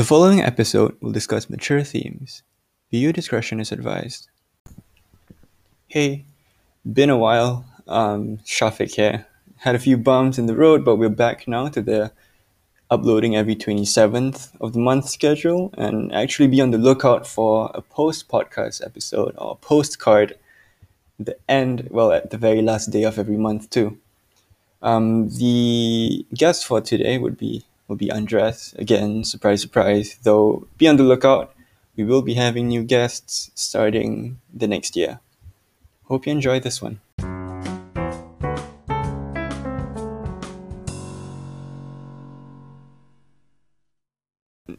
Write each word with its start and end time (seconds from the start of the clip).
The 0.00 0.06
following 0.06 0.40
episode 0.40 0.96
will 1.02 1.12
discuss 1.12 1.50
mature 1.50 1.82
themes. 1.84 2.42
Viewer 2.90 3.12
discretion 3.12 3.60
is 3.60 3.70
advised. 3.70 4.30
Hey, 5.88 6.24
been 6.90 7.10
a 7.10 7.18
while. 7.18 7.66
Um, 7.86 8.38
Syafiq 8.38 8.94
here. 8.94 9.26
Had 9.58 9.74
a 9.74 9.78
few 9.78 9.98
bumps 9.98 10.38
in 10.38 10.46
the 10.46 10.56
road, 10.56 10.86
but 10.86 10.96
we're 10.96 11.10
back 11.10 11.46
now 11.46 11.68
to 11.68 11.82
the 11.82 12.12
uploading 12.90 13.36
every 13.36 13.54
27th 13.54 14.52
of 14.58 14.72
the 14.72 14.78
month 14.78 15.06
schedule 15.06 15.70
and 15.76 16.10
actually 16.14 16.48
be 16.48 16.62
on 16.62 16.70
the 16.70 16.78
lookout 16.78 17.26
for 17.26 17.70
a 17.74 17.82
post 17.82 18.26
podcast 18.26 18.82
episode 18.82 19.34
or 19.36 19.56
postcard 19.56 20.34
the 21.18 21.36
end, 21.46 21.88
well, 21.90 22.10
at 22.10 22.30
the 22.30 22.38
very 22.38 22.62
last 22.62 22.86
day 22.86 23.02
of 23.02 23.18
every 23.18 23.36
month, 23.36 23.68
too. 23.68 23.98
Um, 24.80 25.28
the 25.28 26.24
guest 26.32 26.66
for 26.66 26.80
today 26.80 27.18
would 27.18 27.36
be 27.36 27.66
will 27.90 27.96
be 27.96 28.10
Andres. 28.10 28.72
Again, 28.78 29.24
surprise, 29.24 29.60
surprise. 29.60 30.16
Though 30.22 30.68
be 30.78 30.86
on 30.86 30.96
the 30.96 31.02
lookout. 31.02 31.52
We 31.96 32.04
will 32.04 32.22
be 32.22 32.34
having 32.34 32.68
new 32.68 32.84
guests 32.84 33.50
starting 33.56 34.38
the 34.54 34.68
next 34.68 34.94
year. 34.94 35.18
Hope 36.04 36.24
you 36.24 36.32
enjoy 36.32 36.60
this 36.60 36.80
one. 36.80 37.00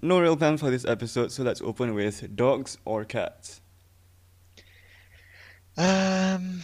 No 0.01 0.19
real 0.19 0.37
plan 0.37 0.57
for 0.57 0.71
this 0.71 0.85
episode, 0.85 1.31
so 1.31 1.43
let's 1.43 1.61
open 1.61 1.93
with 1.93 2.35
dogs 2.35 2.77
or 2.85 3.03
cats. 3.03 3.59
Um, 5.77 6.61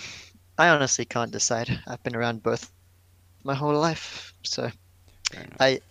I 0.57 0.69
honestly 0.69 1.05
can't 1.05 1.31
decide. 1.31 1.69
I've 1.85 2.01
been 2.03 2.15
around 2.15 2.41
both 2.41 2.71
my 3.43 3.53
whole 3.53 3.75
life, 3.75 4.33
so 4.43 4.71
I 5.59 5.81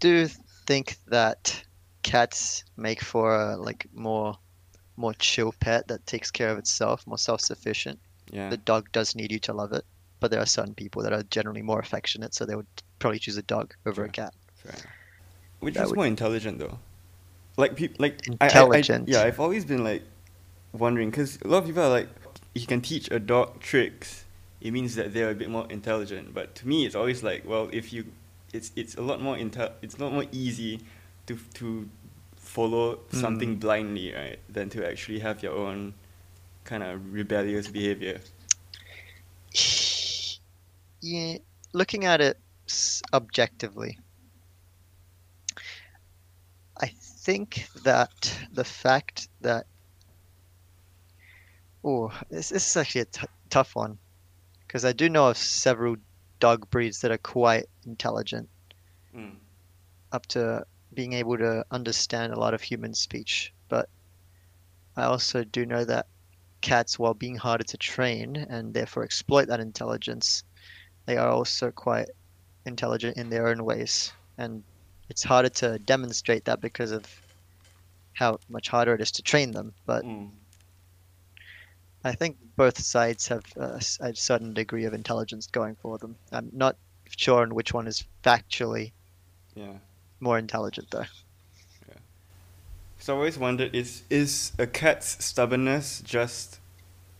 do 0.00 0.26
think 0.66 0.96
that 1.08 1.62
cats 2.02 2.64
make 2.76 3.02
for 3.02 3.34
a 3.34 3.56
like 3.56 3.86
more 3.92 4.36
more 4.96 5.14
chill 5.14 5.52
pet 5.60 5.86
that 5.88 6.04
takes 6.06 6.30
care 6.30 6.48
of 6.50 6.58
itself, 6.58 7.06
more 7.06 7.18
self-sufficient. 7.18 7.98
Yeah. 8.32 8.50
The 8.50 8.56
dog 8.56 8.90
does 8.92 9.14
need 9.14 9.30
you 9.30 9.38
to 9.40 9.52
love 9.52 9.72
it, 9.72 9.84
but 10.20 10.30
there 10.32 10.40
are 10.40 10.46
certain 10.46 10.74
people 10.74 11.02
that 11.02 11.12
are 11.12 11.22
generally 11.24 11.62
more 11.62 11.78
affectionate, 11.78 12.34
so 12.34 12.44
they 12.44 12.56
would 12.56 12.66
probably 12.98 13.20
choose 13.20 13.36
a 13.36 13.42
dog 13.42 13.74
over 13.86 14.04
a 14.04 14.08
cat. 14.08 14.34
Fair. 14.56 14.74
Which 15.60 15.74
That 15.74 15.84
is 15.84 15.90
would- 15.90 15.96
more 15.96 16.06
intelligent 16.06 16.58
though. 16.58 16.78
Like 17.56 17.76
people, 17.76 17.96
like 18.00 18.20
I- 18.28 18.32
I- 18.32 18.36
I, 18.40 18.46
Intelligent. 18.46 19.08
yeah, 19.08 19.22
I've 19.22 19.40
always 19.40 19.64
been 19.64 19.82
like 19.84 20.02
wondering 20.72 21.10
because 21.10 21.38
a 21.44 21.48
lot 21.48 21.58
of 21.58 21.66
people 21.66 21.82
are 21.82 21.90
like, 21.90 22.08
you 22.54 22.66
can 22.66 22.80
teach 22.80 23.10
a 23.10 23.18
dog 23.20 23.60
tricks. 23.60 24.24
It 24.60 24.72
means 24.72 24.96
that 24.96 25.12
they're 25.14 25.30
a 25.30 25.34
bit 25.34 25.48
more 25.50 25.66
intelligent. 25.70 26.34
But 26.34 26.54
to 26.56 26.66
me, 26.68 26.86
it's 26.86 26.94
always 26.96 27.22
like, 27.22 27.44
well, 27.46 27.68
if 27.72 27.92
you, 27.92 28.06
it's 28.52 28.72
it's 28.76 28.94
a 28.96 29.02
lot 29.02 29.20
more 29.20 29.36
intel. 29.36 29.72
It's 29.82 29.96
a 29.98 30.04
lot 30.04 30.12
more 30.12 30.26
easy 30.32 30.80
to 31.26 31.38
to 31.54 31.88
follow 32.36 33.00
something 33.10 33.56
Mm. 33.56 33.60
blindly, 33.60 34.12
right, 34.14 34.38
than 34.48 34.70
to 34.70 34.86
actually 34.88 35.20
have 35.20 35.42
your 35.42 35.52
own 35.52 35.94
kind 36.64 36.82
of 36.82 37.12
rebellious 37.12 37.68
behavior. 37.68 38.20
Yeah, 41.00 41.38
looking 41.72 42.04
at 42.06 42.20
it 42.20 42.38
objectively, 43.12 43.98
I 46.80 46.88
think 46.88 47.68
that 47.84 48.36
the 48.52 48.64
fact 48.64 49.28
that 49.42 49.66
oh, 51.84 52.12
this, 52.30 52.48
this 52.48 52.66
is 52.68 52.76
actually 52.76 53.02
a 53.02 53.04
t- 53.06 53.26
tough 53.48 53.76
one 53.76 53.98
because 54.66 54.84
I 54.84 54.92
do 54.92 55.08
know 55.08 55.28
of 55.28 55.36
several 55.36 55.96
dog 56.40 56.68
breeds 56.70 57.00
that 57.00 57.10
are 57.10 57.18
quite 57.18 57.66
intelligent, 57.86 58.48
Mm. 59.14 59.36
up 60.12 60.26
to 60.26 60.64
being 60.94 61.12
able 61.12 61.36
to 61.38 61.64
understand 61.70 62.32
a 62.32 62.38
lot 62.38 62.54
of 62.54 62.62
human 62.62 62.94
speech. 62.94 63.52
But 63.68 63.88
I 64.96 65.04
also 65.04 65.44
do 65.44 65.66
know 65.66 65.84
that 65.84 66.06
cats, 66.60 66.98
while 66.98 67.14
being 67.14 67.36
harder 67.36 67.64
to 67.64 67.76
train 67.76 68.36
and 68.36 68.74
therefore 68.74 69.04
exploit 69.04 69.46
that 69.46 69.60
intelligence, 69.60 70.44
they 71.06 71.16
are 71.16 71.28
also 71.28 71.70
quite 71.70 72.08
intelligent 72.66 73.16
in 73.16 73.30
their 73.30 73.48
own 73.48 73.64
ways. 73.64 74.12
And 74.38 74.64
it's 75.08 75.22
harder 75.22 75.48
to 75.50 75.78
demonstrate 75.78 76.44
that 76.46 76.60
because 76.60 76.92
of 76.92 77.06
how 78.14 78.38
much 78.48 78.68
harder 78.68 78.94
it 78.94 79.00
is 79.00 79.12
to 79.12 79.22
train 79.22 79.52
them. 79.52 79.72
But 79.86 80.04
Mm. 80.04 80.32
I 82.08 82.14
think 82.14 82.36
both 82.56 82.78
sides 82.80 83.28
have 83.28 83.44
uh, 83.56 83.74
s- 83.76 83.98
a 84.00 84.14
certain 84.14 84.54
degree 84.54 84.84
of 84.84 84.94
intelligence 84.94 85.46
going 85.46 85.76
for 85.76 85.98
them. 85.98 86.16
I'm 86.32 86.50
not 86.52 86.76
sure 87.16 87.42
on 87.42 87.54
which 87.54 87.72
one 87.72 87.86
is 87.86 88.04
factually 88.22 88.92
Yeah. 89.54 89.78
more 90.20 90.38
intelligent, 90.38 90.90
though. 90.90 91.06
So 93.00 93.14
I 93.14 93.16
always 93.16 93.38
wondered 93.38 93.74
is 93.74 94.02
is 94.10 94.52
a 94.58 94.66
cat's 94.66 95.24
stubbornness 95.24 96.00
just 96.04 96.58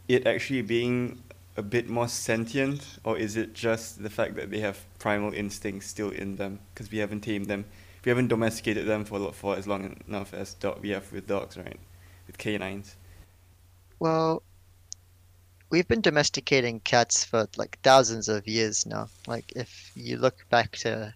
it 0.09 0.27
actually 0.27 0.63
being 0.63 1.23
a 1.57 1.63
bit 1.63 1.89
more 1.89 2.09
sentient, 2.09 2.99
or 3.05 3.17
is 3.19 3.37
it 3.37 3.55
just 3.55 4.03
the 4.03 4.11
fact 4.11 4.35
that 4.37 4.51
they 4.51 4.61
have 4.61 4.79
primal 4.99 5.33
instincts 5.33 5.87
still 5.87 6.11
in 6.11 6.37
them 6.37 6.61
because 6.75 6.91
we 6.91 6.99
haven't 6.99 7.21
tamed 7.23 7.47
them, 7.47 7.65
we 8.05 8.11
haven't 8.11 8.29
domesticated 8.29 8.87
them 8.87 9.05
for 9.05 9.33
for 9.33 9.57
as 9.57 9.67
long 9.67 9.97
enough 10.09 10.35
as 10.35 10.55
dog 10.55 10.81
we 10.83 10.91
have 10.91 11.13
with 11.13 11.27
dogs, 11.27 11.57
right? 11.57 11.79
With 12.27 12.39
canines. 12.39 12.97
Well, 14.01 14.43
we've 15.71 15.89
been 15.89 16.01
domesticating 16.01 16.81
cats 16.81 17.25
for 17.25 17.49
like 17.57 17.79
thousands 17.83 18.29
of 18.29 18.47
years 18.49 18.87
now. 18.87 19.09
Like, 19.27 19.53
if 19.55 19.91
you 19.95 20.17
look 20.17 20.49
back 20.51 20.73
to 20.79 21.15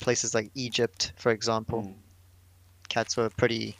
places 0.00 0.34
like 0.34 0.50
Egypt, 0.54 1.12
for 1.16 1.30
example, 1.32 1.82
Mm. 1.82 1.94
cats 2.88 3.16
were 3.16 3.30
pretty 3.30 3.76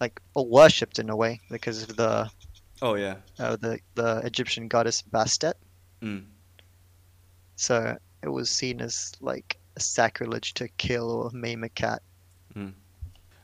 like 0.00 0.20
worshipped 0.34 0.98
in 0.98 1.08
a 1.08 1.16
way 1.16 1.40
because 1.50 1.82
of 1.84 1.96
the 1.96 2.30
Oh 2.82 2.94
yeah. 2.94 3.16
uh, 3.38 3.56
the 3.56 3.78
the 3.94 4.20
Egyptian 4.24 4.68
goddess 4.68 5.02
Bastet. 5.02 5.54
Mm. 6.02 6.26
So 7.56 7.96
it 8.22 8.28
was 8.28 8.50
seen 8.50 8.80
as 8.80 9.12
like 9.20 9.58
a 9.76 9.80
sacrilege 9.80 10.54
to 10.54 10.68
kill 10.68 11.10
or 11.10 11.30
maim 11.32 11.62
a 11.64 11.68
cat. 11.68 12.02
Mm. 12.54 12.74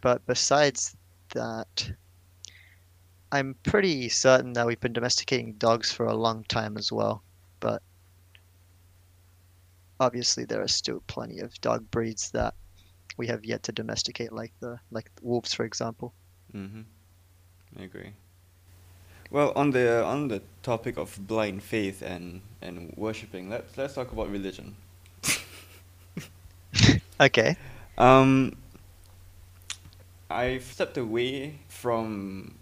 But 0.01 0.27
besides 0.27 0.97
that, 1.35 1.93
I'm 3.33 3.55
pretty 3.63 4.09
certain 4.09 4.53
that 4.55 4.67
we've 4.67 4.81
been 4.81 4.93
domesticating 4.93 5.55
dogs 5.55 5.93
for 5.93 6.07
a 6.07 6.15
long 6.15 6.45
time 6.45 6.77
as 6.77 6.91
well. 6.91 7.23
But 7.61 7.83
obviously, 9.99 10.45
there 10.45 10.63
are 10.63 10.69
still 10.69 11.03
plenty 11.07 11.39
of 11.41 11.61
dog 11.61 11.91
breeds 11.91 12.31
that 12.33 12.55
we 13.17 13.27
have 13.29 13.45
yet 13.45 13.63
to 13.65 13.73
domesticate, 13.73 14.33
like 14.33 14.53
the 14.61 14.79
like 14.91 15.11
wolves, 15.23 15.55
for 15.55 15.65
example. 15.65 16.13
Mm-hmm. 16.55 16.83
I 17.79 17.83
agree. 17.83 18.13
Well, 19.31 19.53
on 19.55 19.71
the 19.71 20.05
on 20.05 20.29
the 20.29 20.43
topic 20.63 20.97
of 20.99 21.19
blind 21.27 21.63
faith 21.63 22.03
and 22.03 22.41
and 22.61 22.93
worshiping, 22.97 23.49
let's 23.49 23.77
let's 23.77 23.95
talk 23.95 24.11
about 24.13 24.31
religion. 24.31 24.77
Okay. 27.21 27.55
Um, 27.99 28.57
I've 30.31 30.65
stepped 30.65 30.97
away 30.97 31.59
from, 31.69 32.55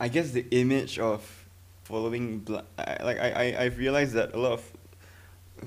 I 0.00 0.08
guess, 0.08 0.30
the 0.30 0.46
image 0.50 0.98
of 0.98 1.46
following. 1.84 2.46
I, 2.78 3.02
like 3.02 3.18
I, 3.18 3.30
I, 3.30 3.62
I've 3.64 3.78
realized 3.78 4.14
that 4.14 4.34
a 4.34 4.38
lot 4.38 4.52
of, 4.52 4.72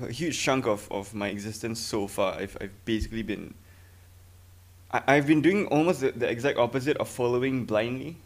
a 0.02 0.12
huge 0.12 0.38
chunk 0.38 0.66
of, 0.66 0.90
of 0.90 1.14
my 1.14 1.28
existence 1.28 1.80
so 1.80 2.06
far, 2.06 2.34
I've, 2.34 2.56
I've 2.60 2.84
basically 2.84 3.22
been. 3.22 3.54
I, 4.90 5.02
I've 5.06 5.26
been 5.26 5.42
doing 5.42 5.66
almost 5.66 6.00
the, 6.00 6.12
the 6.12 6.28
exact 6.28 6.58
opposite 6.58 6.96
of 6.98 7.08
following 7.08 7.64
blindly. 7.64 8.16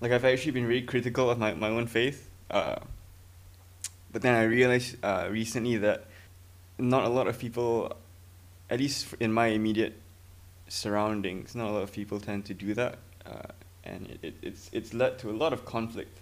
Like 0.00 0.12
I've 0.12 0.24
actually 0.24 0.52
been 0.52 0.66
really 0.66 0.82
critical 0.82 1.30
of 1.30 1.38
my, 1.38 1.54
my 1.54 1.68
own 1.68 1.86
faith. 1.86 2.28
Uh, 2.50 2.76
but 4.12 4.22
then 4.22 4.34
I 4.34 4.44
realized 4.44 4.96
uh, 5.04 5.28
recently 5.30 5.76
that 5.78 6.04
not 6.78 7.04
a 7.04 7.08
lot 7.08 7.28
of 7.28 7.38
people 7.38 7.96
at 8.70 8.78
least 8.78 9.14
in 9.18 9.32
my 9.32 9.48
immediate 9.48 10.00
surroundings, 10.68 11.54
not 11.54 11.68
a 11.68 11.72
lot 11.72 11.82
of 11.82 11.92
people 11.92 12.20
tend 12.20 12.44
to 12.46 12.54
do 12.54 12.72
that, 12.74 12.98
uh, 13.26 13.48
and 13.84 14.06
it, 14.08 14.18
it, 14.22 14.34
it's 14.42 14.70
it's 14.72 14.94
led 14.94 15.18
to 15.20 15.30
a 15.30 15.32
lot 15.32 15.52
of 15.52 15.64
conflict. 15.64 16.18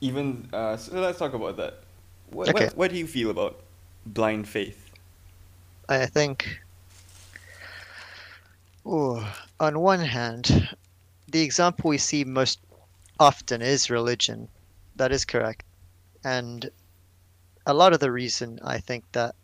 Even 0.00 0.48
uh, 0.52 0.76
so, 0.76 0.98
let's 1.00 1.18
talk 1.18 1.34
about 1.34 1.56
that. 1.56 1.84
What, 2.30 2.48
Okay. 2.48 2.66
what 2.66 2.76
what 2.76 2.90
do 2.90 2.98
you 2.98 3.06
feel 3.06 3.30
about 3.30 3.60
blind 4.04 4.48
faith? 4.48 4.90
I 5.88 6.06
think. 6.06 6.60
Ooh, 8.86 9.22
on 9.60 9.80
one 9.80 10.00
hand, 10.00 10.68
the 11.26 11.42
example 11.42 11.90
we 11.90 11.98
see 11.98 12.24
most 12.24 12.60
often 13.18 13.60
is 13.62 13.90
religion. 13.90 14.48
That 14.96 15.12
is 15.12 15.24
correct. 15.24 15.64
And 16.24 16.70
a 17.66 17.74
lot 17.74 17.92
of 17.92 18.00
the 18.00 18.12
reason 18.12 18.60
I 18.62 18.78
think 18.78 19.04
that 19.12 19.34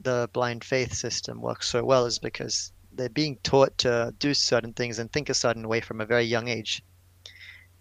the 0.00 0.28
blind 0.32 0.64
faith 0.64 0.94
system 0.94 1.40
works 1.40 1.68
so 1.68 1.84
well 1.84 2.06
is 2.06 2.18
because 2.18 2.72
they're 2.92 3.08
being 3.08 3.38
taught 3.42 3.76
to 3.78 4.14
do 4.18 4.34
certain 4.34 4.72
things 4.72 4.98
and 4.98 5.12
think 5.12 5.28
a 5.28 5.34
certain 5.34 5.68
way 5.68 5.80
from 5.80 6.00
a 6.00 6.06
very 6.06 6.24
young 6.24 6.48
age. 6.48 6.82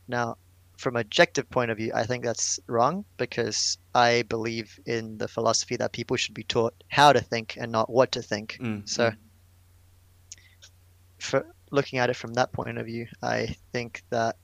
Now, 0.08 0.38
from 0.78 0.96
an 0.96 1.02
objective 1.02 1.50
point 1.50 1.72
of 1.72 1.78
view, 1.78 1.92
I 1.94 2.04
think 2.06 2.24
that's 2.24 2.60
wrong 2.68 3.06
because 3.18 3.78
I 3.94 4.24
believe 4.30 4.80
in 4.86 5.18
the 5.18 5.28
philosophy 5.28 5.76
that 5.78 5.92
people 5.92 6.16
should 6.18 6.36
be 6.36 6.44
taught 6.44 6.74
how 6.90 7.12
to 7.12 7.22
think 7.22 7.58
and 7.58 7.72
not 7.72 7.90
what 7.90 8.12
to 8.14 8.22
think. 8.22 8.58
Mm, 8.62 8.88
So 8.88 9.12
for 11.20 11.46
looking 11.72 12.00
at 12.00 12.10
it 12.10 12.16
from 12.16 12.34
that 12.34 12.52
point 12.54 12.78
of 12.78 12.86
view, 12.86 13.08
I 13.22 13.56
think 13.74 14.04
that 14.10 14.38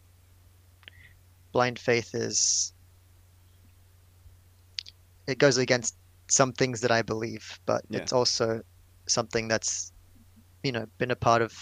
blind 1.52 1.80
faith 1.80 2.14
is 2.14 2.74
it 5.28 5.40
goes 5.40 5.58
against 5.58 5.96
some 6.30 6.52
things 6.54 6.82
that 6.82 6.92
I 6.92 7.02
believe, 7.02 7.60
but 7.66 7.84
Yeah. 7.90 8.00
it's 8.00 8.14
also 8.14 8.62
something 9.08 9.48
that's 9.48 9.92
you 10.66 10.72
know 10.72 10.86
been 10.98 11.12
a 11.12 11.16
part 11.16 11.42
of 11.42 11.54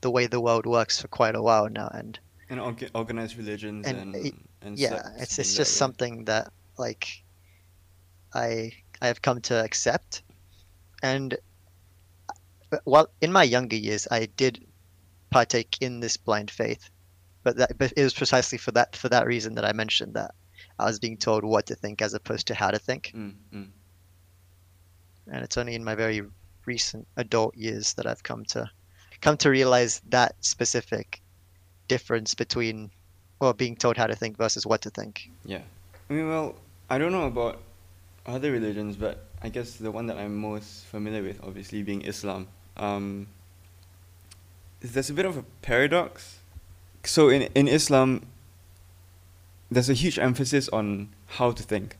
the 0.00 0.10
way 0.10 0.26
the 0.26 0.40
world 0.40 0.66
works 0.66 1.00
for 1.00 1.08
quite 1.08 1.34
a 1.34 1.42
while 1.42 1.68
now, 1.68 1.88
and 1.92 2.18
And 2.48 2.60
organized 2.94 3.36
religions 3.36 3.86
And 3.86 3.98
and 3.98 4.14
it- 4.14 4.34
and, 4.62 4.78
yeah, 4.78 5.02
it's 5.18 5.38
it's 5.38 5.54
just 5.54 5.76
something 5.76 6.24
that 6.26 6.52
like 6.78 7.06
I 8.34 8.72
I 9.02 9.06
have 9.08 9.20
come 9.20 9.40
to 9.42 9.64
accept, 9.64 10.22
and 11.02 11.34
uh, 12.72 12.78
while 12.84 13.08
in 13.20 13.32
my 13.32 13.42
younger 13.42 13.76
years 13.76 14.06
I 14.10 14.26
did 14.26 14.64
partake 15.30 15.76
in 15.80 16.00
this 16.00 16.16
blind 16.16 16.50
faith, 16.50 16.88
but 17.42 17.56
that 17.56 17.76
but 17.78 17.92
it 17.96 18.02
was 18.02 18.14
precisely 18.14 18.58
for 18.58 18.72
that 18.72 18.96
for 18.96 19.08
that 19.08 19.26
reason 19.26 19.54
that 19.56 19.64
I 19.64 19.72
mentioned 19.72 20.14
that 20.14 20.30
I 20.78 20.84
was 20.86 20.98
being 20.98 21.18
told 21.18 21.44
what 21.44 21.66
to 21.66 21.74
think 21.74 22.00
as 22.02 22.14
opposed 22.14 22.46
to 22.48 22.54
how 22.54 22.70
to 22.70 22.78
think, 22.78 23.12
Mm, 23.14 23.34
mm. 23.52 23.70
and 25.26 25.44
it's 25.44 25.56
only 25.56 25.74
in 25.74 25.84
my 25.84 25.94
very 25.94 26.22
recent 26.66 27.06
adult 27.16 27.56
years 27.56 27.94
that 27.94 28.06
I've 28.06 28.22
come 28.22 28.44
to 28.46 28.70
come 29.20 29.36
to 29.38 29.50
realize 29.50 30.02
that 30.08 30.34
specific 30.40 31.20
difference 31.88 32.34
between 32.34 32.90
well 33.40 33.52
being 33.52 33.76
told 33.76 33.96
how 33.96 34.06
to 34.06 34.14
think 34.14 34.36
versus 34.36 34.66
what 34.66 34.82
to 34.82 34.90
think. 34.90 35.30
Yeah. 35.44 35.62
I 36.08 36.12
mean, 36.12 36.28
well, 36.28 36.56
I 36.88 36.98
don't 36.98 37.12
know 37.12 37.26
about 37.26 37.60
other 38.26 38.52
religions, 38.52 38.96
but 38.96 39.24
I 39.42 39.48
guess 39.48 39.76
the 39.76 39.90
one 39.90 40.06
that 40.06 40.16
I'm 40.16 40.36
most 40.36 40.84
familiar 40.86 41.22
with, 41.22 41.42
obviously, 41.42 41.82
being 41.82 42.02
Islam. 42.02 42.48
Um, 42.76 43.28
is 44.82 44.92
there's 44.92 45.10
a 45.10 45.14
bit 45.14 45.24
of 45.24 45.36
a 45.36 45.44
paradox. 45.62 46.38
So 47.04 47.28
in 47.28 47.42
in 47.54 47.68
Islam, 47.68 48.22
there's 49.70 49.90
a 49.90 49.94
huge 49.94 50.18
emphasis 50.18 50.68
on 50.70 51.08
how 51.38 51.52
to 51.52 51.62
think. 51.62 51.96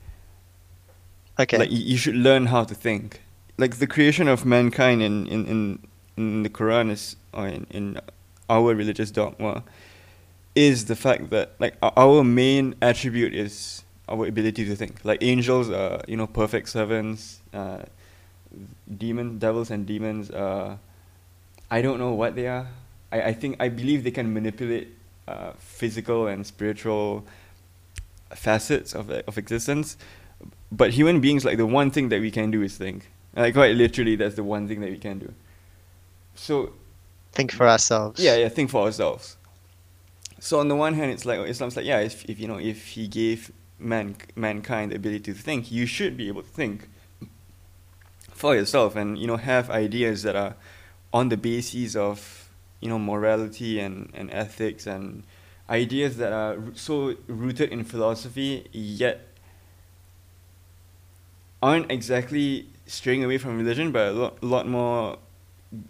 Okay. 1.38 1.58
Like 1.58 1.70
you, 1.70 1.78
you 1.78 1.96
should 1.96 2.16
learn 2.16 2.46
how 2.46 2.64
to 2.64 2.74
think. 2.74 3.20
Like 3.58 3.76
the 3.76 3.86
creation 3.86 4.28
of 4.28 4.44
mankind 4.44 5.02
in 5.02 5.26
in 5.26 5.46
in, 5.46 5.78
in 6.16 6.42
the 6.42 6.50
Quran 6.50 6.90
is 6.90 7.16
or 7.32 7.48
in, 7.48 7.66
in 7.70 8.00
our 8.48 8.74
religious 8.74 9.10
dogma 9.10 9.62
is 10.54 10.86
the 10.86 10.96
fact 10.96 11.30
that 11.30 11.52
like 11.58 11.74
our 11.82 12.24
main 12.24 12.74
attribute 12.80 13.34
is 13.34 13.82
our 14.08 14.26
ability 14.26 14.64
to 14.64 14.76
think. 14.76 15.04
Like 15.04 15.22
angels 15.22 15.70
are 15.70 16.02
you 16.06 16.16
know 16.16 16.26
perfect 16.26 16.68
servants. 16.68 17.40
Uh, 17.52 17.82
demon 18.96 19.38
devils 19.38 19.70
and 19.70 19.86
demons 19.86 20.30
are 20.30 20.78
I 21.70 21.82
don't 21.82 21.98
know 21.98 22.12
what 22.12 22.36
they 22.36 22.46
are. 22.46 22.68
I, 23.10 23.22
I 23.22 23.32
think 23.32 23.56
I 23.60 23.68
believe 23.68 24.04
they 24.04 24.10
can 24.10 24.32
manipulate 24.32 24.88
uh, 25.28 25.52
physical 25.58 26.26
and 26.26 26.46
spiritual 26.46 27.24
facets 28.30 28.94
of 28.94 29.10
of 29.10 29.38
existence 29.38 29.96
but 30.72 30.90
human 30.90 31.20
beings 31.20 31.44
like 31.44 31.56
the 31.56 31.66
one 31.66 31.90
thing 31.90 32.08
that 32.08 32.20
we 32.20 32.30
can 32.30 32.50
do 32.50 32.62
is 32.62 32.76
think 32.76 33.08
like 33.36 33.54
quite 33.54 33.76
literally 33.76 34.16
that's 34.16 34.34
the 34.34 34.44
one 34.44 34.66
thing 34.66 34.80
that 34.80 34.90
we 34.90 34.98
can 34.98 35.18
do 35.18 35.32
so 36.34 36.72
think 37.32 37.52
for 37.52 37.68
ourselves. 37.68 38.20
yeah 38.20 38.36
yeah 38.36 38.48
think 38.48 38.70
for 38.70 38.84
ourselves 38.84 39.36
so 40.38 40.58
on 40.58 40.68
the 40.68 40.76
one 40.76 40.94
hand 40.94 41.10
it's 41.10 41.24
like 41.24 41.38
islam's 41.40 41.76
like 41.76 41.86
yeah 41.86 42.00
if, 42.00 42.24
if 42.24 42.40
you 42.40 42.48
know 42.48 42.58
if 42.58 42.88
he 42.88 43.06
gave 43.06 43.52
man 43.78 44.16
mankind 44.34 44.90
the 44.90 44.96
ability 44.96 45.32
to 45.32 45.34
think 45.34 45.70
you 45.70 45.86
should 45.86 46.16
be 46.16 46.28
able 46.28 46.42
to 46.42 46.48
think 46.48 46.88
for 48.32 48.54
yourself 48.54 48.96
and 48.96 49.18
you 49.18 49.26
know 49.26 49.36
have 49.36 49.70
ideas 49.70 50.22
that 50.22 50.34
are 50.34 50.54
on 51.12 51.28
the 51.28 51.36
basis 51.36 51.94
of 51.94 52.50
you 52.80 52.88
know 52.88 52.98
morality 52.98 53.80
and, 53.80 54.10
and 54.14 54.30
ethics 54.32 54.86
and 54.86 55.22
ideas 55.68 56.16
that 56.18 56.32
are 56.32 56.56
so 56.74 57.14
rooted 57.26 57.70
in 57.70 57.82
philosophy 57.82 58.66
yet 58.72 59.26
aren't 61.62 61.90
exactly 61.90 62.68
straying 62.86 63.24
away 63.24 63.38
from 63.38 63.56
religion 63.58 63.92
but 63.92 64.08
a 64.08 64.12
lot, 64.12 64.42
lot 64.42 64.66
more 64.68 65.18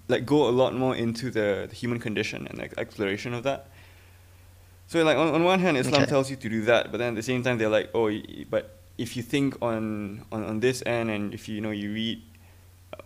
like 0.08 0.24
go 0.26 0.48
a 0.48 0.50
lot 0.50 0.74
more 0.74 0.96
into 0.96 1.30
the, 1.30 1.66
the 1.68 1.74
human 1.74 1.98
condition 2.00 2.46
and 2.48 2.58
like 2.58 2.72
exploration 2.78 3.34
of 3.34 3.42
that 3.42 3.68
so 4.86 5.02
like 5.04 5.16
on, 5.16 5.28
on 5.34 5.44
one 5.44 5.60
hand 5.60 5.76
islam 5.76 6.02
Okay. 6.02 6.10
tells 6.10 6.30
you 6.30 6.36
to 6.36 6.48
do 6.48 6.62
that 6.62 6.90
but 6.90 6.98
then 6.98 7.10
at 7.10 7.16
the 7.16 7.22
same 7.22 7.42
time 7.42 7.58
they're 7.58 7.68
like 7.68 7.90
oh 7.94 8.10
but 8.50 8.78
if 8.98 9.16
you 9.16 9.22
think 9.22 9.56
on, 9.60 10.24
on 10.32 10.42
on 10.44 10.60
this 10.60 10.82
end 10.86 11.10
and 11.10 11.34
if 11.34 11.48
you 11.48 11.60
know 11.60 11.70
you 11.70 11.92
read 11.92 12.22
uh, 12.94 13.02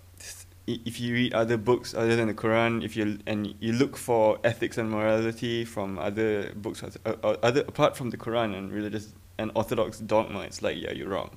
if 0.66 1.00
you 1.00 1.14
read 1.14 1.34
other 1.34 1.56
books 1.56 1.94
other 1.94 2.14
than 2.14 2.28
the 2.28 2.34
Quran, 2.34 2.84
if 2.84 2.96
you 2.96 3.18
and 3.26 3.54
you 3.58 3.72
look 3.72 3.96
for 3.96 4.38
ethics 4.44 4.78
and 4.78 4.88
morality 4.88 5.64
from 5.64 5.98
other 5.98 6.52
books, 6.54 6.84
uh, 6.84 6.90
uh, 7.04 7.36
other 7.42 7.62
apart 7.62 7.96
from 7.96 8.10
the 8.10 8.16
Quran 8.16 8.56
and 8.56 8.70
religious 8.70 9.12
and 9.36 9.50
orthodox 9.56 9.98
dogma, 9.98 10.42
it's 10.42 10.62
like 10.62 10.76
yeah, 10.80 10.92
you're 10.92 11.08
wrong. 11.08 11.36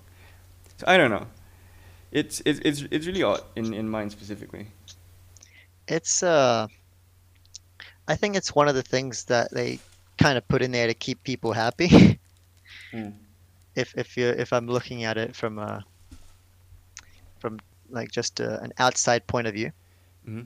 So 0.77 0.85
I 0.87 0.97
don't 0.97 1.09
know. 1.09 1.25
It's 2.13 2.43
it's 2.45 2.59
it's 2.59 2.83
it's 2.91 3.07
really 3.07 3.23
odd 3.23 3.41
in 3.55 3.73
in 3.73 3.89
mine 3.89 4.11
specifically. 4.11 4.67
It's 5.87 6.23
uh 6.23 6.67
I 8.07 8.15
think 8.15 8.35
it's 8.35 8.55
one 8.55 8.67
of 8.67 8.75
the 8.75 8.83
things 8.83 9.25
that 9.25 9.51
they 9.51 9.79
kind 10.17 10.37
of 10.37 10.47
put 10.47 10.61
in 10.61 10.71
there 10.71 10.87
to 10.87 10.93
keep 10.93 11.23
people 11.23 11.53
happy. 11.53 12.19
if 13.75 13.93
if 13.97 14.15
you 14.17 14.27
if 14.29 14.53
I'm 14.53 14.67
looking 14.67 15.03
at 15.03 15.17
it 15.17 15.35
from 15.35 15.57
a 15.59 15.83
from 17.39 17.59
like 17.89 18.11
just 18.11 18.39
a, 18.39 18.61
an 18.61 18.71
outside 18.77 19.27
point 19.27 19.47
of 19.47 19.53
view, 19.53 19.71
hmm 20.25 20.41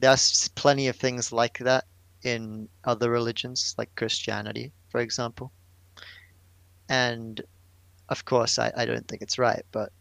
there's 0.00 0.48
plenty 0.54 0.88
of 0.88 0.96
things 0.96 1.32
like 1.32 1.58
that 1.58 1.84
in 2.22 2.68
other 2.84 3.10
religions, 3.10 3.74
like 3.78 3.94
Christianity, 3.96 4.72
for 4.88 5.00
example. 5.00 5.52
And 6.88 7.40
of 8.08 8.24
course, 8.24 8.58
I, 8.58 8.72
I 8.76 8.84
don't 8.86 9.06
think 9.08 9.22
it's 9.22 9.38
right, 9.38 9.64
but 9.72 9.92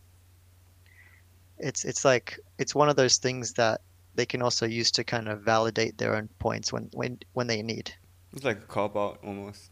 it's 1.60 1.86
it's 1.86 2.04
like 2.06 2.40
it's 2.58 2.74
one 2.76 2.90
of 2.90 2.96
those 2.96 3.18
things 3.18 3.54
that 3.54 3.82
they 4.16 4.26
can 4.26 4.42
also 4.42 4.66
use 4.66 4.92
to 4.92 5.04
kind 5.04 5.28
of 5.30 5.42
validate 5.42 5.98
their 5.98 6.16
own 6.16 6.28
points 6.40 6.72
when 6.74 6.90
when 6.94 7.20
when 7.34 7.48
they 7.48 7.62
need 7.62 7.94
It's 8.34 8.44
like 8.46 8.58
a 8.58 8.68
cop 8.68 8.96
out 8.98 9.20
almost. 9.24 9.72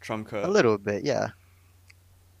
Trump 0.00 0.28
card. 0.28 0.44
a 0.44 0.48
little 0.48 0.78
bit, 0.78 1.04
yeah. 1.04 1.28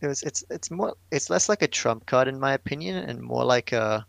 It 0.00 0.06
was 0.08 0.22
it's 0.22 0.44
it's 0.50 0.70
more 0.70 0.94
it's 1.10 1.30
less 1.30 1.48
like 1.48 1.62
a 1.62 1.68
trump 1.68 2.06
card 2.06 2.28
in 2.28 2.38
my 2.38 2.52
opinion, 2.52 2.96
and 3.08 3.20
more 3.20 3.44
like 3.44 3.72
a 3.72 4.06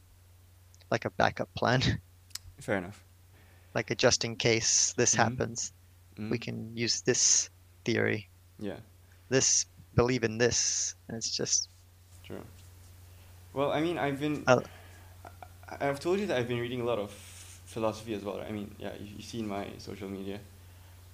like 0.91 1.05
a 1.05 1.09
backup 1.11 1.53
plan, 1.55 1.81
Fair 2.59 2.77
enough. 2.77 3.03
like 3.73 3.89
a 3.91 3.95
just 3.95 4.23
in 4.25 4.35
case 4.35 4.93
this 4.93 5.15
Mhm. 5.15 5.17
happens. 5.17 5.73
Mhm. 6.17 6.29
we 6.31 6.37
can 6.39 6.75
use 6.75 7.01
this 7.01 7.49
theory, 7.85 8.29
Yeah. 8.59 8.79
this 9.29 9.65
believe 9.95 10.23
in 10.23 10.37
this, 10.37 10.95
and 11.07 11.17
it's 11.17 11.29
just 11.35 11.69
True. 12.23 12.43
Well, 13.57 13.71
I 13.71 13.81
mean, 13.81 13.97
I've 13.97 14.19
been. 14.19 14.43
Uh, 14.45 14.59
I- 15.67 15.89
I've 15.89 15.99
told 15.99 16.19
you 16.19 16.27
that 16.27 16.37
I've 16.37 16.47
been 16.47 16.59
reading 16.59 16.81
a 16.81 16.83
lot 16.85 16.99
of 16.99 17.09
philosophy 17.65 18.13
as 18.13 18.23
well. 18.23 18.37
Right? 18.37 18.47
I 18.49 18.51
mean, 18.51 18.69
yeah, 18.77 18.91
you, 18.99 19.09
you've 19.17 19.25
seen 19.25 19.47
my 19.47 19.65
social 19.79 20.07
media. 20.07 20.39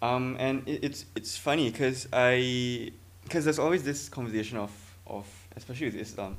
Um, 0.02 0.36
and 0.38 0.68
it, 0.68 0.84
it's 0.84 1.06
it's 1.16 1.38
funny 1.38 1.72
because 1.72 2.10
I 2.12 2.92
because 3.24 3.46
there's 3.46 3.60
always 3.60 3.84
this 3.84 4.10
conversation 4.10 4.58
of 4.58 4.72
of 5.08 5.26
especially 5.56 5.86
with 5.88 5.96
Islam. 5.96 6.36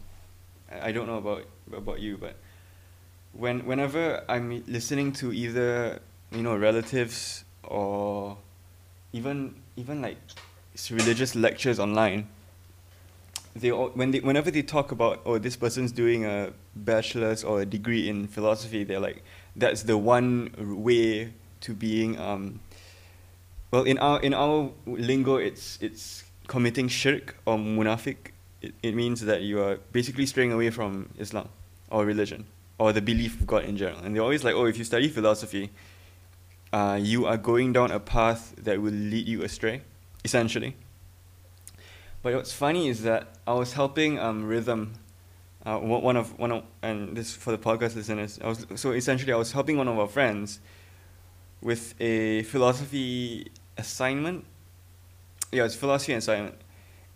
I, 0.70 0.88
I 0.88 0.92
don't 0.92 1.06
know 1.06 1.16
about 1.16 1.44
about 1.74 2.00
you, 2.00 2.18
but 2.18 2.36
when 3.32 3.64
whenever 3.64 4.22
I'm 4.28 4.62
listening 4.66 5.12
to 5.14 5.32
either 5.32 6.00
you 6.30 6.42
know 6.42 6.54
relatives 6.54 7.44
or 7.62 8.36
even 9.14 9.54
even 9.76 10.02
like 10.02 10.18
religious 10.90 11.34
lectures 11.34 11.78
online 11.80 12.28
they 13.56 13.70
all, 13.70 13.88
when 13.90 14.10
they 14.10 14.20
whenever 14.20 14.50
they 14.50 14.62
talk 14.62 14.90
about 14.90 15.20
oh 15.24 15.38
this 15.38 15.56
person's 15.56 15.92
doing 15.92 16.24
a 16.24 16.52
bachelor's 16.74 17.44
or 17.44 17.60
a 17.60 17.66
degree 17.66 18.08
in 18.08 18.26
philosophy 18.26 18.84
they're 18.84 19.00
like 19.00 19.22
that's 19.56 19.84
the 19.84 19.96
one 19.96 20.50
way 20.58 21.32
to 21.60 21.72
being 21.72 22.18
um 22.18 22.60
well 23.70 23.84
in 23.84 23.98
our 23.98 24.20
in 24.20 24.34
our 24.34 24.70
lingo 24.86 25.36
it's 25.36 25.78
it's 25.80 26.24
committing 26.46 26.88
shirk 26.88 27.36
or 27.46 27.56
munafiq. 27.56 28.16
It, 28.60 28.74
it 28.82 28.94
means 28.94 29.22
that 29.22 29.42
you 29.42 29.62
are 29.62 29.76
basically 29.92 30.26
straying 30.26 30.52
away 30.52 30.70
from 30.70 31.10
islam 31.18 31.48
or 31.90 32.04
religion 32.04 32.46
or 32.78 32.92
the 32.92 33.00
belief 33.00 33.40
of 33.40 33.46
god 33.46 33.64
in 33.64 33.76
general. 33.76 34.00
And 34.00 34.14
they're 34.14 34.22
always 34.22 34.42
like 34.42 34.54
oh 34.54 34.66
if 34.66 34.76
you 34.76 34.84
study 34.84 35.08
philosophy 35.08 35.70
uh, 36.72 36.98
you 37.00 37.24
are 37.24 37.36
going 37.36 37.72
down 37.72 37.92
a 37.92 38.00
path 38.00 38.52
that 38.58 38.82
will 38.82 38.92
lead 38.92 39.28
you 39.28 39.44
astray 39.44 39.82
essentially 40.24 40.74
but 42.24 42.34
what's 42.34 42.52
funny 42.54 42.88
is 42.88 43.02
that 43.02 43.28
I 43.46 43.52
was 43.52 43.74
helping 43.74 44.18
um, 44.18 44.46
Rhythm, 44.46 44.94
uh, 45.66 45.76
one 45.78 46.16
of 46.16 46.36
one 46.38 46.50
of, 46.52 46.62
and 46.82 47.14
this 47.16 47.34
for 47.36 47.50
the 47.52 47.58
podcast 47.58 47.94
listeners. 47.94 48.40
I 48.42 48.48
was 48.48 48.66
so 48.76 48.92
essentially 48.92 49.32
I 49.32 49.36
was 49.36 49.52
helping 49.52 49.76
one 49.76 49.86
of 49.88 49.98
our 49.98 50.08
friends 50.08 50.58
with 51.60 51.94
a 52.00 52.42
philosophy 52.44 53.52
assignment. 53.76 54.46
Yeah, 55.52 55.64
it's 55.66 55.74
philosophy 55.76 56.14
assignment, 56.14 56.54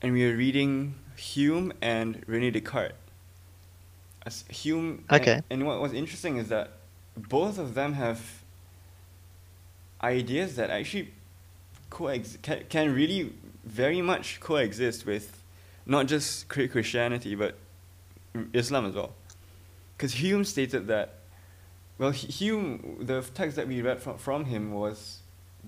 and 0.03 0.13
we 0.13 0.25
were 0.31 0.37
reading 0.37 0.95
Hume 1.17 1.73
and 1.81 2.23
Rene 2.27 2.51
Descartes. 2.51 2.93
As 4.27 4.45
Hume. 4.51 5.05
and- 5.09 5.21
Okay. 5.23 5.41
And, 5.49 5.67
what 5.67 5.81
was 5.81 5.95
interesting 5.95 6.37
is 6.37 6.49
that 6.49 6.73
both 7.17 7.59
of 7.59 7.73
them 7.75 7.95
have 7.95 8.21
ideas 10.03 10.57
that 10.57 10.69
actually 10.71 11.13
coex- 11.91 12.37
can, 12.43 12.65
can 12.69 12.95
really 12.95 13.33
very 13.69 14.03
much 14.03 14.41
coexist 14.41 15.07
with 15.07 15.43
not 15.87 16.07
just 16.07 16.49
Christianity 16.49 17.35
but 17.35 17.57
Islam 18.53 18.87
as 18.87 18.95
well. 18.95 19.15
Because 19.97 20.15
Hume 20.15 20.45
stated 20.45 20.87
that, 20.87 21.15
well, 21.99 22.11
Hume, 22.11 22.99
the 23.01 23.23
text 23.23 23.57
that 23.57 23.67
we 23.67 23.83
read 23.83 24.01
from, 24.01 24.17
from 24.19 24.45
him 24.45 24.73
was 24.73 25.21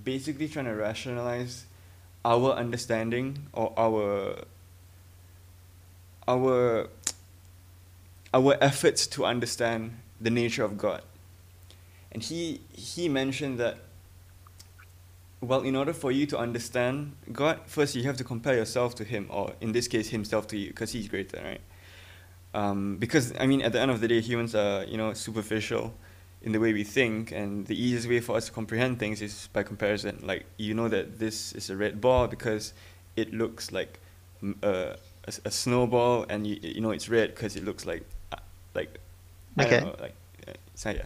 basically 0.03 0.49
trying 0.49 0.67
to 0.67 0.75
rationalize 0.75 1.67
our 2.25 2.53
understanding 2.53 3.47
or 3.53 3.73
our 3.77 4.45
our 6.29 6.89
our 8.33 8.57
efforts 8.61 9.07
to 9.09 9.25
understand 9.25 9.97
the 10.21 10.31
nature 10.31 10.63
of 10.63 10.79
God. 10.79 11.03
And 12.13 12.23
he 12.23 12.61
he 12.73 13.09
mentioned 13.09 13.59
that 13.59 13.79
well, 15.41 15.63
in 15.63 15.75
order 15.75 15.93
for 15.93 16.13
you 16.13 16.27
to 16.27 16.39
understand 16.39 17.17
God, 17.33 17.61
first 17.67 17.95
you 17.95 18.03
have 18.05 18.17
to 18.19 18.25
compare 18.25 18.55
yourself 18.55 18.95
to 18.97 19.05
Him, 19.05 19.27
or 19.31 19.55
in 19.61 19.73
this 19.73 19.89
case, 19.89 20.11
Himself 20.11 20.47
to 20.49 20.57
you, 20.57 20.69
because 20.69 20.93
He's 20.93 21.09
greater, 21.09 21.41
right? 21.43 21.61
Um, 22.53 22.97
because 22.97 23.33
I 23.39 23.47
mean, 23.47 23.63
at 23.63 23.73
the 23.73 23.81
end 23.81 23.91
of 23.91 24.01
the 24.01 24.09
day, 24.09 24.21
humans 24.21 24.55
are 24.55 24.85
you 24.85 24.97
know 24.97 25.13
superficial 25.15 25.95
in 26.43 26.53
the 26.53 26.61
way 26.61 26.73
we 26.73 26.85
think, 26.85 27.33
and 27.33 27.67
the 27.67 27.81
easiest 27.81 28.09
way 28.09 28.21
for 28.21 28.37
us 28.37 28.47
to 28.47 28.53
comprehend 28.53 28.99
things 28.99 29.23
is 29.23 29.49
by 29.53 29.63
comparison. 29.63 30.21
Like 30.23 30.45
you 30.57 30.75
know 30.75 30.89
that 30.89 31.19
this 31.19 31.53
is 31.53 31.71
a 31.71 31.77
red 31.77 32.01
ball 32.01 32.27
because 32.27 32.75
it 33.17 33.33
looks 33.33 33.73
like 33.73 33.99
a, 34.63 34.97
a, 35.27 35.33
a 35.45 35.51
snowball, 35.51 36.27
and 36.29 36.47
you 36.47 36.59
you 36.61 36.81
know 36.81 36.91
it's 36.91 37.09
red 37.09 37.35
because 37.35 37.57
it 37.57 37.65
looks 37.65 37.87
like 37.87 38.05
uh, 38.33 38.37
like 38.75 38.99
okay. 39.59 39.79
I 39.79 39.81
don't 39.81 39.99
know, 39.99 40.03
like 40.03 40.15
uh, 40.49 40.53
yeah, 40.91 41.03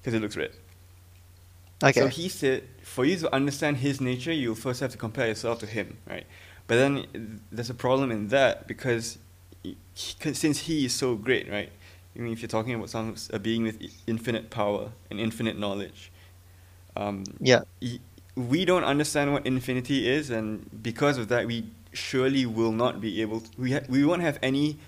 because 0.00 0.14
it 0.14 0.20
looks 0.22 0.36
red. 0.36 0.52
Okay. 1.84 2.00
So 2.00 2.08
he 2.08 2.28
said, 2.28 2.64
for 2.82 3.04
you 3.04 3.16
to 3.18 3.34
understand 3.34 3.78
his 3.78 4.00
nature, 4.00 4.32
you 4.32 4.54
first 4.54 4.80
have 4.80 4.90
to 4.92 4.98
compare 4.98 5.28
yourself 5.28 5.58
to 5.60 5.66
him, 5.66 5.98
right? 6.08 6.26
But 6.66 6.76
then 6.76 7.40
there's 7.52 7.70
a 7.70 7.74
problem 7.74 8.10
in 8.10 8.28
that 8.28 8.66
because 8.66 9.18
he, 9.62 9.76
since 9.94 10.60
he 10.60 10.86
is 10.86 10.94
so 10.94 11.14
great, 11.14 11.50
right? 11.50 11.70
I 12.16 12.18
mean, 12.20 12.32
if 12.32 12.40
you're 12.40 12.48
talking 12.48 12.74
about 12.74 12.90
some 12.90 13.14
a 13.30 13.38
being 13.38 13.64
with 13.64 13.82
infinite 14.06 14.48
power 14.50 14.92
and 15.10 15.20
infinite 15.20 15.58
knowledge, 15.58 16.10
um, 16.96 17.24
yeah, 17.40 17.62
we 18.36 18.64
don't 18.64 18.84
understand 18.84 19.32
what 19.32 19.46
infinity 19.46 20.08
is, 20.08 20.30
and 20.30 20.82
because 20.82 21.18
of 21.18 21.28
that, 21.28 21.46
we 21.46 21.66
surely 21.92 22.46
will 22.46 22.72
not 22.72 23.00
be 23.00 23.20
able. 23.20 23.40
To, 23.40 23.50
we 23.58 23.72
ha- 23.72 23.86
we 23.88 24.04
won't 24.04 24.22
have 24.22 24.38
any 24.42 24.78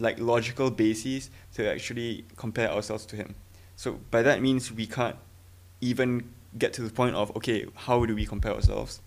like 0.00 0.18
logical 0.18 0.70
bases 0.70 1.30
to 1.54 1.70
actually 1.70 2.24
compare 2.36 2.70
ourselves 2.70 3.06
to 3.06 3.16
him. 3.16 3.34
So 3.76 4.00
by 4.10 4.22
that 4.22 4.42
means 4.42 4.72
we 4.72 4.86
can't 4.86 5.16
even 5.80 6.30
get 6.58 6.72
to 6.74 6.82
the 6.82 6.90
point 6.90 7.14
of 7.16 7.34
okay, 7.36 7.66
how 7.74 8.04
do 8.06 8.14
we 8.14 8.26
compare 8.26 8.52
ourselves? 8.52 9.00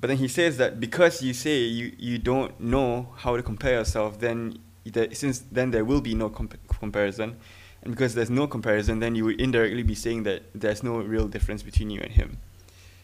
But 0.00 0.08
then 0.08 0.18
he 0.18 0.28
says 0.28 0.58
that 0.58 0.78
because 0.78 1.22
you 1.22 1.32
say 1.32 1.60
you, 1.60 1.92
you 1.98 2.18
don't 2.18 2.58
know 2.60 3.08
how 3.16 3.36
to 3.36 3.42
compare 3.42 3.72
yourself, 3.78 4.18
then 4.20 4.58
that 4.84 5.16
since 5.16 5.40
then 5.40 5.70
there 5.70 5.84
will 5.84 6.00
be 6.00 6.14
no 6.14 6.28
comp- 6.28 6.58
comparison, 6.68 7.36
and 7.82 7.94
because 7.94 8.14
there's 8.14 8.30
no 8.30 8.46
comparison, 8.46 9.00
then 9.00 9.14
you 9.14 9.24
would 9.24 9.40
indirectly 9.40 9.82
be 9.82 9.94
saying 9.94 10.24
that 10.24 10.42
there's 10.54 10.82
no 10.82 10.98
real 10.98 11.28
difference 11.28 11.62
between 11.62 11.90
you 11.90 12.00
and 12.00 12.12
him, 12.12 12.38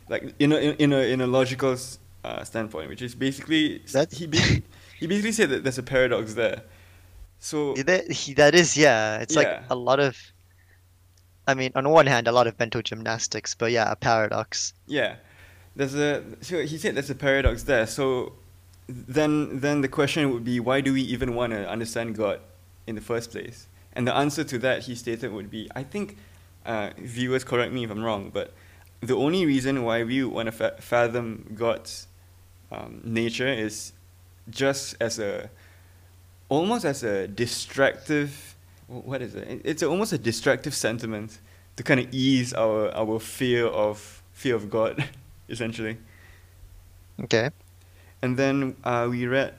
like 0.09 0.35
in 0.39 0.53
a 0.53 0.57
in 0.57 0.93
a 0.93 0.99
in 1.13 1.21
a 1.21 1.27
logical 1.27 1.77
uh, 2.25 2.45
standpoint, 2.45 2.89
which 2.89 3.03
is 3.03 3.15
basically 3.15 3.79
that 3.93 4.13
he 4.13 4.27
basically, 4.27 4.63
he 5.01 5.07
basically 5.07 5.33
said 5.33 5.51
that 5.51 5.63
there's 5.65 5.79
a 5.79 5.83
paradox 5.83 6.35
there. 6.35 6.63
So 7.39 7.75
that, 7.75 8.11
he, 8.11 8.35
that 8.35 8.55
is 8.55 8.77
yeah, 8.77 9.19
it's 9.19 9.35
Yeah. 9.35 9.41
like 9.41 9.63
a 9.71 9.75
lot 9.75 9.99
of. 9.99 10.17
I 11.47 11.55
mean, 11.55 11.73
on 11.75 11.89
one 11.89 12.07
hand, 12.07 12.29
a 12.29 12.33
lot 12.33 12.47
of 12.47 12.59
mental 12.59 12.83
gymnastics, 12.83 13.55
but 13.55 13.73
yeah, 13.73 13.91
a 13.91 13.97
paradox. 13.97 14.75
Yeah, 14.87 15.17
there's 15.75 15.95
a 15.95 16.23
so 16.41 16.63
he 16.63 16.79
said 16.79 16.95
there's 16.95 17.11
a 17.11 17.15
paradox 17.15 17.65
there. 17.65 17.87
So 17.87 18.35
then 18.89 19.61
then 19.61 19.81
the 19.81 19.89
question 19.89 20.33
would 20.33 20.45
be 20.45 20.61
why 20.61 20.81
do 20.81 20.93
we 20.93 21.03
even 21.03 21.35
want 21.35 21.53
to 21.53 21.69
understand 21.69 22.17
God 22.17 22.41
in 22.87 22.95
the 22.95 23.01
first 23.01 23.31
place? 23.31 23.67
And 23.95 24.07
the 24.07 24.15
answer 24.15 24.45
to 24.45 24.59
that 24.61 24.85
he 24.85 24.95
stated 24.95 25.33
would 25.33 25.51
be 25.51 25.69
I 25.75 25.83
think 25.83 26.17
uh, 26.65 26.91
viewers 26.99 27.45
correct 27.45 27.73
me 27.73 27.85
if 27.85 27.91
I'm 27.91 28.05
wrong, 28.05 28.31
but 28.33 28.53
the 29.01 29.17
only 29.17 29.45
reason 29.45 29.83
why 29.83 30.05
we 30.05 30.23
want 30.25 30.47
to 30.47 30.53
fa- 30.53 30.77
fathom 30.79 31.55
God's 31.59 32.07
um, 32.71 33.01
nature 33.05 33.49
is 33.49 33.93
just 34.49 34.95
as 35.01 35.19
a 35.19 35.51
almost 36.49 36.85
as 36.85 37.03
a 37.03 37.27
distractive 37.27 38.52
what 38.93 39.23
is 39.23 39.35
it? 39.35 39.61
It's 39.65 39.83
almost 39.83 40.13
a 40.13 40.19
distractive 40.19 40.75
sentiment 40.75 41.39
to 41.77 41.83
kind 41.83 42.01
of 42.01 42.13
ease 42.13 42.53
our 42.53 42.91
our 42.95 43.19
fear 43.19 43.67
of 43.67 44.23
fear 44.33 44.55
of 44.55 44.71
God, 44.71 45.09
essentially. 45.49 45.99
Okay. 47.23 47.51
And 48.23 48.37
then 48.37 48.77
uh, 48.85 49.09
we 49.11 49.27
read 49.27 49.55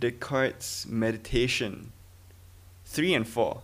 Descartes' 0.00 0.86
Meditation, 0.88 1.92
three 2.84 3.14
and 3.14 3.26
four. 3.26 3.62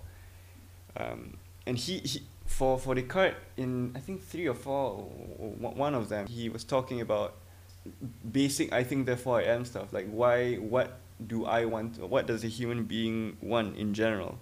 Um, 0.97 1.37
and 1.67 1.77
he, 1.77 1.99
he 1.99 2.23
for 2.47 2.79
for 2.79 2.95
Descartes 2.95 3.37
in 3.57 3.93
I 3.95 4.01
think 4.01 4.23
three 4.23 4.47
or 4.47 4.55
four, 4.55 4.91
o- 4.93 5.57
o- 5.63 5.71
one 5.71 5.95
of 5.95 6.09
them, 6.09 6.27
he 6.27 6.49
was 6.49 6.65
talking 6.65 7.01
about 7.01 7.35
basic 8.33 8.73
I 8.73 8.83
think 8.85 9.07
therefore 9.07 9.39
I 9.41 9.45
am 9.45 9.65
stuff 9.65 9.93
like 9.93 10.09
why 10.11 10.55
what 10.57 10.99
do 11.25 11.45
I 11.47 11.65
want 11.65 11.99
what 12.01 12.27
does 12.27 12.43
a 12.45 12.49
human 12.49 12.85
being 12.85 13.37
want 13.41 13.77
in 13.77 13.95
general 13.95 14.39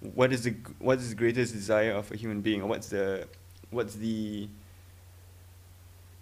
what 0.00 0.32
is 0.32 0.44
the 0.44 0.54
what 0.78 0.98
is 0.98 1.10
the 1.10 1.14
greatest 1.16 1.52
desire 1.54 1.92
of 1.92 2.10
a 2.12 2.16
human 2.16 2.40
being 2.40 2.62
or 2.62 2.66
what's 2.68 2.88
the 2.88 3.26
what's 3.70 3.94
the 3.94 4.48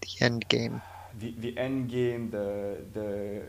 The 0.02 0.24
end 0.24 0.48
game. 0.48 0.82
the 1.18 1.34
the 1.38 1.56
end 1.58 1.88
game, 1.88 2.30
the 2.30 2.78
the 2.92 3.42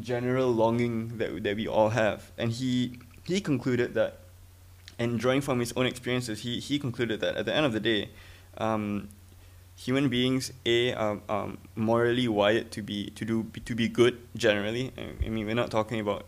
general 0.00 0.50
longing 0.52 1.18
that 1.18 1.42
that 1.44 1.56
we 1.56 1.66
all 1.68 1.90
have, 1.90 2.32
and 2.38 2.52
he 2.52 2.98
he 3.24 3.40
concluded 3.40 3.94
that, 3.94 4.18
and 4.98 5.18
drawing 5.18 5.40
from 5.40 5.60
his 5.60 5.72
own 5.76 5.86
experiences, 5.86 6.40
he 6.40 6.60
he 6.60 6.78
concluded 6.78 7.20
that 7.20 7.36
at 7.36 7.46
the 7.46 7.54
end 7.54 7.66
of 7.66 7.72
the 7.72 7.80
day, 7.80 8.10
um, 8.58 9.08
human 9.76 10.08
beings 10.08 10.52
a 10.66 10.92
are 10.94 11.20
um, 11.28 11.58
morally 11.76 12.28
wired 12.28 12.70
to 12.72 12.82
be 12.82 13.10
to 13.10 13.24
do 13.24 13.44
to 13.64 13.74
be 13.74 13.88
good 13.88 14.18
generally. 14.36 14.92
I 15.24 15.28
mean, 15.28 15.46
we're 15.46 15.54
not 15.54 15.70
talking 15.70 16.00
about 16.00 16.26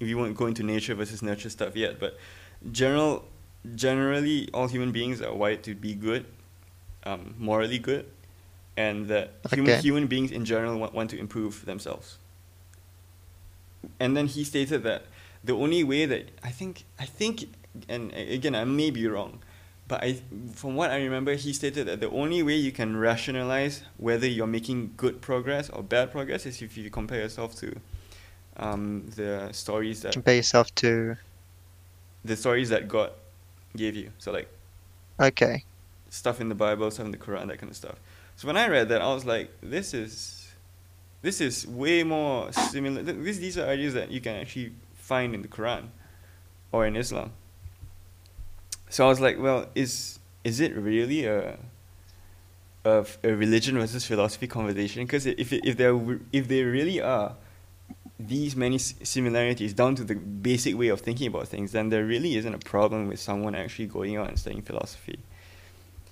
if 0.00 0.08
you 0.08 0.16
won't 0.18 0.36
go 0.36 0.46
into 0.46 0.62
nature 0.62 0.94
versus 0.94 1.22
nurture 1.22 1.50
stuff 1.50 1.76
yet, 1.76 1.98
but 1.98 2.16
general 2.72 3.24
generally 3.74 4.48
all 4.54 4.68
human 4.68 4.92
beings 4.92 5.20
are 5.20 5.34
wired 5.34 5.62
to 5.64 5.74
be 5.74 5.94
good, 5.94 6.24
um, 7.04 7.34
morally 7.38 7.78
good, 7.78 8.06
and 8.76 9.08
that 9.08 9.32
human 9.50 9.72
Okay. 9.72 9.80
human 9.80 10.06
beings 10.06 10.30
in 10.30 10.44
general 10.44 10.78
want, 10.78 10.94
want 10.94 11.10
to 11.10 11.18
improve 11.18 11.64
themselves. 11.64 12.18
And 14.00 14.16
then 14.16 14.26
he 14.26 14.44
stated 14.44 14.82
that 14.84 15.04
the 15.44 15.54
only 15.54 15.84
way 15.84 16.06
that 16.06 16.30
I 16.42 16.50
think 16.50 16.84
I 16.98 17.04
think 17.06 17.46
and 17.88 18.12
again 18.12 18.54
I 18.54 18.64
may 18.64 18.90
be 18.90 19.06
wrong, 19.06 19.40
but 19.88 20.02
I 20.02 20.20
from 20.54 20.74
what 20.76 20.90
I 20.90 20.96
remember 21.02 21.34
he 21.34 21.52
stated 21.52 21.86
that 21.86 22.00
the 22.00 22.10
only 22.10 22.42
way 22.42 22.56
you 22.56 22.72
can 22.72 22.96
rationalize 22.96 23.82
whether 23.96 24.26
you're 24.26 24.46
making 24.46 24.94
good 24.96 25.20
progress 25.20 25.70
or 25.70 25.82
bad 25.82 26.10
progress 26.10 26.46
is 26.46 26.62
if 26.62 26.76
you 26.76 26.90
compare 26.90 27.20
yourself 27.20 27.54
to 27.56 27.76
um, 28.56 29.04
the 29.16 29.50
stories 29.52 30.02
that 30.02 30.12
Compare 30.12 30.36
yourself 30.36 30.74
to. 30.76 31.16
The 32.26 32.36
stories 32.36 32.68
that 32.70 32.88
God 32.88 33.12
gave 33.76 33.94
you. 33.96 34.10
So 34.18 34.32
like 34.32 34.48
Okay. 35.20 35.64
stuff 36.08 36.40
in 36.40 36.48
the 36.48 36.54
Bible, 36.54 36.90
stuff 36.90 37.06
in 37.06 37.12
the 37.12 37.18
Quran, 37.18 37.48
that 37.48 37.58
kind 37.58 37.70
of 37.70 37.76
stuff. 37.76 37.96
So 38.36 38.46
when 38.46 38.56
I 38.56 38.68
read 38.68 38.88
that, 38.90 39.00
I 39.02 39.12
was 39.14 39.24
like, 39.24 39.50
this 39.62 39.94
is, 39.94 40.52
this 41.22 41.40
is 41.40 41.66
way 41.66 42.02
more 42.02 42.52
similar. 42.52 43.02
These 43.02 43.40
these 43.40 43.58
are 43.58 43.66
ideas 43.66 43.94
that 43.94 44.10
you 44.10 44.20
can 44.20 44.36
actually 44.36 44.72
find 44.94 45.34
in 45.34 45.42
the 45.42 45.48
Quran, 45.48 45.88
or 46.72 46.86
in 46.86 46.96
Islam. 46.96 47.32
So 48.88 49.06
I 49.06 49.08
was 49.08 49.20
like, 49.20 49.38
well, 49.38 49.66
is 49.74 50.18
is 50.44 50.60
it 50.60 50.76
really 50.76 51.24
a, 51.24 51.58
a 52.84 53.04
religion 53.24 53.78
versus 53.78 54.06
philosophy 54.06 54.46
conversation? 54.46 55.04
Because 55.04 55.26
if 55.26 55.52
if 55.52 55.76
there 55.76 55.98
if 56.32 56.48
they 56.48 56.62
really 56.62 57.00
are 57.00 57.34
these 58.18 58.56
many 58.56 58.78
similarities 58.78 59.74
down 59.74 59.94
to 59.96 60.04
the 60.04 60.14
basic 60.14 60.76
way 60.76 60.88
of 60.88 61.00
thinking 61.00 61.28
about 61.28 61.48
things, 61.48 61.72
then 61.72 61.90
there 61.90 62.04
really 62.04 62.36
isn't 62.36 62.54
a 62.54 62.58
problem 62.58 63.08
with 63.08 63.20
someone 63.20 63.54
actually 63.54 63.86
going 63.86 64.16
out 64.16 64.28
and 64.28 64.38
studying 64.38 64.62
philosophy. 64.62 65.18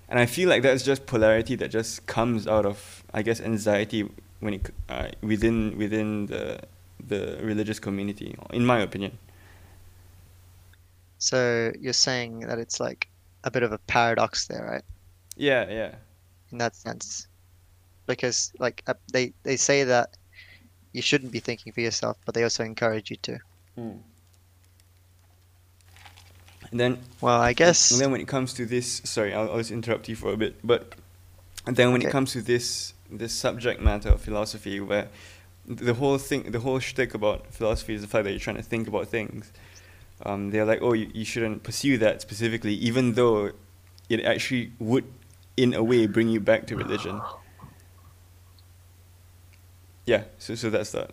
And 0.08 0.18
I 0.18 0.26
feel 0.26 0.48
like 0.48 0.62
that's 0.62 0.82
just 0.82 1.06
polarity 1.06 1.54
that 1.56 1.68
just 1.70 2.06
comes 2.06 2.46
out 2.46 2.66
of, 2.66 3.02
I 3.14 3.22
guess, 3.22 3.40
anxiety 3.40 4.08
when 4.40 4.54
it, 4.54 4.70
uh, 4.88 5.08
within 5.22 5.78
within 5.78 6.26
the 6.26 6.60
the 7.06 7.38
religious 7.42 7.78
community, 7.78 8.36
in 8.50 8.64
my 8.66 8.80
opinion. 8.80 9.18
So 11.18 11.72
you're 11.80 11.94
saying 11.94 12.40
that 12.40 12.58
it's 12.58 12.80
like 12.80 13.08
a 13.44 13.50
bit 13.50 13.62
of 13.62 13.72
a 13.72 13.78
paradox 13.78 14.46
there, 14.46 14.64
right? 14.64 14.84
Yeah, 15.36 15.68
yeah, 15.70 15.94
In 16.52 16.58
that 16.58 16.76
sense, 16.76 17.26
because 18.06 18.52
like 18.58 18.82
uh, 18.86 18.94
they 19.12 19.32
they 19.42 19.56
say 19.56 19.84
that 19.84 20.16
you 20.94 21.02
shouldn't 21.02 21.32
be 21.32 21.40
thinking 21.40 21.72
for 21.72 21.80
yourself, 21.82 22.16
but 22.24 22.34
they 22.34 22.42
also 22.44 22.64
encourage 22.64 23.10
you 23.10 23.16
to. 23.16 23.38
And 26.70 26.80
then 26.80 26.98
Well, 27.20 27.40
I 27.40 27.52
guess. 27.52 27.92
And 27.92 28.00
then 28.00 28.10
when 28.12 28.20
it 28.20 28.28
comes 28.28 28.54
to 28.54 28.64
this, 28.66 29.02
sorry, 29.04 29.34
I'll, 29.34 29.50
I'll 29.50 29.58
just 29.58 29.70
interrupt 29.70 30.08
you 30.08 30.16
for 30.16 30.32
a 30.32 30.36
bit. 30.36 30.54
But 30.64 30.94
And 31.66 31.76
then 31.76 31.92
when 31.92 32.00
Okay. 32.00 32.08
it 32.08 32.12
comes 32.12 32.32
to 32.32 32.42
this 32.42 32.94
this 33.10 33.32
subject 33.34 33.80
matter 33.80 34.08
of 34.10 34.20
philosophy, 34.20 34.80
where 34.80 35.08
the 35.66 35.94
whole 35.94 36.18
thing, 36.18 36.50
the 36.50 36.60
whole 36.60 36.78
shtick 36.78 37.14
about 37.14 37.52
philosophy 37.52 37.94
is 37.94 38.02
the 38.02 38.08
fact 38.08 38.24
that 38.24 38.30
you're 38.30 38.40
trying 38.40 38.56
to 38.56 38.62
think 38.62 38.88
about 38.88 39.08
things. 39.08 39.52
Um, 40.24 40.50
they're 40.50 40.64
like, 40.64 40.80
oh, 40.82 40.92
you, 40.94 41.10
you 41.12 41.24
shouldn't 41.24 41.62
pursue 41.62 41.98
that 41.98 42.22
specifically, 42.22 42.74
even 42.74 43.14
though 43.14 43.52
it 44.08 44.24
actually 44.24 44.72
would, 44.78 45.04
in 45.56 45.74
a 45.74 45.82
way, 45.82 46.06
bring 46.06 46.28
you 46.28 46.40
back 46.40 46.66
to 46.68 46.76
religion. 46.76 47.22
Yeah, 50.06 50.24
so 50.38 50.54
so 50.54 50.70
that's 50.70 50.92
that. 50.92 51.10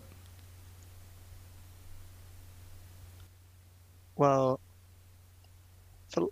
Well, 4.18 4.60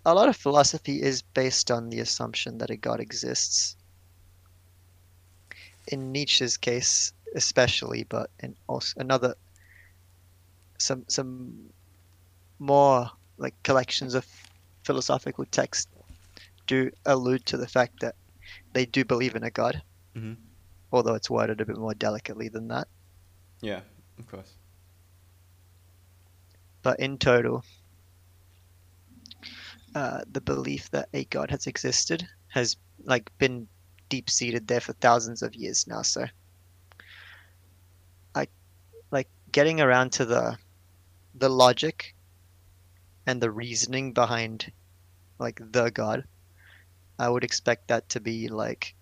a 0.04 0.14
lot 0.14 0.28
of 0.28 0.36
philosophy 0.36 1.00
is 1.02 1.22
based 1.22 1.70
on 1.70 1.88
the 1.88 2.00
assumption 2.00 2.58
that 2.58 2.70
a 2.70 2.76
God 2.76 3.00
exists. 3.00 3.76
In 5.88 6.12
Nietzsche's 6.12 6.56
case, 6.56 7.12
especially, 7.34 8.04
but 8.04 8.30
in 8.40 8.54
also 8.68 9.00
another 9.00 9.34
some 10.78 11.04
some 11.08 11.70
more 12.58 13.10
like 13.38 13.54
collections 13.62 14.14
of 14.14 14.26
philosophical 14.84 15.44
texts 15.46 15.88
do 16.66 16.90
allude 17.06 17.44
to 17.46 17.56
the 17.56 17.66
fact 17.66 18.00
that 18.00 18.14
they 18.72 18.84
do 18.84 19.04
believe 19.04 19.34
in 19.34 19.42
a 19.42 19.50
God, 19.50 19.82
hmm 20.14 20.34
although 20.92 21.14
it's 21.14 21.30
worded 21.30 21.60
a 21.60 21.66
bit 21.66 21.76
more 21.76 21.94
delicately 21.94 22.48
than 22.48 22.68
that. 22.68 22.88
Yeah, 23.60 23.80
of 24.18 24.26
course. 24.26 24.56
But 26.82 26.98
in 27.00 27.18
total, 27.18 27.64
uh, 29.94 30.22
the 30.30 30.40
belief 30.40 30.90
that 30.90 31.08
a 31.12 31.24
god 31.26 31.50
has 31.50 31.66
existed 31.66 32.26
has 32.48 32.76
like 33.04 33.30
been 33.38 33.68
deep 34.08 34.30
seated 34.30 34.66
there 34.66 34.80
for 34.80 34.92
thousands 34.94 35.42
of 35.42 35.54
years 35.54 35.86
now. 35.86 36.02
So, 36.02 36.26
I 38.34 38.48
like 39.10 39.28
getting 39.52 39.80
around 39.80 40.12
to 40.14 40.24
the 40.24 40.58
the 41.34 41.48
logic 41.50 42.14
and 43.26 43.40
the 43.40 43.50
reasoning 43.50 44.12
behind 44.12 44.72
like 45.38 45.60
the 45.72 45.90
god. 45.90 46.24
I 47.18 47.28
would 47.28 47.44
expect 47.44 47.88
that 47.88 48.08
to 48.10 48.20
be 48.20 48.48
like 48.48 48.94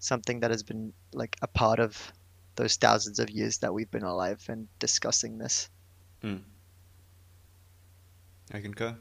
something 0.00 0.40
that 0.40 0.50
has 0.50 0.62
been 0.62 0.92
like 1.12 1.36
a 1.42 1.46
part 1.46 1.78
of 1.78 2.12
those 2.56 2.76
thousands 2.76 3.18
of 3.18 3.30
years 3.30 3.58
that 3.58 3.72
we've 3.72 3.90
been 3.90 4.02
alive 4.02 4.44
and 4.48 4.66
discussing 4.78 5.38
this. 5.38 5.70
Mm. 6.24 6.40
I 8.52 8.60
concur. 8.60 8.96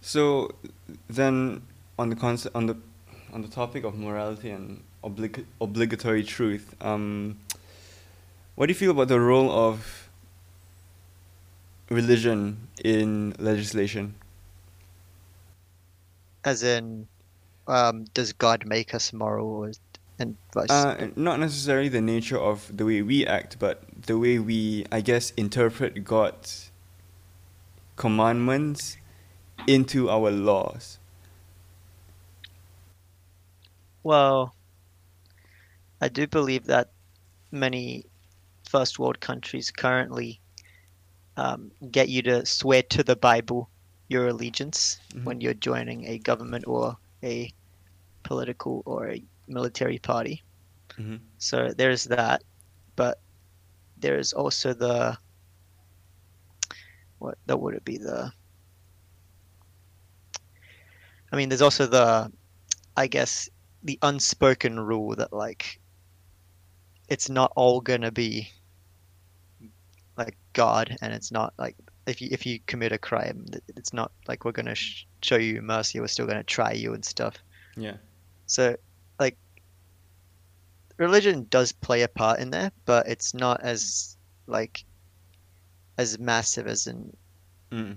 So 0.00 0.50
then, 1.08 1.62
on 1.98 2.10
the 2.10 2.50
on 2.54 2.66
the 2.66 2.76
on 3.32 3.40
the 3.40 3.48
topic 3.48 3.84
of 3.84 3.96
morality 3.96 4.50
and 4.50 4.82
oblig- 5.02 5.46
obligatory 5.60 6.22
truth, 6.22 6.76
um, 6.80 7.38
what 8.54 8.66
do 8.66 8.70
you 8.70 8.78
feel 8.78 8.90
about 8.90 9.08
the 9.08 9.18
role 9.18 9.50
of 9.50 10.10
religion 11.88 12.68
in 12.84 13.34
legislation? 13.38 14.14
As 16.44 16.62
in, 16.62 17.08
um, 17.66 18.04
does 18.12 18.32
God 18.32 18.66
make 18.66 18.94
us 18.94 19.12
moral, 19.12 19.48
or, 19.48 19.72
and 20.18 20.36
vice? 20.52 20.70
Uh, 20.70 21.08
not 21.16 21.40
necessarily 21.40 21.88
the 21.88 22.00
nature 22.00 22.38
of 22.38 22.74
the 22.76 22.84
way 22.84 23.02
we 23.02 23.26
act, 23.26 23.58
but 23.58 23.82
the 24.06 24.18
way 24.18 24.38
we, 24.38 24.84
I 24.92 25.00
guess, 25.00 25.30
interpret 25.32 26.04
God's 26.04 26.70
commandments 27.96 28.98
into 29.66 30.10
our 30.10 30.30
laws. 30.30 30.98
Well, 34.02 34.54
I 36.00 36.08
do 36.08 36.26
believe 36.26 36.66
that 36.66 36.90
many 37.50 38.04
first 38.68 38.98
world 38.98 39.20
countries 39.20 39.70
currently 39.70 40.40
um, 41.36 41.70
get 41.90 42.08
you 42.08 42.20
to 42.22 42.44
swear 42.44 42.82
to 42.82 43.02
the 43.02 43.16
Bible 43.16 43.70
your 44.08 44.28
allegiance 44.28 45.00
Mhm. 45.14 45.24
when 45.24 45.40
you're 45.40 45.54
joining 45.54 46.06
a 46.06 46.18
government 46.18 46.64
or 46.66 46.96
a 47.22 47.52
political 48.22 48.82
or 48.86 49.08
a 49.10 49.22
military 49.48 49.98
party. 49.98 50.42
hmm 50.96 51.16
So 51.38 51.72
there's 51.76 52.04
that, 52.04 52.42
but 52.96 53.18
there's 53.96 54.32
also 54.32 54.72
the 54.74 55.18
what 57.18 57.38
that 57.46 57.58
would 57.58 57.74
it 57.74 57.84
be 57.84 57.98
the 57.98 58.32
I 61.32 61.36
mean 61.36 61.48
there's 61.48 61.62
also 61.62 61.86
the 61.86 62.30
I 62.96 63.06
guess 63.06 63.48
the 63.82 63.98
unspoken 64.02 64.80
rule 64.80 65.14
that 65.16 65.32
like 65.32 65.80
it's 67.08 67.28
not 67.28 67.52
all 67.56 67.80
gonna 67.80 68.10
be 68.12 68.50
like 70.16 70.36
God 70.52 70.96
and 71.00 71.12
it's 71.12 71.30
not 71.32 71.54
like 71.58 71.76
if 72.06 72.20
you 72.20 72.28
if 72.30 72.44
you 72.46 72.58
commit 72.66 72.92
a 72.92 72.98
crime 72.98 73.46
it's 73.76 73.92
not 73.92 74.12
like 74.28 74.44
we're 74.44 74.52
gonna 74.52 74.74
sh- 74.74 75.06
show 75.22 75.36
you 75.36 75.62
mercy 75.62 76.00
we're 76.00 76.06
still 76.06 76.26
gonna 76.26 76.42
try 76.44 76.72
you 76.72 76.92
and 76.94 77.04
stuff 77.04 77.34
Yeah. 77.76 77.96
so, 78.46 78.76
like, 79.18 79.36
religion 80.98 81.46
does 81.50 81.72
play 81.72 82.02
a 82.02 82.08
part 82.08 82.38
in 82.40 82.50
there, 82.50 82.70
but 82.84 83.08
it's 83.08 83.34
not 83.34 83.60
as 83.62 84.16
like 84.46 84.84
as 85.98 86.18
massive 86.18 86.66
as 86.66 86.86
in 86.86 87.16
Mm. 87.72 87.96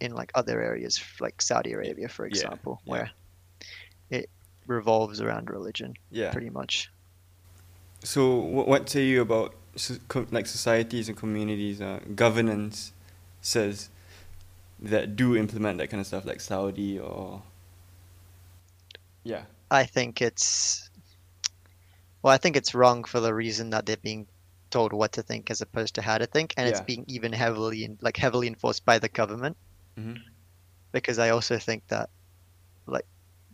in 0.00 0.12
like 0.14 0.32
other 0.34 0.60
areas, 0.60 1.00
like 1.20 1.40
Saudi 1.40 1.72
Arabia, 1.72 2.08
for 2.08 2.26
example, 2.26 2.80
yeah. 2.84 2.90
where 2.90 3.10
it 4.10 4.30
revolves 4.66 5.20
around 5.20 5.50
religion 5.50 5.94
Yeah. 6.10 6.32
pretty 6.32 6.50
much. 6.50 6.90
So, 8.02 8.34
what, 8.36 8.66
what 8.66 8.88
say 8.88 9.04
you 9.04 9.20
about 9.20 9.54
so, 9.76 9.94
like 10.32 10.46
societies 10.46 11.08
and 11.08 11.16
communities, 11.16 11.80
uh, 11.80 12.00
governance 12.14 12.92
says 13.44 13.90
that 14.80 15.16
do 15.16 15.36
implement 15.36 15.78
that 15.78 15.88
kind 15.90 16.00
of 16.00 16.06
stuff, 16.06 16.24
like 16.24 16.40
Saudi 16.40 16.98
or 16.98 17.42
yeah, 19.22 19.44
I 19.70 19.84
think 19.84 20.20
it's 20.20 20.90
well, 22.22 22.32
I 22.32 22.38
think 22.38 22.56
it's 22.56 22.74
wrong 22.74 23.04
for 23.04 23.20
the 23.20 23.34
reason 23.34 23.70
that 23.70 23.86
they're 23.86 23.96
being 23.98 24.26
told 24.70 24.92
what 24.92 25.12
to 25.12 25.22
think 25.22 25.50
as 25.50 25.60
opposed 25.60 25.94
to 25.94 26.02
how 26.02 26.18
to 26.18 26.26
think, 26.26 26.54
and 26.56 26.66
it's 26.68 26.80
being 26.80 27.04
even 27.06 27.32
heavily 27.32 27.84
in, 27.84 27.98
like 28.00 28.16
heavily 28.16 28.46
enforced 28.46 28.84
by 28.84 28.98
the 28.98 29.08
government. 29.08 29.56
hmm 29.96 30.14
because 30.92 31.18
I 31.18 31.30
also 31.30 31.58
think 31.58 31.82
that 31.88 32.08
like 32.86 33.04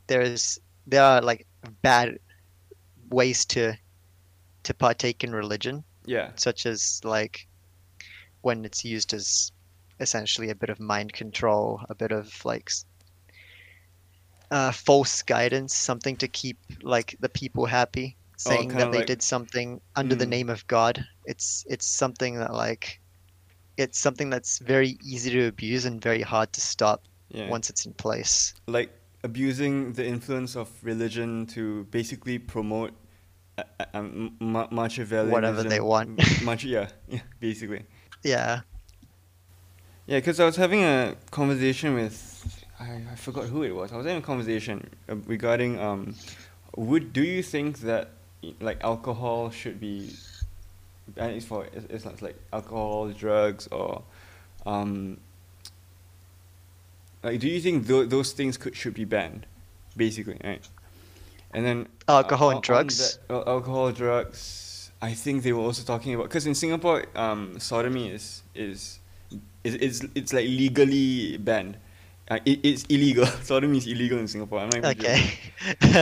there 0.07 0.21
is 0.21 0.61
there 0.87 1.03
are 1.03 1.23
like 1.23 1.47
bad 1.83 2.19
ways 3.11 3.47
to 3.47 3.77
to 4.65 4.75
partake 4.75 5.25
in 5.25 5.33
religion, 5.33 5.83
yeah, 6.05 6.33
such 6.37 6.67
as 6.67 7.01
like 7.03 7.49
when 8.43 8.65
it's 8.65 8.85
used 8.85 9.15
as 9.15 9.53
essentially 10.01 10.51
a 10.51 10.55
bit 10.55 10.71
of 10.71 10.81
mind 10.81 11.13
control, 11.13 11.81
a 11.89 11.95
bit 11.95 12.11
of 12.13 12.45
like 12.45 12.71
uh, 14.51 14.73
false 14.73 15.23
guidance, 15.23 15.75
something 15.75 16.17
to 16.17 16.29
keep 16.29 16.59
like 16.83 17.17
the 17.21 17.29
people 17.29 17.67
happy, 17.67 18.17
saying 18.37 18.69
kinda 18.71 18.85
that 18.85 18.93
they 18.93 18.99
like- 18.99 19.07
did 19.07 19.23
something 19.23 19.81
under 19.97 20.15
the 20.17 20.27
Mm. 20.27 20.31
name 20.37 20.51
of 20.51 20.67
God. 20.67 21.05
It's 21.27 21.65
it's 21.69 21.87
something 21.87 22.35
that 22.39 22.53
like 22.53 23.01
it's 23.77 23.99
something 23.99 24.29
that's 24.31 24.59
very 24.59 24.99
easy 25.05 25.31
to 25.31 25.47
abuse 25.47 25.85
and 25.85 26.03
very 26.03 26.23
hard 26.23 26.53
to 26.53 26.61
stop 26.61 27.05
yeah. 27.29 27.49
once 27.49 27.71
it's 27.71 27.87
in 27.87 27.95
place. 27.95 28.53
like 28.67 28.91
abusing 29.23 29.93
the 29.93 30.05
influence 30.07 30.57
of 30.57 30.69
religion 30.83 31.47
to 31.47 31.85
basically 31.91 32.39
promote 32.39 32.93
uh, 33.59 33.63
uh, 33.79 33.85
um, 33.95 34.37
Machiavellianism. 34.41 35.31
Whatever 35.31 35.63
they 35.63 35.81
want. 35.81 36.19
Machi- 36.43 36.69
yeah, 36.71 36.89
yeah, 37.09 37.21
basically. 37.39 37.85
Yeah. 38.25 38.63
Yeah, 40.11 40.19
because 40.19 40.41
I 40.41 40.45
was 40.45 40.57
having 40.57 40.83
a 40.83 41.15
conversation 41.31 41.95
with 41.95 42.17
I, 42.81 43.01
I 43.13 43.15
forgot 43.15 43.45
who 43.45 43.63
it 43.63 43.71
was. 43.71 43.93
I 43.93 43.97
was 43.97 44.05
having 44.05 44.21
a 44.21 44.27
conversation 44.27 44.91
uh, 45.09 45.15
regarding 45.27 45.79
um, 45.79 46.17
would 46.75 47.13
do 47.13 47.23
you 47.23 47.45
think 47.45 47.79
that 47.83 48.09
like 48.61 48.83
alcohol 48.83 49.51
should 49.51 49.79
be 49.79 50.17
and 51.17 51.31
it's 51.37 51.47
for 51.47 51.65
it's, 51.67 51.87
it's 51.89 52.05
not 52.05 52.21
like 52.23 52.35
alcohol, 52.53 53.11
drugs, 53.11 53.69
or 53.71 54.03
um, 54.67 55.19
like 57.23 57.39
do 57.39 57.47
you 57.47 57.61
think 57.61 57.87
tho- 57.87 58.05
those 58.07 58.33
things 58.33 58.57
could 58.57 58.75
should 58.75 58.95
be 58.95 59.05
banned, 59.05 59.47
basically, 59.97 60.39
right? 60.43 60.67
And 61.53 61.65
then 61.65 61.87
Alcohol 62.09 62.51
uh, 62.51 62.55
and 62.55 62.63
drugs? 62.63 63.17
that- 63.29 63.33
uh, 63.33 63.49
alcohol, 63.49 63.93
drugs. 63.93 64.91
I 65.01 65.15
think 65.15 65.45
they 65.45 65.53
were 65.53 65.63
also 65.63 65.85
talking 65.85 66.15
about 66.15 66.25
because 66.25 66.49
in 66.49 66.55
Singapore, 66.57 67.05
um, 67.15 67.61
sodomy 67.61 68.11
is 68.11 68.43
is 68.57 69.00
is 69.65 69.75
it's 69.75 70.01
it's 70.15 70.33
like 70.33 70.47
legally 70.47 71.37
banned. 71.39 71.77
Uh, 72.31 72.39
it, 72.45 72.61
it's 72.63 72.85
illegal. 72.89 73.27
Sodomy 73.43 73.79
is 73.79 73.87
illegal 73.89 74.19
in 74.19 74.29
Singapore. 74.29 74.61
I'm 74.61 74.69
not 74.71 74.77
even 74.77 74.95
joking. 74.95 75.11
Okay. 75.13 75.39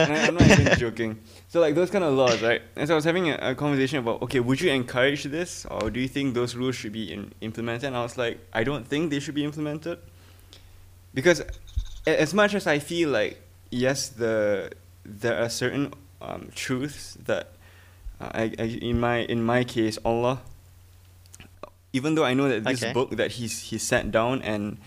And 0.03 0.13
I, 0.13 0.27
I'm 0.27 0.33
not 0.35 0.43
even 0.47 0.77
joking. 0.85 1.19
So 1.47 1.59
like 1.59 1.73
those 1.73 1.89
kind 1.89 2.03
of 2.03 2.13
laws, 2.13 2.41
right? 2.43 2.61
And 2.75 2.87
so 2.87 2.93
I 2.93 2.97
was 2.97 3.03
having 3.05 3.29
a, 3.31 3.37
a 3.41 3.55
conversation 3.55 3.97
about, 3.99 4.21
okay, 4.21 4.39
would 4.39 4.61
you 4.61 4.69
encourage 4.71 5.23
this, 5.23 5.65
or 5.65 5.89
do 5.89 5.99
you 5.99 6.07
think 6.07 6.35
those 6.35 6.55
rules 6.55 6.75
should 6.75 6.93
be 6.93 7.11
in, 7.11 7.33
implemented? 7.41 7.85
And 7.87 7.97
I 7.97 8.03
was 8.03 8.15
like, 8.15 8.37
I 8.53 8.63
don't 8.63 8.85
think 8.87 9.09
they 9.09 9.19
should 9.19 9.33
be 9.33 9.43
implemented. 9.43 9.97
because 11.13 11.41
a- 12.05 12.21
as 12.21 12.33
much 12.33 12.53
as 12.53 12.67
I 12.67 12.79
feel 12.79 13.09
like 13.09 13.41
yes, 13.71 14.09
the 14.09 14.71
there 15.05 15.41
are 15.41 15.49
certain 15.49 15.93
um, 16.21 16.49
truths 16.53 17.17
that 17.25 17.53
uh, 18.21 18.29
I, 18.33 18.51
I 18.59 18.63
in 18.81 18.99
my 18.99 19.19
in 19.25 19.43
my 19.43 19.63
case 19.63 19.97
Allah. 20.05 20.41
Even 21.93 22.15
though 22.15 22.23
I 22.25 22.33
know 22.33 22.47
that 22.49 22.63
this 22.63 22.81
Okay. 22.83 22.93
book 22.93 23.11
that 23.17 23.31
he's 23.33 23.59
he 23.69 23.77
sat 23.77 24.11
down 24.11 24.41
and 24.43 24.77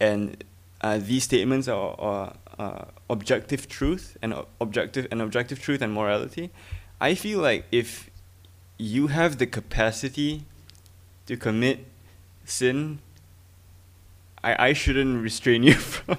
and 0.00 0.42
uh, 0.82 0.98
these 0.98 1.24
statements 1.24 1.68
are, 1.68 1.94
are 1.98 2.34
uh, 2.58 2.84
objective 3.08 3.68
truth 3.68 4.16
and 4.20 4.34
objective 4.60 5.06
and 5.10 5.22
objective 5.22 5.60
truth 5.60 5.80
and 5.80 5.92
morality, 5.94 6.50
I 7.00 7.14
feel 7.14 7.38
like 7.40 7.64
if 7.72 8.10
you 8.78 9.06
have 9.08 9.38
the 9.38 9.46
capacity 9.46 10.44
to 11.26 11.36
commit 11.36 11.86
sin, 12.44 12.98
I 14.44 14.68
I 14.68 14.72
shouldn't 14.74 15.22
restrain 15.22 15.62
you 15.68 15.74
from 15.74 16.18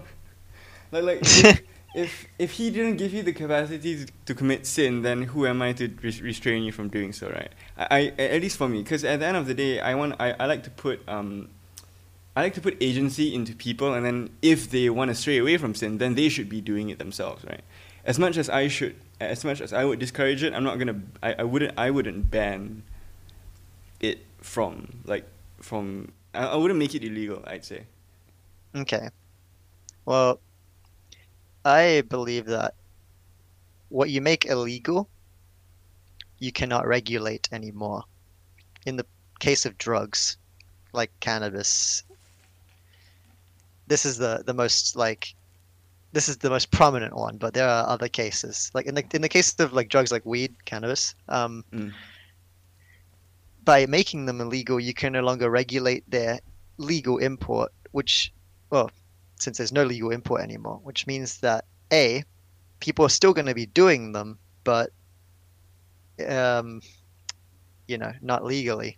like 0.92 1.04
like 1.04 1.66
if, 1.94 2.26
if 2.40 2.52
he 2.52 2.72
didn't 2.72 2.98
give 2.98 3.14
you 3.14 3.22
the 3.22 3.34
capacity 3.34 4.06
to, 4.06 4.12
to 4.26 4.34
commit 4.34 4.66
sin, 4.66 5.04
then 5.04 5.24
who 5.24 5.46
am 5.46 5.62
I 5.62 5.74
to 5.74 5.88
res- 6.02 6.22
restrain 6.22 6.64
you 6.64 6.72
from 6.72 6.90
doing 6.90 7.14
so, 7.14 7.30
right? 7.30 7.52
I, 7.78 8.14
I 8.18 8.22
at 8.24 8.42
least 8.42 8.58
for 8.58 8.68
me, 8.68 8.82
because 8.82 9.04
at 9.04 9.20
the 9.20 9.26
end 9.26 9.38
of 9.38 9.46
the 9.46 9.54
day, 9.54 9.80
I 9.80 9.94
want 9.96 10.16
I, 10.20 10.32
I 10.40 10.46
like 10.46 10.64
to 10.64 10.72
put 10.72 11.08
um. 11.08 11.50
I 12.36 12.42
like 12.42 12.56
to 12.56 12.62
put 12.62 12.78
agency 12.82 13.36
into 13.36 13.54
people, 13.54 13.94
and 13.94 14.04
then 14.04 14.32
if 14.42 14.72
they 14.72 14.90
want 14.90 15.10
to 15.10 15.16
stray 15.16 15.38
away 15.38 15.58
from 15.58 15.76
sin, 15.76 16.00
then 16.00 16.16
they 16.16 16.30
should 16.30 16.50
be 16.50 16.62
doing 16.62 16.90
it 16.90 16.98
themselves, 16.98 17.46
right? 17.46 17.62
As 18.06 18.18
much 18.18 18.38
as 18.38 18.50
I 18.50 18.70
should, 18.70 18.96
as 19.22 19.46
much 19.46 19.62
as 19.62 19.72
I 19.72 19.86
would 19.86 20.00
discourage 20.00 20.42
it, 20.42 20.52
I'm 20.52 20.64
not 20.64 20.80
gonna. 20.80 21.00
I, 21.22 21.36
I 21.40 21.44
wouldn't. 21.44 21.78
I 21.78 21.92
wouldn't 21.92 22.32
ban 22.32 22.82
it 24.00 24.26
from 24.42 25.02
like 25.06 25.26
from. 25.62 26.12
I, 26.34 26.48
I 26.48 26.56
wouldn't 26.56 26.80
make 26.80 26.96
it 26.96 27.04
illegal. 27.04 27.44
I'd 27.46 27.66
say. 27.66 27.84
Okay. 28.76 29.10
Well, 30.06 30.40
I 31.66 32.02
believe 32.02 32.46
that 32.48 32.76
what 33.90 34.10
you 34.10 34.22
make 34.22 34.46
illegal, 34.46 35.08
you 36.40 36.52
cannot 36.52 36.88
regulate 36.88 37.48
anymore. 37.52 38.04
In 38.86 38.98
the 38.98 39.06
case 39.40 39.66
of 39.66 39.78
drugs, 39.78 40.38
like 40.92 41.12
cannabis, 41.20 42.04
this 43.88 44.06
is 44.06 44.18
the 44.18 44.44
the 44.46 44.54
most 44.54 44.96
like 44.96 45.36
this 46.12 46.30
is 46.30 46.38
the 46.38 46.50
most 46.50 46.70
prominent 46.72 47.16
one, 47.16 47.38
but 47.38 47.54
there 47.54 47.68
are 47.68 47.88
other 47.88 48.08
cases. 48.08 48.70
Like 48.74 48.86
in 48.86 48.96
the 48.96 49.04
in 49.14 49.22
the 49.22 49.30
case 49.30 49.58
of 49.60 49.74
like 49.74 49.90
drugs 49.90 50.12
like 50.12 50.26
weed, 50.26 50.54
cannabis, 50.66 51.16
um, 51.30 51.64
Mm. 51.72 51.94
by 53.64 53.86
making 53.86 54.26
them 54.26 54.42
illegal, 54.42 54.80
you 54.80 54.94
can 54.94 55.14
no 55.14 55.22
longer 55.22 55.50
regulate 55.50 56.04
their 56.10 56.40
legal 56.78 57.18
import, 57.18 57.72
which, 57.92 58.34
well, 58.70 58.92
since 59.44 59.58
there's 59.58 59.72
no 59.72 59.84
legal 59.84 60.12
import 60.12 60.42
anymore, 60.42 60.80
which 60.84 61.06
means 61.06 61.40
that 61.40 61.66
A, 61.92 62.24
people 62.80 63.06
are 63.06 63.10
still 63.10 63.34
going 63.34 63.48
to 63.48 63.54
be 63.54 63.66
doing 63.66 64.12
them, 64.12 64.40
but, 64.64 64.92
um, 66.28 66.82
you 67.88 67.98
know, 67.98 68.12
not 68.22 68.44
legally, 68.44 68.98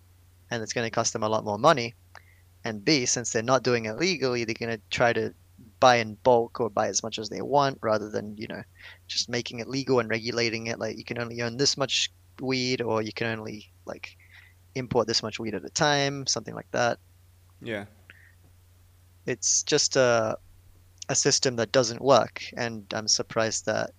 and 0.51 0.61
it's 0.63 0.73
going 0.73 0.85
to 0.85 0.91
cost 0.91 1.13
them 1.13 1.23
a 1.23 1.29
lot 1.29 1.43
more 1.43 1.57
money. 1.57 1.95
And 2.63 2.83
B, 2.83 3.05
since 3.05 3.31
they're 3.31 3.43
not 3.43 3.63
doing 3.63 3.85
it 3.85 3.97
legally, 3.97 4.43
they're 4.43 4.55
going 4.57 4.75
to 4.75 4.81
try 4.89 5.13
to 5.13 5.33
buy 5.79 5.97
in 5.97 6.15
bulk 6.23 6.59
or 6.59 6.69
buy 6.69 6.87
as 6.87 7.03
much 7.03 7.19
as 7.19 7.29
they 7.29 7.41
want 7.41 7.77
rather 7.81 8.09
than, 8.09 8.37
you 8.37 8.47
know, 8.47 8.63
just 9.07 9.29
making 9.29 9.59
it 9.59 9.67
legal 9.67 9.99
and 9.99 10.09
regulating 10.09 10.67
it. 10.67 10.79
Like 10.79 10.97
you 10.97 11.03
can 11.03 11.19
only 11.19 11.41
own 11.41 11.57
this 11.57 11.77
much 11.77 12.11
weed 12.39 12.81
or 12.81 13.01
you 13.01 13.13
can 13.13 13.27
only, 13.27 13.71
like, 13.85 14.17
import 14.73 15.07
this 15.07 15.21
much 15.21 15.39
weed 15.39 15.53
at 15.55 15.63
a 15.63 15.69
time, 15.69 16.25
something 16.25 16.55
like 16.55 16.69
that. 16.71 16.97
Yeah. 17.61 17.85
It's 19.25 19.63
just 19.63 19.95
a 19.95 20.37
a 21.07 21.15
system 21.15 21.55
that 21.57 21.71
doesn't 21.71 22.01
work, 22.01 22.43
and 22.57 22.91
I'm 22.93 23.07
surprised 23.07 23.65
that 23.65 23.91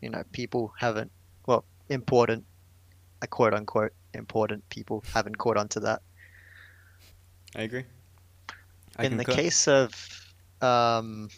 you 0.00 0.10
know 0.10 0.22
people 0.32 0.74
haven't, 0.78 1.10
well, 1.46 1.64
important, 1.88 2.44
a 3.22 3.26
quote 3.26 3.54
unquote 3.54 3.92
important 4.12 4.68
people 4.68 5.02
haven't 5.12 5.38
caught 5.38 5.56
on 5.56 5.68
to 5.68 5.80
that. 5.80 6.02
I 7.56 7.62
agree. 7.62 7.84
I 8.96 9.04
In 9.04 9.16
the 9.16 9.24
concur. 9.24 9.42
case 9.42 9.68
of 9.68 10.34
um, 10.60 11.28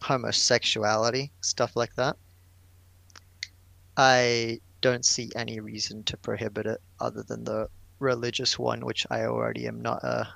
homosexuality, 0.00 1.32
stuff 1.40 1.76
like 1.76 1.94
that, 1.96 2.16
I 3.96 4.60
don't 4.80 5.04
see 5.04 5.30
any 5.36 5.60
reason 5.60 6.02
to 6.04 6.16
prohibit 6.16 6.66
it 6.66 6.80
other 6.98 7.22
than 7.22 7.44
the 7.44 7.68
religious 8.00 8.58
one, 8.58 8.84
which 8.84 9.06
I 9.10 9.24
already 9.24 9.66
am 9.66 9.80
not 9.80 10.02
a 10.02 10.28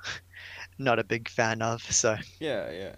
not 0.78 0.98
a 0.98 1.04
big 1.04 1.28
fan 1.28 1.62
of. 1.62 1.82
So 1.92 2.16
Yeah, 2.40 2.70
yeah. 2.70 2.96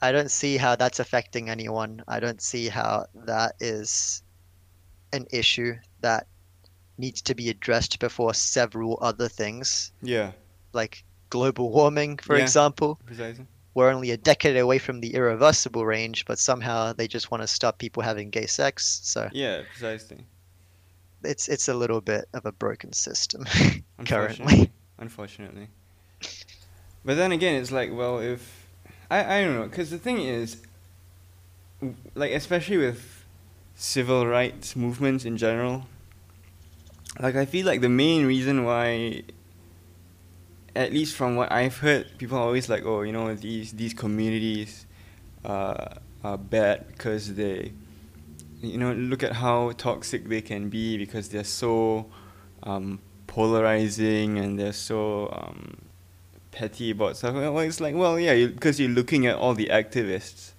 I 0.00 0.12
don't 0.12 0.30
see 0.30 0.56
how 0.58 0.76
that's 0.76 1.00
affecting 1.00 1.48
anyone. 1.48 2.02
I 2.06 2.20
don't 2.20 2.42
see 2.42 2.68
how 2.68 3.06
that 3.26 3.54
is 3.60 4.22
an 5.12 5.26
issue 5.32 5.74
that 6.00 6.26
needs 6.98 7.22
to 7.22 7.34
be 7.34 7.48
addressed 7.48 7.98
before 7.98 8.34
several 8.34 8.98
other 9.00 9.28
things, 9.28 9.92
Yeah, 10.02 10.32
like 10.72 11.04
global 11.30 11.70
warming, 11.70 12.18
for 12.18 12.36
Yeah. 12.36 12.42
example. 12.42 12.98
precisely. 13.06 13.46
We're 13.74 13.90
only 13.90 14.10
a 14.12 14.16
decade 14.16 14.56
away 14.56 14.78
from 14.78 15.00
the 15.00 15.14
irreversible 15.14 15.84
range, 15.84 16.24
but 16.26 16.38
somehow 16.38 16.92
they 16.92 17.08
just 17.08 17.30
want 17.30 17.42
to 17.42 17.48
stop 17.48 17.78
people 17.78 18.02
having 18.02 18.30
gay 18.30 18.46
sex. 18.46 19.00
So 19.02 19.28
Yeah, 19.32 19.62
precisely. 19.62 20.26
it's 21.24 21.48
it's 21.48 21.68
a 21.68 21.74
little 21.74 22.00
bit 22.00 22.26
of 22.34 22.44
a 22.46 22.52
broken 22.52 22.92
system 22.92 23.44
Unfortunately. 23.98 24.06
currently. 24.06 24.72
Unfortunately. 24.98 25.68
But 27.04 27.16
then 27.16 27.32
again, 27.32 27.60
it's 27.60 27.70
like, 27.70 27.90
well, 27.92 28.18
if 28.18 28.66
I 29.10 29.38
I 29.38 29.40
don't 29.42 29.54
know, 29.54 29.64
because 29.64 29.90
the 29.90 29.98
thing 29.98 30.20
is, 30.20 30.62
like 32.14 32.32
especially 32.32 32.78
with 32.78 33.24
civil 33.74 34.26
rights 34.26 34.74
movements 34.76 35.24
in 35.24 35.36
general, 35.36 35.86
like 37.20 37.36
I 37.36 37.44
feel 37.44 37.66
like 37.66 37.80
the 37.80 37.88
main 37.88 38.26
reason 38.26 38.64
why, 38.64 39.22
at 40.74 40.92
least 40.92 41.14
from 41.14 41.36
what 41.36 41.52
I've 41.52 41.78
heard, 41.78 42.16
people 42.18 42.38
are 42.38 42.42
always 42.42 42.68
like, 42.68 42.84
oh, 42.86 43.02
you 43.02 43.12
know, 43.12 43.34
these 43.34 43.72
these 43.72 43.92
communities, 43.92 44.86
uh, 45.44 45.96
are 46.24 46.38
bad 46.38 46.88
because 46.88 47.34
they, 47.34 47.72
you 48.62 48.78
know, 48.78 48.92
look 48.94 49.22
at 49.22 49.32
how 49.32 49.72
toxic 49.76 50.26
they 50.26 50.40
can 50.40 50.70
be 50.70 50.96
because 50.96 51.28
they're 51.28 51.44
so, 51.44 52.06
um, 52.62 52.98
polarizing 53.26 54.38
and 54.38 54.58
they're 54.58 54.72
so 54.72 55.28
um, 55.32 55.76
petty 56.54 56.92
about 56.92 57.16
stuff. 57.16 57.34
Well, 57.34 57.58
it's 57.58 57.80
like, 57.80 57.94
well, 57.94 58.18
yeah, 58.18 58.46
because 58.46 58.78
you're 58.80 58.88
looking 58.88 59.26
at 59.26 59.36
all 59.36 59.54
the 59.54 59.66
activists, 59.66 60.52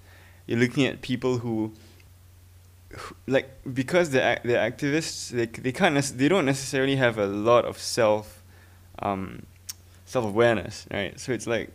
you're 0.46 0.60
looking 0.60 0.86
at 0.86 1.02
people 1.02 1.40
who, 1.40 1.72
who 2.92 3.16
like, 3.28 3.50
because 3.74 4.10
they're 4.12 4.40
they're 4.44 4.70
activists, 4.70 5.30
they 5.30 5.46
they 5.46 5.72
can't 5.72 6.00
they 6.18 6.28
don't 6.28 6.46
necessarily 6.46 6.98
have 6.98 7.18
a 7.18 7.26
lot 7.26 7.66
of 7.66 7.80
self, 7.80 8.44
um, 9.00 9.46
self 10.06 10.26
awareness, 10.26 10.86
right? 10.92 11.20
So 11.20 11.32
it's 11.32 11.48
like, 11.48 11.72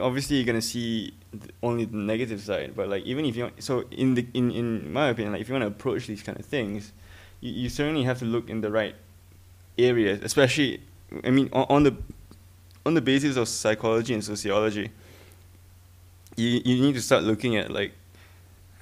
obviously 0.00 0.36
you're 0.36 0.46
gonna 0.46 0.62
see 0.62 1.14
th- 1.32 1.50
only 1.62 1.86
the 1.86 1.96
negative 1.96 2.40
side, 2.40 2.74
but 2.76 2.88
like 2.88 3.04
even 3.04 3.24
if 3.24 3.36
you 3.36 3.50
so 3.58 3.84
in 3.90 4.14
the 4.14 4.26
in 4.34 4.50
in 4.50 4.92
my 4.92 5.08
opinion, 5.08 5.32
like 5.32 5.40
if 5.40 5.48
you 5.48 5.54
want 5.54 5.62
to 5.62 5.68
approach 5.68 6.06
these 6.06 6.22
kind 6.22 6.38
of 6.38 6.44
things, 6.44 6.92
you, 7.40 7.52
you 7.52 7.68
certainly 7.68 8.04
have 8.04 8.18
to 8.18 8.26
look 8.26 8.50
in 8.50 8.60
the 8.60 8.70
right 8.70 8.94
areas, 9.78 10.20
especially 10.22 10.82
I 11.24 11.30
mean 11.30 11.48
on, 11.52 11.66
on 11.68 11.82
the 11.84 11.96
on 12.84 12.94
the 12.94 13.00
basis 13.00 13.36
of 13.36 13.48
psychology 13.48 14.14
and 14.14 14.24
sociology. 14.24 14.90
You 16.36 16.60
you 16.64 16.82
need 16.82 16.94
to 16.94 17.02
start 17.02 17.24
looking 17.24 17.56
at 17.56 17.70
like 17.70 17.92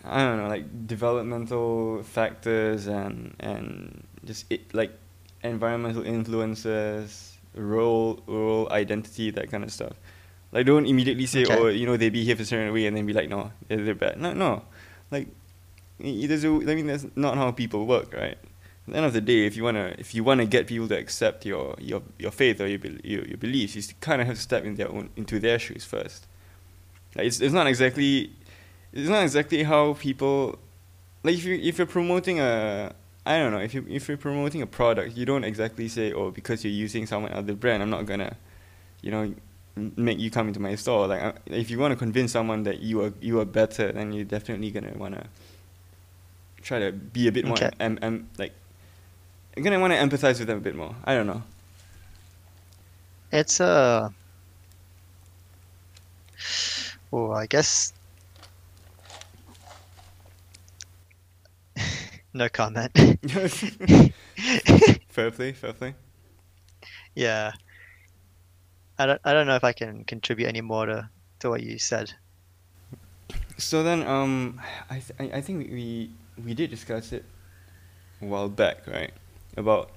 I 0.05 0.25
don't 0.25 0.39
know 0.39 0.49
like 0.49 0.87
developmental 0.87 2.03
factors 2.03 2.87
and 2.87 3.35
and 3.41 4.07
just 4.25 4.47
it, 4.51 4.73
like 4.73 4.93
environmental 5.43 6.05
influences, 6.05 7.37
role 7.55 8.23
role 8.27 8.69
identity 8.71 9.31
that 9.33 9.51
kind 9.51 9.65
of 9.65 9.73
stuff. 9.73 9.93
Like 10.53 10.67
don't 10.67 10.87
immediately 10.87 11.27
say 11.27 11.43
Okay. 11.45 11.57
oh 11.59 11.69
you 11.69 11.87
know 11.87 11.97
they 11.97 12.09
behave 12.11 12.41
a 12.41 12.45
certain 12.45 12.73
way 12.73 12.87
and 12.87 12.97
then 12.97 13.07
be 13.07 13.13
like 13.13 13.29
no 13.29 13.53
they're, 13.69 13.85
they're 13.85 13.95
bad. 13.95 14.21
No 14.21 14.33
no, 14.33 14.63
like 15.11 15.29
there's 15.99 16.45
a, 16.45 16.49
I 16.49 16.75
mean 16.75 16.87
that's 16.87 17.07
not 17.17 17.37
how 17.37 17.51
people 17.51 17.87
work, 17.87 18.15
right? 18.15 18.39
At 18.91 18.95
the 18.95 18.97
end 18.99 19.07
of 19.07 19.13
the 19.13 19.21
day, 19.21 19.47
if 19.47 19.57
you 19.57 19.63
wanna 19.63 19.95
if 19.99 20.17
you 20.17 20.25
wanna 20.25 20.47
get 20.47 20.67
people 20.67 20.89
to 20.89 20.99
accept 20.99 21.47
your 21.47 21.77
your, 21.79 22.03
your 22.19 22.33
faith 22.33 22.61
or 22.61 22.67
your, 22.67 22.81
your 23.05 23.25
your 23.25 23.37
beliefs, 23.37 23.77
you 23.77 23.83
kind 24.01 24.21
of 24.21 24.27
have 24.27 24.35
to 24.35 24.43
step 24.43 24.65
in 24.65 24.75
their 24.75 24.91
own 24.91 25.11
into 25.15 25.39
their 25.39 25.61
shoes 25.61 25.85
first. 25.85 26.27
Like 27.15 27.27
it's 27.27 27.41
it's 27.41 27.55
not 27.55 27.69
exactly 27.69 28.33
it's 28.93 29.09
not 29.09 29.23
exactly 29.23 29.63
how 29.63 29.95
people 29.95 30.59
like 31.23 31.35
if 31.37 31.45
you 31.45 31.55
if 31.63 31.79
you're 31.79 31.87
promoting 31.87 32.41
a 32.41 32.93
I 33.25 33.39
don't 33.39 33.53
know 33.53 33.61
if 33.61 33.75
you 33.75 33.87
if 33.89 34.09
you're 34.09 34.17
promoting 34.17 34.61
a 34.61 34.67
product, 34.67 35.17
you 35.17 35.25
don't 35.25 35.45
exactly 35.45 35.87
say 35.87 36.13
oh 36.13 36.33
because 36.33 36.65
you're 36.65 36.73
using 36.73 37.07
someone 37.07 37.33
other 37.33 37.55
brand, 37.55 37.85
I'm 37.85 37.91
not 37.91 38.07
gonna 38.07 38.37
you 39.03 39.13
know 39.13 39.33
make 39.97 40.19
you 40.19 40.33
come 40.33 40.49
into 40.49 40.59
my 40.59 40.75
store. 40.75 41.07
Like 41.07 41.23
uh, 41.23 41.33
if 41.47 41.71
you 41.71 41.79
want 41.79 41.93
to 41.93 41.97
convince 41.97 42.33
someone 42.33 42.65
that 42.65 42.81
you 42.81 43.03
are 43.03 43.13
you 43.21 43.39
are 43.39 43.45
better, 43.45 43.93
then 43.93 44.13
you're 44.13 44.25
definitely 44.25 44.73
gonna 44.73 44.95
wanna 44.97 45.29
try 46.61 46.81
to 46.81 46.91
be 46.91 47.29
a 47.29 47.33
bit 47.33 47.45
more 47.45 47.57
Okay. 47.57 47.71
em, 47.79 47.97
em, 48.03 48.29
like 48.37 48.53
you're 49.61 49.71
gonna 49.71 49.79
want 49.79 49.93
to 49.93 49.99
empathize 49.99 50.39
with 50.39 50.49
them 50.49 50.57
a 50.57 50.61
bit 50.61 50.75
more. 50.75 50.95
I 51.05 51.15
don't 51.15 51.27
know. 51.27 51.43
It's 53.31 53.61
a 53.61 54.11
Well, 57.11 57.33
I 57.33 57.45
guess 57.45 57.93
no 62.33 62.49
comment. 62.49 62.91
fair 65.09 65.31
play, 65.31 65.53
fair 65.53 65.75
play. 65.75 65.95
Yeah. 67.15 67.53
I 68.99 69.05
don't 69.05 69.21
I 69.27 69.35
don't 69.35 69.47
know 69.47 69.57
if 69.57 69.65
I 69.65 69.73
can 69.75 70.05
contribute 70.05 70.47
any 70.47 70.63
more 70.63 70.87
to, 70.87 71.11
to 71.41 71.51
what 71.51 71.63
you 71.63 71.79
said. 71.79 72.15
So 73.59 73.83
then, 73.83 74.07
um, 74.07 74.59
I 74.89 75.01
th- 75.01 75.13
I 75.21 75.37
I 75.37 75.41
think 75.43 75.71
we 75.71 76.13
we 76.43 76.55
did 76.55 76.71
discuss 76.71 77.13
it 77.13 77.27
a 78.23 78.25
while 78.25 78.49
back, 78.49 78.87
right? 78.87 79.13
About 79.57 79.91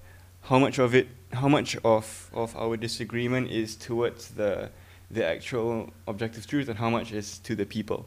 how 0.43 0.59
much 0.59 0.79
of 0.79 0.93
it, 0.95 1.07
how 1.31 1.47
much 1.47 1.77
of 1.83 2.29
of 2.33 2.55
our 2.55 2.77
disagreement 2.77 3.49
is 3.51 3.75
towards 3.75 4.29
the 4.29 4.69
the 5.09 5.25
actual 5.25 5.91
objective 6.07 6.47
truth, 6.47 6.67
and 6.67 6.79
how 6.79 6.89
much 6.89 7.11
is 7.11 7.37
to 7.39 7.55
the 7.55 7.65
people. 7.65 8.05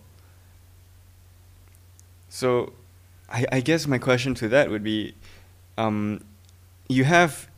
So, 2.28 2.72
I 3.28 3.46
I 3.52 3.60
guess 3.60 3.86
my 3.86 3.98
question 3.98 4.34
to 4.36 4.48
that 4.48 4.70
would 4.70 4.82
be, 4.82 5.14
um, 5.78 6.24
you 6.88 7.04
have 7.04 7.48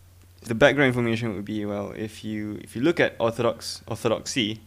the 0.42 0.54
background 0.54 0.88
information 0.88 1.34
would 1.34 1.44
be 1.44 1.64
well 1.64 1.92
if 1.96 2.24
you 2.24 2.58
if 2.62 2.76
you 2.76 2.82
look 2.82 3.00
at 3.00 3.16
orthodox 3.18 3.82
orthodoxy, 3.88 4.60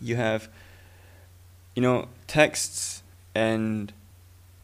you 0.00 0.16
have 0.16 0.48
you 1.78 1.82
know, 1.82 2.08
texts 2.26 3.04
and 3.36 3.92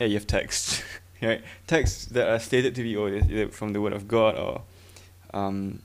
yeah, 0.01 0.09
you 0.09 0.15
have 0.15 0.27
texts, 0.27 0.83
right? 1.23 1.43
Texts 1.67 2.07
that 2.07 2.29
are 2.29 2.39
stated 2.39 2.75
to 2.75 2.83
be 2.83 2.97
oh, 2.97 3.07
either 3.09 3.49
from 3.49 3.73
the 3.73 3.81
Word 3.81 3.93
of 3.93 4.09
God 4.09 4.37
or 4.37 4.63
um, 5.33 5.81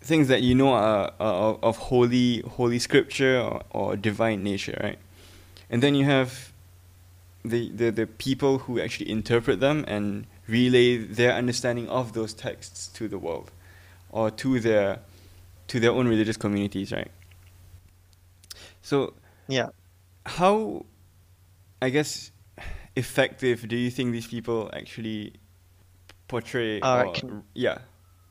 things 0.00 0.28
that 0.28 0.42
you 0.42 0.54
know 0.54 0.72
are, 0.72 1.12
are 1.20 1.54
of 1.62 1.76
holy 1.76 2.40
holy 2.42 2.78
scripture 2.78 3.40
or, 3.40 3.62
or 3.70 3.96
divine 3.96 4.42
nature, 4.42 4.78
right? 4.82 4.98
And 5.68 5.82
then 5.82 5.94
you 5.94 6.04
have 6.04 6.52
the, 7.44 7.70
the 7.70 7.90
the 7.90 8.06
people 8.06 8.58
who 8.58 8.80
actually 8.80 9.10
interpret 9.10 9.60
them 9.60 9.84
and 9.86 10.26
relay 10.48 10.96
their 10.96 11.32
understanding 11.32 11.88
of 11.88 12.12
those 12.12 12.32
texts 12.34 12.88
to 12.88 13.08
the 13.08 13.18
world 13.18 13.50
or 14.10 14.30
to 14.30 14.60
their 14.60 15.00
to 15.68 15.80
their 15.80 15.90
own 15.90 16.06
religious 16.08 16.36
communities, 16.36 16.92
right? 16.92 17.10
So 18.82 19.14
Yeah. 19.48 19.68
how 20.24 20.84
i 21.80 21.88
guess 21.88 22.30
effective 22.96 23.68
do 23.68 23.76
you 23.76 23.90
think 23.90 24.12
these 24.12 24.26
people 24.26 24.70
actually 24.72 25.32
portray 26.28 26.80
Uh, 26.80 27.04
or, 27.04 27.12
can- 27.12 27.44
yeah 27.54 27.78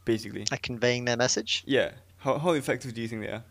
basically 0.05 0.45
At 0.51 0.61
conveying 0.61 1.05
their 1.05 1.17
message. 1.17 1.63
yeah 1.65 1.91
how, 2.17 2.37
how 2.39 2.51
effective 2.51 2.93
do 2.93 3.01
you 3.01 3.07
think 3.07 3.21
they 3.21 3.29
are 3.29 3.43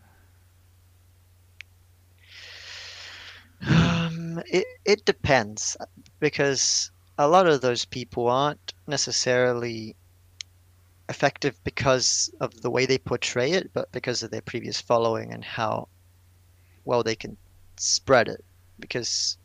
Um, 3.67 4.41
it 4.47 4.65
it 4.85 5.05
depends 5.05 5.77
because 6.19 6.91
a 7.17 7.27
lot 7.27 7.47
of 7.47 7.61
those 7.61 7.85
people 7.85 8.27
aren't 8.27 8.73
necessarily 8.87 9.95
effective 11.09 11.57
because 11.63 12.29
of 12.41 12.61
the 12.61 12.69
way 12.69 12.85
they 12.85 12.97
portray 12.97 13.51
it, 13.51 13.71
but 13.73 13.91
because 13.91 14.21
of 14.23 14.31
their 14.31 14.41
previous 14.41 14.79
following 14.81 15.33
and 15.33 15.43
how 15.43 15.87
well 16.83 17.01
they 17.03 17.15
can 17.15 17.37
spread 17.77 18.27
it. 18.27 18.43
Because 18.79 19.37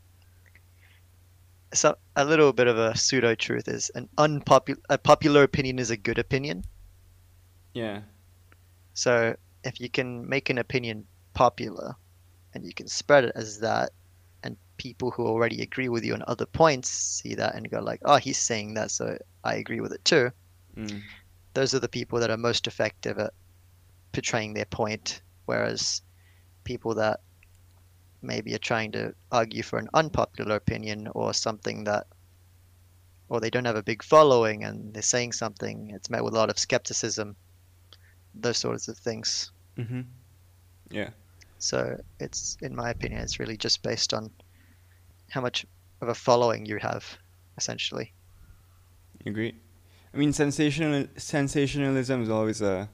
so 1.73 1.95
a 2.15 2.25
little 2.25 2.53
bit 2.53 2.67
of 2.67 2.77
a 2.77 2.97
pseudo 2.97 3.35
truth 3.35 3.67
is 3.67 3.91
an 3.95 4.09
unpopular 4.17 4.79
a 4.89 4.97
popular 4.97 5.43
opinion 5.43 5.79
is 5.79 5.89
a 5.89 5.97
good 5.97 6.19
opinion. 6.19 6.63
yeah 7.73 8.01
So 8.93 9.35
if 9.63 9.79
you 9.79 9.89
can 9.89 10.27
make 10.27 10.49
an 10.49 10.57
opinion 10.57 11.05
popular 11.33 11.95
and 12.53 12.65
you 12.65 12.73
can 12.73 12.87
spread 12.87 13.23
it 13.25 13.31
as 13.35 13.59
that, 13.59 13.91
and 14.43 14.57
people 14.77 15.11
who 15.11 15.25
already 15.25 15.61
agree 15.61 15.87
with 15.87 16.03
you 16.03 16.13
on 16.13 16.23
other 16.27 16.45
points 16.45 16.89
see 16.89 17.35
that 17.35 17.55
and 17.55 17.69
go 17.69 17.79
like, 17.79 18.01
oh, 18.03 18.17
he's 18.17 18.37
saying 18.37 18.73
that, 18.73 18.91
so 18.91 19.17
I 19.43 19.55
agree 19.55 19.79
with 19.79 19.93
it 19.93 20.03
too. 20.03 20.31
mm. 20.75 21.01
Those 21.53 21.73
are 21.73 21.79
the 21.79 21.87
people 21.87 22.19
that 22.19 22.29
are 22.29 22.37
most 22.37 22.67
effective 22.67 23.19
at 23.19 23.33
portraying 24.11 24.53
their 24.53 24.65
point, 24.65 25.21
whereas 25.45 26.01
people 26.63 26.95
that 26.95 27.21
maybe 28.21 28.53
are 28.53 28.59
trying 28.59 28.91
to 28.91 29.13
argue 29.31 29.63
for 29.63 29.79
an 29.79 29.89
unpopular 29.93 30.55
opinion 30.55 31.07
or 31.13 31.33
something 31.33 31.83
that 31.83 32.07
or 33.29 33.39
they 33.39 33.49
don't 33.49 33.65
have 33.65 33.77
a 33.77 33.83
big 33.83 34.03
following 34.03 34.63
and 34.63 34.93
they're 34.93 35.01
saying 35.01 35.31
something 35.31 35.91
it's 35.95 36.09
met 36.09 36.23
with 36.23 36.33
a 36.33 36.37
lot 36.37 36.49
of 36.49 36.59
skepticism 36.59 37.35
those 38.35 38.57
sorts 38.57 38.87
of 38.87 38.97
things 38.97 39.51
mm-hmm. 39.77 40.01
yeah 40.89 41.09
So 41.61 41.95
it's, 42.19 42.57
in 42.61 42.75
my 42.75 42.89
opinion, 42.89 43.21
it's 43.21 43.39
really 43.39 43.55
just 43.55 43.83
based 43.83 44.13
on 44.13 44.31
how 45.29 45.41
much 45.41 45.63
of 46.01 46.09
a 46.09 46.15
following 46.15 46.65
you 46.65 46.77
have, 46.77 47.05
essentially. 47.57 48.11
agree 49.25 49.53
i 50.13 50.17
mean 50.17 50.33
sensational 50.33 51.05
sensationalism 51.15 52.23
is 52.23 52.29
always 52.29 52.61
a 52.61 52.89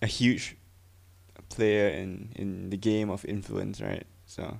a 0.00 0.06
huge 0.06 0.56
player 1.50 1.88
in 1.88 2.32
in 2.34 2.70
the 2.70 2.76
game 2.76 3.10
of 3.10 3.24
influence 3.26 3.80
right 3.80 4.06
so 4.34 4.58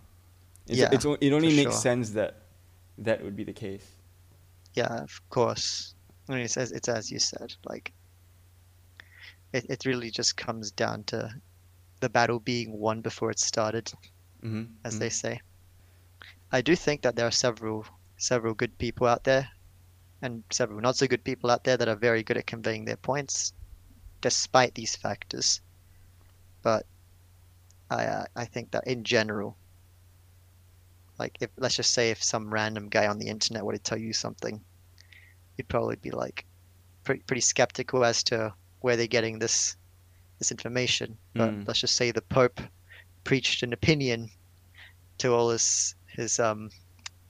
it's, 0.68 0.78
Yeah, 0.78 0.88
it's 0.92 1.04
it 1.04 1.32
only 1.32 1.56
makes 1.56 1.72
sure. 1.72 1.88
sense 1.88 2.10
that 2.10 2.42
that 2.98 3.24
would 3.24 3.34
be 3.34 3.44
the 3.44 3.52
case 3.52 3.86
Yeah, 4.74 5.02
of 5.02 5.20
course. 5.30 5.94
I 6.28 6.32
mean, 6.32 6.42
it's 6.42 6.56
as 6.56 6.70
it's 6.72 6.88
as 6.88 7.10
you 7.10 7.18
said, 7.18 7.54
like 7.64 7.92
it, 9.52 9.66
it 9.68 9.84
really 9.84 10.10
just 10.10 10.36
comes 10.36 10.70
down 10.70 11.04
to 11.04 11.34
the 12.00 12.08
battle 12.08 12.38
being 12.38 12.78
won 12.78 13.00
before 13.00 13.30
it 13.30 13.38
started, 13.38 13.92
mm-hmm. 14.42 14.64
as 14.84 14.98
they 14.98 15.10
say. 15.10 15.40
I 16.52 16.60
do 16.60 16.76
think 16.76 17.02
that 17.02 17.16
there 17.16 17.26
are 17.26 17.38
several 17.46 17.86
several 18.16 18.54
good 18.54 18.78
people 18.78 19.06
out 19.06 19.24
there, 19.24 19.48
and 20.22 20.44
several 20.50 20.80
not 20.80 20.96
so 20.96 21.06
good 21.06 21.24
people 21.24 21.50
out 21.50 21.64
there 21.64 21.76
that 21.76 21.88
are 21.88 21.96
very 21.96 22.22
good 22.22 22.36
at 22.36 22.46
conveying 22.46 22.84
their 22.84 22.96
points, 22.96 23.52
despite 24.20 24.74
these 24.74 24.96
factors. 24.96 25.60
But 26.62 26.86
I 27.90 28.04
uh, 28.06 28.24
I 28.36 28.44
think 28.44 28.70
that 28.70 28.86
in 28.86 29.02
general, 29.04 29.56
like 31.18 31.36
if 31.40 31.50
let's 31.58 31.76
just 31.76 31.92
say 31.92 32.10
if 32.10 32.22
some 32.22 32.52
random 32.52 32.88
guy 32.88 33.06
on 33.06 33.18
the 33.18 33.28
internet 33.28 33.64
were 33.64 33.72
to 33.72 33.78
tell 33.78 33.98
you 33.98 34.12
something, 34.12 34.64
you'd 35.56 35.68
probably 35.68 35.96
be 35.96 36.10
like 36.10 36.46
pretty 37.04 37.22
pretty 37.22 37.40
skeptical 37.40 38.04
as 38.04 38.22
to 38.24 38.54
where 38.80 38.96
they're 38.96 39.06
getting 39.06 39.38
this 39.38 39.76
this 40.38 40.50
information. 40.50 41.18
But 41.36 41.54
Mm. 41.54 41.66
let's 41.66 41.80
just 41.80 41.96
say 41.96 42.10
the 42.12 42.22
Pope 42.22 42.60
preached 43.24 43.62
an 43.62 43.72
opinion 43.72 44.30
to 45.18 45.32
all 45.34 45.50
his 45.50 45.94
his 46.08 46.38
um 46.40 46.70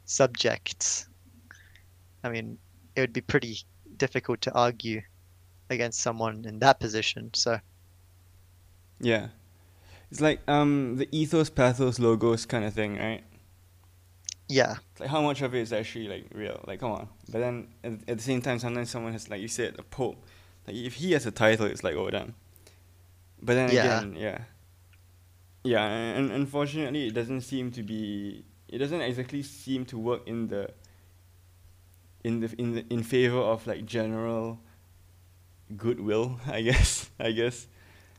subjects. 0.05 1.09
I 2.25 2.31
mean, 2.31 2.59
it 2.97 3.01
would 3.03 3.12
be 3.12 3.20
pretty 3.20 3.59
difficult 3.97 4.40
to 4.42 4.53
argue 4.53 5.03
against 5.70 6.01
someone 6.01 6.44
in 6.47 6.59
that 6.61 6.81
position. 6.81 7.31
So 7.35 7.61
Yeah. 9.01 9.29
It's 10.11 10.20
like 10.20 10.40
um 10.49 10.97
the 10.97 11.09
ethos 11.12 11.51
pathos 11.51 11.99
logos 11.99 12.47
kind 12.47 12.64
of 12.64 12.75
thing, 12.75 12.97
right? 12.99 13.25
Yeah, 14.48 14.76
like 15.00 15.09
how 15.09 15.20
much 15.22 15.42
of 15.42 15.54
it 15.54 15.61
is 15.61 15.72
actually 15.72 16.09
like 16.09 16.26
real? 16.35 16.61
Like 16.66 16.80
come 16.80 16.92
on. 16.92 17.09
But 17.30 17.38
then 17.40 17.68
at, 17.83 17.92
at 18.09 18.16
the 18.18 18.22
same 18.22 18.42
time 18.42 18.59
sometimes 18.59 18.90
someone 18.90 19.12
has 19.12 19.28
like 19.30 19.40
you 19.40 19.48
said, 19.48 19.76
a 19.78 19.83
Pope. 19.83 20.22
Like 20.66 20.76
if 20.76 20.94
he 20.94 21.12
has 21.12 21.26
a 21.26 21.30
title 21.30 21.66
it's 21.66 21.83
like 21.85 21.94
oh 21.94 22.11
damn. 22.11 22.35
But 23.42 23.54
then 23.54 23.70
Yeah. 23.70 23.98
again, 23.98 24.16
yeah. 24.16 24.38
Yeah, 25.64 25.85
and, 25.87 26.30
and 26.30 26.33
unfortunately 26.33 27.07
it 27.09 27.14
doesn't 27.14 27.40
seem 27.42 27.70
to 27.72 27.83
be 27.83 28.44
it 28.68 28.78
doesn't 28.78 29.00
exactly 29.00 29.42
seem 29.42 29.85
to 29.87 29.98
work 29.98 30.26
in 30.26 30.48
the 30.48 30.70
in 32.22 32.40
the 32.40 32.54
in 32.59 32.74
the 32.74 32.85
in 32.90 33.02
favor 33.02 33.38
of 33.38 33.66
like 33.66 33.87
general 33.87 34.59
goodwill, 35.76 36.38
I 36.46 36.62
guess. 36.62 37.11
I 37.18 37.33
guess. 37.33 37.66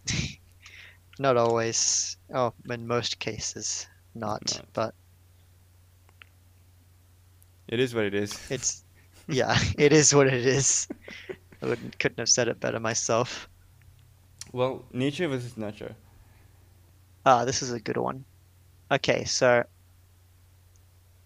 not 1.20 1.38
always. 1.38 2.18
Oh, 2.34 2.54
in 2.70 2.88
most 2.88 3.20
cases, 3.20 3.88
not. 4.14 4.42
Not. 4.56 4.66
But 4.74 4.96
It 7.68 7.80
is 7.80 7.96
what 7.96 8.06
it 8.06 8.14
is. 8.14 8.40
it's 8.52 8.84
yeah, 9.28 9.58
it 9.78 9.92
is 9.92 10.14
what 10.14 10.28
it 10.28 10.46
is. 10.46 10.88
I 11.62 11.68
wouldn't 11.68 11.98
couldn't 12.00 12.20
have 12.20 12.30
said 12.30 12.48
it 12.48 12.60
better 12.60 12.80
myself. 12.80 13.50
Well, 14.52 14.86
nature 14.94 15.28
versus 15.28 15.58
nurture. 15.58 15.96
Ah, 17.26 17.44
this 17.44 17.62
is 17.62 17.72
a 17.72 17.80
good 17.80 17.98
one. 17.98 18.24
Okay, 18.92 19.24
so 19.24 19.64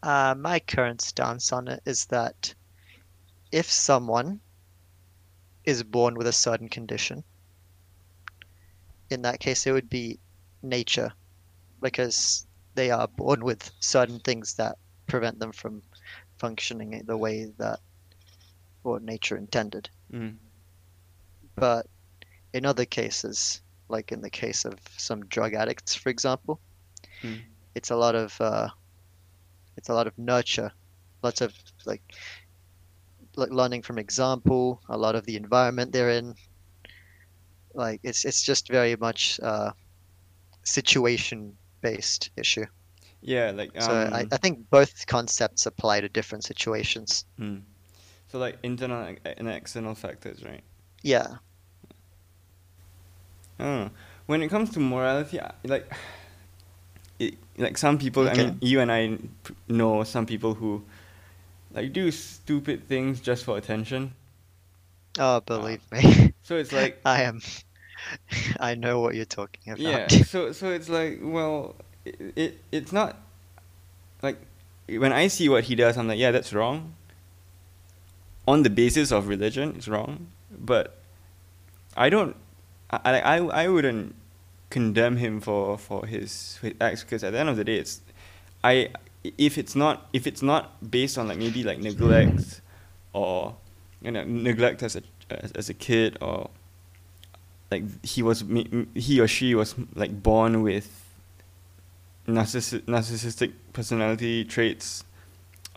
uh, 0.02 0.34
my 0.38 0.60
current 0.60 1.02
stance 1.02 1.52
on 1.52 1.68
it 1.68 1.82
is 1.86 2.06
that 2.06 2.54
if 3.52 3.70
someone 3.70 4.40
is 5.66 5.84
born 5.84 6.16
with 6.16 6.28
a 6.28 6.32
certain 6.32 6.70
condition, 6.70 7.24
in 9.10 9.22
that 9.24 9.40
case, 9.40 9.68
it 9.68 9.74
would 9.74 9.90
be 9.90 10.20
nature, 10.64 11.12
because 11.82 12.48
they 12.76 12.92
are 12.92 13.08
born 13.08 13.44
with 13.44 13.70
certain 13.80 14.20
things 14.20 14.54
that 14.54 14.78
prevent 15.08 15.40
them 15.40 15.52
from 15.52 15.82
functioning 16.40 17.04
the 17.06 17.18
way 17.18 17.52
that 17.58 17.80
or 18.84 19.00
nature 19.00 19.38
intended. 19.38 19.90
Mm. 20.12 20.38
But 21.56 21.86
in 22.54 22.66
other 22.66 22.86
cases, 22.86 23.62
like 23.90 24.12
in 24.12 24.22
the 24.22 24.30
case 24.30 24.66
of 24.66 24.80
some 24.98 25.26
drug 25.26 25.54
addicts, 25.54 25.94
for 25.94 26.10
example, 26.10 26.60
Mm. 27.24 27.42
It's 27.76 27.92
a 27.92 27.96
lot 27.96 28.16
of 28.16 28.40
uh, 28.42 28.70
it's 29.78 29.90
a 29.90 29.94
lot 29.94 30.08
of 30.08 30.18
nurture, 30.18 30.72
lots 31.24 31.42
of 31.42 31.54
like 31.86 32.02
like 33.36 33.52
learning 33.52 33.84
from 33.84 33.98
example, 33.98 34.82
a 34.90 34.98
lot 34.98 35.16
of 35.16 35.26
the 35.26 35.36
environment 35.36 35.92
they're 35.92 36.10
in. 36.10 36.36
Like 37.74 38.00
it's 38.04 38.26
it's 38.26 38.42
just 38.42 38.70
very 38.70 38.96
much 38.96 39.40
uh, 39.42 39.72
situation 40.64 41.56
based 41.82 42.32
issue. 42.36 42.66
Yeah, 43.22 43.52
like 43.52 43.72
So 43.82 43.92
I, 44.12 44.22
um, 44.22 44.28
I 44.32 44.38
think 44.38 44.70
both 44.70 45.06
concepts 45.08 45.66
apply 45.66 46.02
to 46.02 46.10
different 46.10 46.44
situations. 46.44 47.26
mm. 47.40 47.62
so 48.28 48.40
like 48.40 48.58
internal 48.64 49.16
and 49.26 49.50
external 49.50 49.96
factors, 49.96 50.44
right? 50.44 50.64
Yeah. 51.04 51.38
I 53.60 53.64
know. 53.64 53.90
When 54.26 54.42
it 54.44 54.50
comes 54.50 54.70
to 54.72 54.80
morality, 54.80 55.40
like, 55.66 55.92
it, 57.20 57.36
like 57.58 57.78
some 57.78 57.98
people. 57.98 58.28
I 58.28 58.32
Okay. 58.32 58.44
mean, 58.46 58.58
you 58.62 58.80
and 58.80 58.92
I 58.92 59.18
know 59.68 60.04
some 60.04 60.26
people 60.26 60.54
who, 60.56 60.84
like, 61.74 61.94
do 61.94 62.12
stupid 62.12 62.88
things 62.88 63.20
just 63.22 63.44
for 63.46 63.58
attention. 63.58 64.14
Oh, 65.20 65.42
believe 65.42 65.82
me, 65.92 66.34
So 66.44 66.56
it's 66.58 66.72
like, 66.74 67.02
I 67.06 67.24
am. 67.24 67.42
I 68.60 68.76
know 68.76 69.00
what 69.02 69.16
you're 69.16 69.26
talking 69.26 69.74
about. 69.74 69.80
yeah. 69.82 70.08
So 70.24 70.52
so 70.54 70.70
it's 70.72 70.90
like, 70.90 71.20
well, 71.22 71.76
it, 72.10 72.34
it 72.36 72.60
it's 72.72 72.92
not, 72.92 73.18
like, 74.22 74.38
when 74.88 75.14
I 75.14 75.28
see 75.28 75.50
what 75.50 75.66
he 75.66 75.76
does, 75.76 75.98
I'm 75.98 76.08
like, 76.08 76.20
yeah, 76.20 76.32
that's 76.32 76.54
wrong. 76.54 76.96
On 78.48 78.64
the 78.64 78.70
basis 78.70 79.12
of 79.12 79.28
religion, 79.28 79.76
it's 79.78 79.88
wrong, 79.88 80.28
but 80.52 80.98
I 81.96 82.10
don't. 82.10 82.36
I 82.90 83.20
I 83.20 83.38
I, 83.38 83.68
wouldn't 83.68 84.16
condemn 84.72 85.18
him 85.18 85.40
for 85.40 85.78
for 85.78 86.08
his, 86.08 86.58
his 86.64 86.74
acts 86.82 87.04
because 87.04 87.24
at 87.24 87.34
the 87.34 87.40
end 87.40 87.50
of 87.50 87.58
the 87.58 87.64
day, 87.64 87.78
it's 87.78 88.02
I 88.64 88.90
if 89.24 89.58
it's 89.58 89.76
not 89.76 90.08
if 90.14 90.26
it's 90.26 90.42
not 90.42 90.90
based 90.90 91.18
on 91.18 91.28
like 91.28 91.38
maybe 91.38 91.64
like 91.64 91.80
neglect 91.80 92.62
or 93.14 93.56
you 94.02 94.12
know 94.12 94.24
neglect 94.24 94.82
as 94.82 94.96
a 94.96 95.04
as, 95.30 95.52
as 95.52 95.70
a 95.70 95.74
kid 95.74 96.18
or 96.22 96.50
like 97.72 97.84
he 98.04 98.24
was 98.24 98.44
he 98.96 99.20
or 99.20 99.28
she 99.28 99.54
was 99.56 99.76
like 99.94 100.24
born 100.24 100.64
with 100.64 100.99
narcissi- 102.30 102.82
narcissistic 102.82 103.54
personality 103.74 104.46
traits 104.46 105.04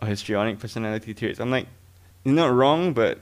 or 0.01 0.07
histrionic 0.07 0.59
personality 0.59 1.13
traits. 1.13 1.39
I'm 1.39 1.51
like, 1.51 1.67
you're 2.23 2.35
not 2.35 2.53
wrong, 2.53 2.93
but 2.93 3.19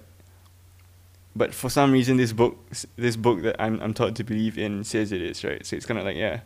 but 1.35 1.53
for 1.53 1.69
some 1.69 1.91
reason 1.91 2.17
this 2.17 2.33
book 2.33 2.57
this 2.97 3.15
book 3.15 3.41
that 3.43 3.55
I'm 3.59 3.79
I'm 3.81 3.93
taught 3.93 4.15
to 4.15 4.23
believe 4.23 4.57
in 4.57 4.83
says 4.83 5.11
it 5.11 5.21
is 5.21 5.43
right. 5.43 5.65
So 5.65 5.75
it's 5.75 5.85
kind 5.85 5.99
of 5.99 6.05
like 6.05 6.17
yeah, 6.17 6.41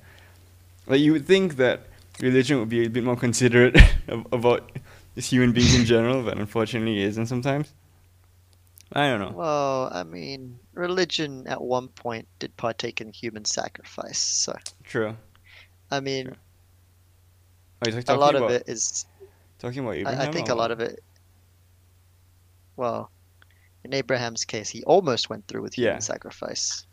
like 0.87 0.99
you 1.01 1.11
would 1.13 1.25
think 1.25 1.57
that 1.57 1.87
religion 2.21 2.59
would 2.59 2.69
be 2.69 2.85
a 2.85 2.89
bit 2.89 3.03
more 3.03 3.15
considerate 3.15 3.75
ab- 4.07 4.27
about 4.31 4.71
just 5.15 5.31
human 5.31 5.51
beings 5.51 5.75
in 5.75 5.85
general, 5.85 6.23
but 6.23 6.37
unfortunately 6.37 7.01
it 7.01 7.07
isn't 7.07 7.27
sometimes. 7.27 7.73
I 8.93 9.07
don't 9.07 9.19
know. 9.19 9.31
Well, 9.35 9.89
I 9.91 10.03
mean, 10.03 10.59
religion 10.73 11.47
at 11.47 11.61
one 11.61 11.87
point 11.87 12.27
did 12.39 12.55
partake 12.55 13.01
in 13.01 13.11
human 13.11 13.43
sacrifice. 13.43 14.19
So, 14.19 14.55
True. 14.83 15.17
I 15.89 15.99
mean, 15.99 16.35
Sure. 17.83 17.93
Oh, 18.07 18.13
you're 18.13 18.15
a 18.15 18.19
lot 18.19 18.35
about 18.35 18.49
of 18.49 18.55
it 18.55 18.63
is, 18.67 19.05
talking 19.59 19.79
about 19.79 19.95
I, 19.95 19.99
Abraham. 19.99 20.21
I 20.21 20.31
think 20.31 20.49
a 20.49 20.55
lot 20.55 20.71
of 20.71 20.79
it, 20.79 20.99
well, 22.77 23.11
in 23.83 23.93
Abraham's 23.93 24.45
case, 24.45 24.69
he 24.69 24.83
almost 24.83 25.29
went 25.29 25.47
through 25.47 25.61
with 25.61 25.73
human 25.75 25.95
Yeah. 25.95 25.99
sacrifice. 25.99 26.85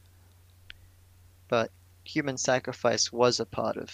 But 1.48 1.70
human 2.04 2.36
sacrifice 2.36 3.12
was 3.12 3.40
a 3.40 3.46
part 3.46 3.76
of 3.76 3.90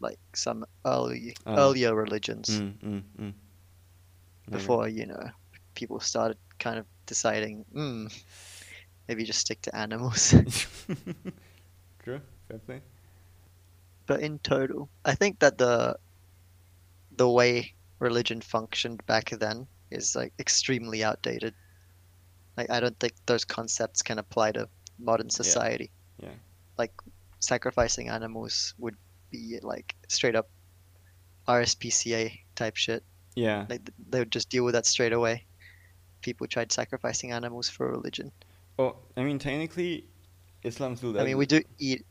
like 0.00 0.18
some 0.34 0.64
early 0.84 1.34
Oh. 1.46 1.56
earlier 1.56 1.94
religions 1.94 2.48
Mm, 2.50 2.74
mm, 2.82 3.02
mm. 3.18 3.32
Before, 4.50 4.88
you 4.88 5.06
know, 5.06 5.30
people 5.74 6.00
started 6.00 6.36
kind 6.58 6.78
of 6.78 6.86
deciding, 7.06 7.64
hmm, 7.72 8.06
maybe 9.08 9.24
just 9.24 9.40
stick 9.40 9.62
to 9.62 9.74
animals. 9.74 10.34
True. 12.02 12.20
Fair 12.48 12.58
play. 12.58 12.80
but 14.06 14.20
in 14.20 14.38
total, 14.40 14.90
I 15.04 15.14
think 15.14 15.38
that 15.40 15.56
the 15.58 15.96
the 17.16 17.28
way 17.28 17.74
religion 17.98 18.40
functioned 18.40 19.04
back 19.06 19.30
then 19.30 19.66
is 19.90 20.16
like 20.16 20.32
extremely 20.38 21.04
outdated. 21.04 21.54
Like 22.56 22.70
I 22.70 22.80
don't 22.80 22.98
think 22.98 23.14
those 23.26 23.44
concepts 23.44 24.02
can 24.02 24.18
apply 24.18 24.52
to 24.52 24.68
modern 24.98 25.30
society. 25.30 25.90
Yeah. 26.22 26.28
Like 26.78 26.92
sacrificing 27.40 28.08
animals 28.08 28.74
would 28.78 28.96
be 29.30 29.58
like 29.62 29.94
straight 30.08 30.36
up 30.36 30.48
RSPCA 31.48 32.38
type 32.54 32.76
shit. 32.76 33.02
Yeah. 33.34 33.66
Like 33.68 33.90
they 34.08 34.20
would 34.20 34.30
just 34.30 34.48
deal 34.48 34.64
with 34.64 34.74
that 34.74 34.86
straight 34.86 35.12
away. 35.12 35.44
People 36.22 36.46
tried 36.46 36.72
sacrificing 36.72 37.32
animals 37.32 37.68
for 37.68 37.90
religion. 37.90 38.32
Oh, 38.78 38.96
I 39.16 39.22
mean, 39.22 39.38
technically, 39.38 40.06
Islam 40.62 40.96
still. 40.96 41.20
I 41.20 41.24
mean, 41.24 41.36
we 41.36 41.46
do 41.46 41.62
eat. 41.78 42.04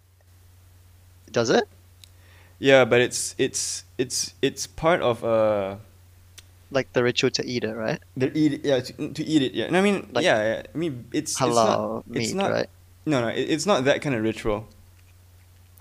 Does 1.32 1.50
it? 1.50 1.68
Yeah, 2.60 2.86
but 2.86 3.02
it's 3.02 3.36
it's 3.38 3.84
it's 3.98 4.34
it's 4.42 4.68
part 4.68 5.02
of 5.02 5.24
uh 5.24 5.76
Like 6.72 6.92
the 6.94 7.04
ritual 7.04 7.30
to 7.32 7.46
eat 7.46 7.64
it, 7.64 7.76
right? 7.76 8.00
the 8.18 8.32
eat 8.38 8.66
yeah 8.66 8.80
to, 8.80 9.10
to 9.14 9.24
eat 9.24 9.42
it. 9.42 9.54
Yeah, 9.54 9.66
and 9.66 9.78
I 9.78 9.82
mean 9.82 10.10
Like 10.14 10.24
yeah, 10.26 10.40
yeah, 10.44 10.64
I 10.74 10.78
mean 10.78 11.06
it's 11.12 11.32
it's 11.32 11.40
Halal 11.42 11.56
not, 11.56 12.06
it's 12.14 12.30
meat, 12.30 12.36
not 12.36 12.52
right? 12.52 12.70
no 13.06 13.22
no 13.22 13.28
it, 13.28 13.50
it's 13.50 13.66
not 13.66 13.84
that 13.86 14.02
kind 14.02 14.16
of 14.16 14.24
ritual. 14.24 14.68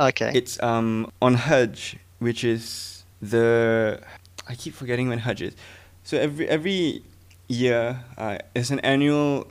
Okay. 0.01 0.33
It's 0.35 0.61
um 0.63 1.11
on 1.21 1.35
Hajj, 1.35 1.97
which 2.19 2.43
is 2.45 3.05
the 3.21 4.01
I 4.49 4.55
keep 4.55 4.75
forgetting 4.75 5.09
when 5.09 5.19
Hajj 5.21 5.43
is. 5.43 5.55
So 6.03 6.19
every 6.19 6.49
every 6.49 7.03
year, 7.49 8.01
uh, 8.19 8.39
it's 8.55 8.71
an 8.71 8.81
annual 8.81 9.47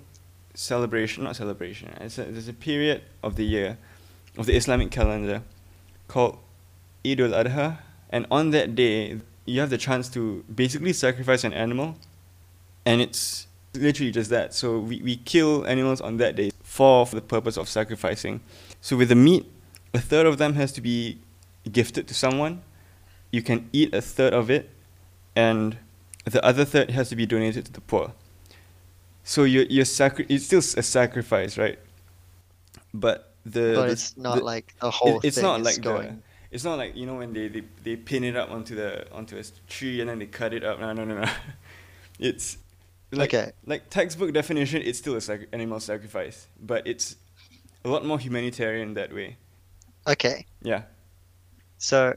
celebration, 0.53 1.23
not 1.23 1.35
celebration. 1.37 1.89
It's 2.01 2.17
a, 2.17 2.23
there's 2.23 2.49
a 2.49 2.53
period 2.53 3.03
of 3.23 3.35
the 3.35 3.45
year, 3.45 3.77
of 4.37 4.45
the 4.47 4.55
Islamic 4.55 4.91
calendar, 4.91 5.43
called 6.07 6.39
Eid 7.05 7.19
al 7.21 7.31
Adha, 7.31 7.77
and 8.09 8.25
on 8.31 8.51
that 8.51 8.75
day, 8.75 9.19
you 9.45 9.59
have 9.59 9.69
the 9.69 9.77
chance 9.77 10.09
to 10.09 10.43
basically 10.53 10.93
sacrifice 10.93 11.43
an 11.43 11.53
animal, 11.53 11.95
and 12.85 13.01
it's 13.01 13.47
literally 13.73 14.11
just 14.11 14.29
that. 14.29 14.53
So 14.53 14.79
we, 14.79 15.01
we 15.01 15.15
kill 15.17 15.65
animals 15.65 16.01
on 16.01 16.17
that 16.17 16.35
day 16.35 16.51
for, 16.63 17.05
for 17.05 17.15
the 17.15 17.21
purpose 17.21 17.57
of 17.57 17.67
sacrificing. 17.69 18.41
So 18.81 18.97
with 18.97 19.09
the 19.09 19.15
meat, 19.15 19.49
a 19.93 19.99
third 19.99 20.25
of 20.25 20.37
them 20.37 20.53
has 20.55 20.71
to 20.73 20.81
be 20.81 21.19
gifted 21.71 22.07
to 22.07 22.13
someone. 22.13 22.61
You 23.31 23.41
can 23.41 23.69
eat 23.73 23.93
a 23.93 24.01
third 24.01 24.33
of 24.33 24.49
it, 24.51 24.69
and 25.35 25.77
the 26.25 26.43
other 26.45 26.65
third 26.65 26.91
has 26.91 27.09
to 27.09 27.15
be 27.15 27.25
donated 27.25 27.65
to 27.65 27.71
the 27.71 27.81
poor. 27.81 28.13
So 29.23 29.43
you're, 29.43 29.65
you're 29.65 29.85
sacri- 29.85 30.25
it's 30.29 30.45
still 30.45 30.59
a 30.59 30.83
sacrifice, 30.83 31.57
right? 31.57 31.79
But 32.93 33.33
the 33.45 33.73
but 33.75 33.85
the- 33.87 33.91
it's 33.93 34.17
not 34.17 34.37
the- 34.39 34.43
like 34.43 34.73
the 34.79 34.91
whole 34.91 35.19
it's 35.23 35.35
thing 35.37 35.43
not 35.43 35.61
is 35.61 35.65
like 35.65 35.75
the- 35.75 35.81
going. 35.81 36.23
It's 36.51 36.63
not 36.63 36.77
like 36.77 36.95
you 36.95 37.05
know 37.05 37.15
when 37.15 37.33
they, 37.33 37.47
they, 37.47 37.63
they 37.83 37.95
pin 37.95 38.23
it 38.23 38.35
up 38.35 38.51
onto 38.51 38.75
the 38.75 39.11
onto 39.11 39.37
a 39.37 39.43
tree 39.69 40.01
and 40.01 40.09
then 40.09 40.19
they 40.19 40.27
cut 40.27 40.53
it 40.53 40.63
up. 40.63 40.79
No, 40.79 40.93
no, 40.93 41.05
no, 41.05 41.21
no. 41.21 41.29
It's 42.19 42.57
like 43.11 43.33
Okay. 43.33 43.51
like 43.65 43.89
textbook 43.89 44.33
definition. 44.33 44.81
It's 44.83 44.99
still 44.99 45.15
a 45.15 45.21
sac- 45.21 45.47
animal 45.53 45.79
sacrifice, 45.79 46.47
but 46.61 46.85
it's 46.87 47.15
a 47.85 47.89
lot 47.89 48.05
more 48.05 48.19
humanitarian 48.19 48.93
that 48.95 49.13
way. 49.13 49.37
Okay, 50.07 50.45
Yeah, 50.61 50.83
so 51.77 52.15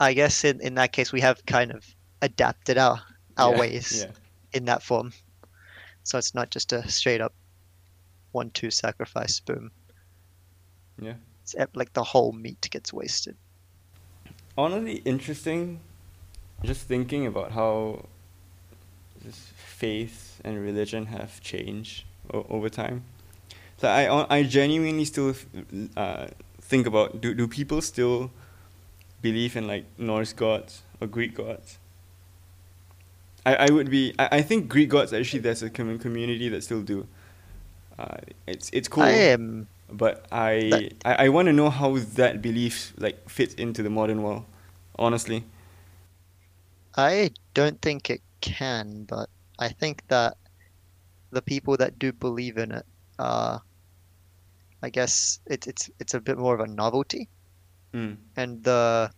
I 0.00 0.14
guess 0.14 0.42
in, 0.44 0.60
in 0.62 0.74
that 0.76 0.92
case 0.92 1.12
we 1.12 1.20
have 1.20 1.44
kind 1.44 1.70
of 1.70 1.84
adapted 2.22 2.78
our 2.78 3.02
our 3.36 3.52
yeah, 3.52 3.54
ways 3.54 3.90
Yeah, 3.90 4.12
in 4.52 4.64
that 4.66 4.82
form. 4.82 5.12
So 6.04 6.18
it's 6.18 6.34
not 6.34 6.50
just 6.50 6.72
a 6.72 6.88
straight 6.88 7.20
up 7.20 7.34
one 8.32 8.50
two 8.52 8.70
sacrifice 8.70 9.40
boom. 9.40 9.72
yeah. 11.00 11.14
It's 11.54 11.76
like 11.76 11.92
the 11.92 12.02
whole 12.02 12.32
meat 12.32 12.68
gets 12.70 12.92
wasted. 12.92 13.36
Honestly, 14.58 14.96
interesting. 15.04 15.80
Just 16.64 16.88
thinking 16.88 17.26
about 17.26 17.52
how 17.52 18.06
this 19.22 19.52
faith 19.54 20.40
and 20.42 20.60
religion 20.60 21.06
have 21.06 21.40
changed 21.40 22.04
o- 22.32 22.46
over 22.48 22.68
time. 22.68 23.04
So 23.78 23.88
I 23.88 24.38
I 24.38 24.42
genuinely 24.42 25.04
still 25.04 25.34
uh, 25.96 26.28
think 26.60 26.86
about 26.86 27.20
do 27.20 27.34
do 27.34 27.46
people 27.46 27.82
still 27.82 28.30
believe 29.20 29.54
in 29.54 29.66
like 29.66 29.84
Norse 29.98 30.32
gods 30.32 30.82
or 31.00 31.06
Greek 31.06 31.34
gods? 31.34 31.78
I, 33.44 33.54
I 33.66 33.70
would 33.70 33.90
be 33.90 34.14
I, 34.18 34.38
I 34.38 34.42
think 34.42 34.68
Greek 34.68 34.88
gods 34.88 35.12
actually 35.12 35.40
there's 35.40 35.62
a 35.62 35.70
commun- 35.70 35.98
community 35.98 36.48
that 36.48 36.64
still 36.64 36.82
do. 36.82 37.06
Uh, 37.98 38.16
it's 38.46 38.70
it's 38.72 38.88
cool, 38.88 39.04
I 39.04 39.10
am 39.10 39.68
but 39.90 40.26
I 40.32 40.68
that- 40.70 40.94
I, 41.04 41.26
I 41.26 41.28
want 41.28 41.46
to 41.46 41.52
know 41.52 41.70
how 41.70 41.96
that 41.98 42.42
belief 42.42 42.92
like 42.98 43.28
fits 43.28 43.54
into 43.54 43.82
the 43.82 43.90
modern 43.90 44.22
world. 44.22 44.44
Honestly, 44.98 45.44
I 46.96 47.30
don't 47.54 47.80
think 47.82 48.08
it 48.10 48.22
can, 48.40 49.04
but 49.04 49.28
I 49.58 49.68
think 49.68 50.02
that 50.08 50.36
the 51.30 51.42
people 51.42 51.76
that 51.76 51.98
do 51.98 52.12
believe 52.12 52.56
in 52.56 52.72
it, 52.72 52.86
uh, 53.18 53.58
I 54.82 54.90
guess 54.90 55.40
it's 55.46 55.66
it's 55.66 55.90
it's 56.00 56.14
a 56.14 56.20
bit 56.20 56.38
more 56.38 56.54
of 56.54 56.60
a 56.60 56.66
novelty. 56.66 57.28
mm. 57.92 58.16
and 58.36 58.62
the 58.64 59.10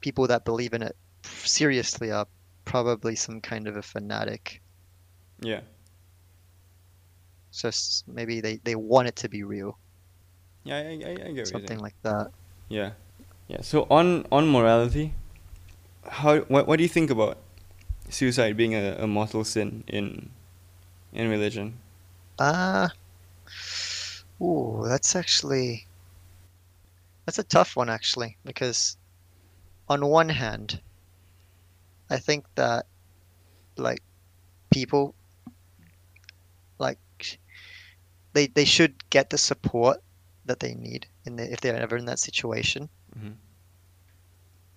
people 0.00 0.26
that 0.26 0.44
believe 0.44 0.72
in 0.74 0.82
it 0.82 0.96
seriously 1.22 2.10
are 2.10 2.26
probably 2.64 3.16
some 3.16 3.40
kind 3.40 3.66
of 3.68 3.76
a 3.76 3.82
fanatic. 3.82 4.62
Yeah. 5.40 5.60
So 7.50 7.70
maybe 8.06 8.40
they, 8.40 8.60
they 8.62 8.76
want 8.76 9.08
it 9.08 9.16
to 9.16 9.28
be 9.28 9.42
real, 9.42 9.78
Yeah, 10.64 10.76
I, 10.76 10.80
I, 10.80 10.84
I 10.84 10.94
get 10.94 11.06
what 11.06 11.36
you're 11.36 11.44
something 11.44 11.80
like 11.80 11.94
that. 12.02 12.30
Yeah. 12.68 12.92
Yeah. 13.48 13.62
So 13.62 13.86
on 13.90 14.26
on 14.30 14.48
morality, 14.48 15.14
how 16.06 16.40
what 16.40 16.66
what 16.66 16.76
do 16.76 16.82
you 16.82 16.88
think 16.88 17.10
about 17.10 17.38
suicide 18.08 18.56
being 18.56 18.74
a, 18.74 18.96
a 19.00 19.06
mortal 19.06 19.44
sin 19.44 19.84
in 19.86 20.30
in 21.12 21.28
religion? 21.28 21.78
Ah, 22.38 22.90
ooh, 24.40 24.84
that's 24.86 25.16
actually 25.16 25.86
that's 27.26 27.38
a 27.38 27.44
tough 27.44 27.76
one 27.76 27.88
actually, 27.88 28.36
because 28.44 28.96
on 29.88 30.06
one 30.06 30.28
hand, 30.28 30.80
I 32.08 32.18
think 32.18 32.44
that 32.54 32.86
like 33.76 34.02
people 34.70 35.14
like 36.78 36.98
they 38.32 38.46
they 38.46 38.64
should 38.64 38.94
get 39.10 39.30
the 39.30 39.38
support 39.38 40.02
that 40.44 40.60
they 40.60 40.74
need 40.74 41.06
in 41.26 41.36
the, 41.36 41.52
if 41.52 41.60
they're 41.60 41.76
ever 41.76 41.96
in 41.96 42.06
that 42.06 42.18
situation. 42.18 42.88
Mhm. 43.16 43.36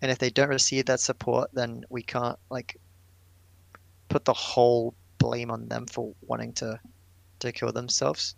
And 0.01 0.11
if 0.11 0.17
they 0.17 0.29
don't 0.29 0.49
receive 0.49 0.85
that 0.85 0.99
support, 0.99 1.49
then 1.53 1.85
we 1.89 2.03
can't 2.03 2.37
like 2.49 2.77
put 4.09 4.25
the 4.25 4.33
whole 4.33 4.93
blame 5.17 5.49
on 5.49 5.69
them 5.69 5.85
for 5.87 6.13
wanting 6.21 6.53
to 6.53 6.79
to 7.39 7.51
kill 7.51 7.71
themselves. 7.71 8.35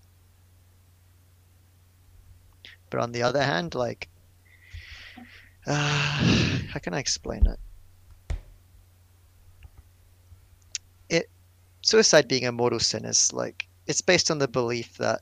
But 2.89 2.99
on 2.99 3.11
the 3.11 3.23
other 3.23 3.43
hand, 3.43 3.76
like, 3.76 4.09
uh, 5.67 5.73
how 6.69 6.80
can 6.80 6.93
I 6.93 6.99
explain 6.99 7.45
it? 7.47 7.59
It 11.09 11.30
suicide 11.82 12.28
being 12.28 12.45
a 12.45 12.51
mortal 12.51 12.80
sin 12.80 13.05
is 13.05 13.34
like 13.34 13.67
it's 13.88 14.01
based 14.01 14.32
on 14.32 14.39
the 14.39 14.47
belief 14.47 14.97
that 14.97 15.21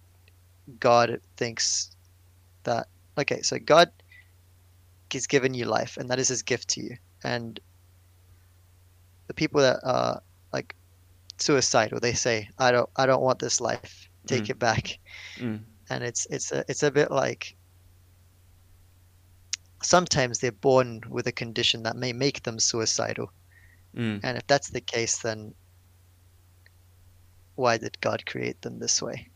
God 0.79 1.19
thinks 1.37 1.92
that 2.63 2.87
okay, 3.17 3.41
so 3.41 3.57
God 3.59 3.91
has 5.13 5.27
given 5.27 5.53
you 5.53 5.65
life, 5.65 5.97
and 5.97 6.09
that 6.09 6.19
is 6.19 6.27
His 6.29 6.41
gift 6.43 6.69
to 6.69 6.81
you, 6.81 6.97
and 7.23 7.59
the 9.27 9.33
people 9.33 9.61
that 9.61 9.79
are 9.83 10.21
like 10.51 10.75
suicidal, 11.37 11.99
they 11.99 12.13
say, 12.13 12.49
"I 12.57 12.71
don't, 12.71 12.89
I 12.95 13.05
don't 13.05 13.21
want 13.21 13.39
this 13.39 13.61
life. 13.61 14.09
Take 14.25 14.43
Mm. 14.45 14.49
it 14.51 14.59
back." 14.59 14.99
Mm. 15.37 15.59
and 15.89 16.03
it's 16.03 16.25
it's 16.29 16.51
a 16.51 16.63
it's 16.67 16.83
a 16.83 16.91
bit 16.91 17.11
like 17.11 17.55
sometimes 19.81 20.39
they're 20.39 20.51
born 20.51 21.01
with 21.09 21.27
a 21.27 21.31
condition 21.31 21.83
that 21.83 21.95
may 21.95 22.13
make 22.13 22.43
them 22.43 22.59
suicidal 22.59 23.31
Mm. 23.95 24.21
and 24.23 24.37
if 24.37 24.47
that's 24.47 24.69
the 24.69 24.81
case 24.81 25.17
then 25.19 25.53
why 27.55 27.77
did 27.77 27.99
god 28.01 28.25
create 28.25 28.61
them 28.61 28.79
this 28.79 29.01
way 29.01 29.27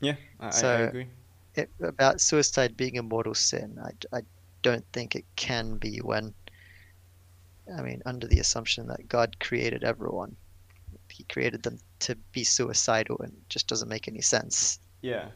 Yeah, 0.00 0.16
I, 0.40 0.46
I- 0.46 0.50
I 0.50 0.80
agree. 0.88 1.08
It, 1.56 1.70
about 1.82 2.20
suicide 2.20 2.76
being 2.76 2.98
a 2.98 3.02
mortal 3.02 3.34
sin 3.34 3.78
I, 3.82 4.18
I 4.18 4.22
don't 4.62 4.84
think 4.92 5.14
it 5.14 5.24
can 5.36 5.76
be 5.76 5.98
when 5.98 6.34
i 7.78 7.82
mean 7.82 8.02
under 8.06 8.26
the 8.26 8.38
assumption 8.40 8.86
that 8.88 9.08
god 9.08 9.38
created 9.40 9.84
everyone 9.84 10.34
he 11.10 11.24
created 11.24 11.62
them 11.62 11.78
to 12.00 12.16
be 12.32 12.42
suicidal 12.44 13.16
and 13.20 13.32
just 13.48 13.68
doesn't 13.68 13.88
make 13.88 14.08
any 14.08 14.20
sense 14.20 14.78
Yeah. 15.02 15.26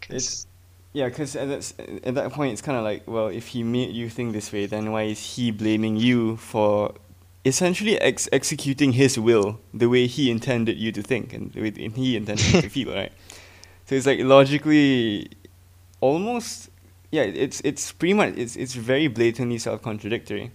'cause- 0.00 0.10
It's- 0.16 0.46
Yeah, 0.94 1.08
because 1.08 1.36
at 1.36 1.48
that, 1.48 1.72
at 2.02 2.14
that 2.14 2.32
point, 2.32 2.52
it's 2.54 2.62
kind 2.62 2.78
of 2.78 2.82
like, 2.82 3.06
well, 3.06 3.28
if 3.28 3.48
he 3.48 3.62
made 3.62 3.94
you 3.94 4.08
think 4.08 4.32
this 4.32 4.50
way, 4.52 4.64
then 4.66 4.90
why 4.90 5.02
is 5.02 5.20
he 5.36 5.50
blaming 5.50 5.96
you 5.96 6.36
for 6.38 6.94
essentially 7.44 8.00
ex- 8.00 8.28
executing 8.32 8.92
his 8.92 9.18
will 9.18 9.60
the 9.74 9.86
way 9.88 10.06
he 10.06 10.30
intended 10.30 10.78
you 10.78 10.90
to 10.92 11.02
think 11.02 11.32
and 11.34 11.52
the 11.52 11.60
way 11.60 11.70
he 11.94 12.16
intended 12.16 12.46
you 12.52 12.62
to 12.62 12.68
feel, 12.76 12.94
right? 12.94 13.12
So 13.86 13.94
it's 13.96 14.06
like 14.06 14.20
logically, 14.20 15.28
almost, 16.00 16.70
yeah, 17.10 17.22
it's 17.22 17.60
it's 17.62 17.92
pretty 17.92 18.14
much 18.14 18.34
it's 18.36 18.56
it's 18.56 18.74
very 18.74 19.08
blatantly 19.08 19.58
self-contradictory. 19.58 20.50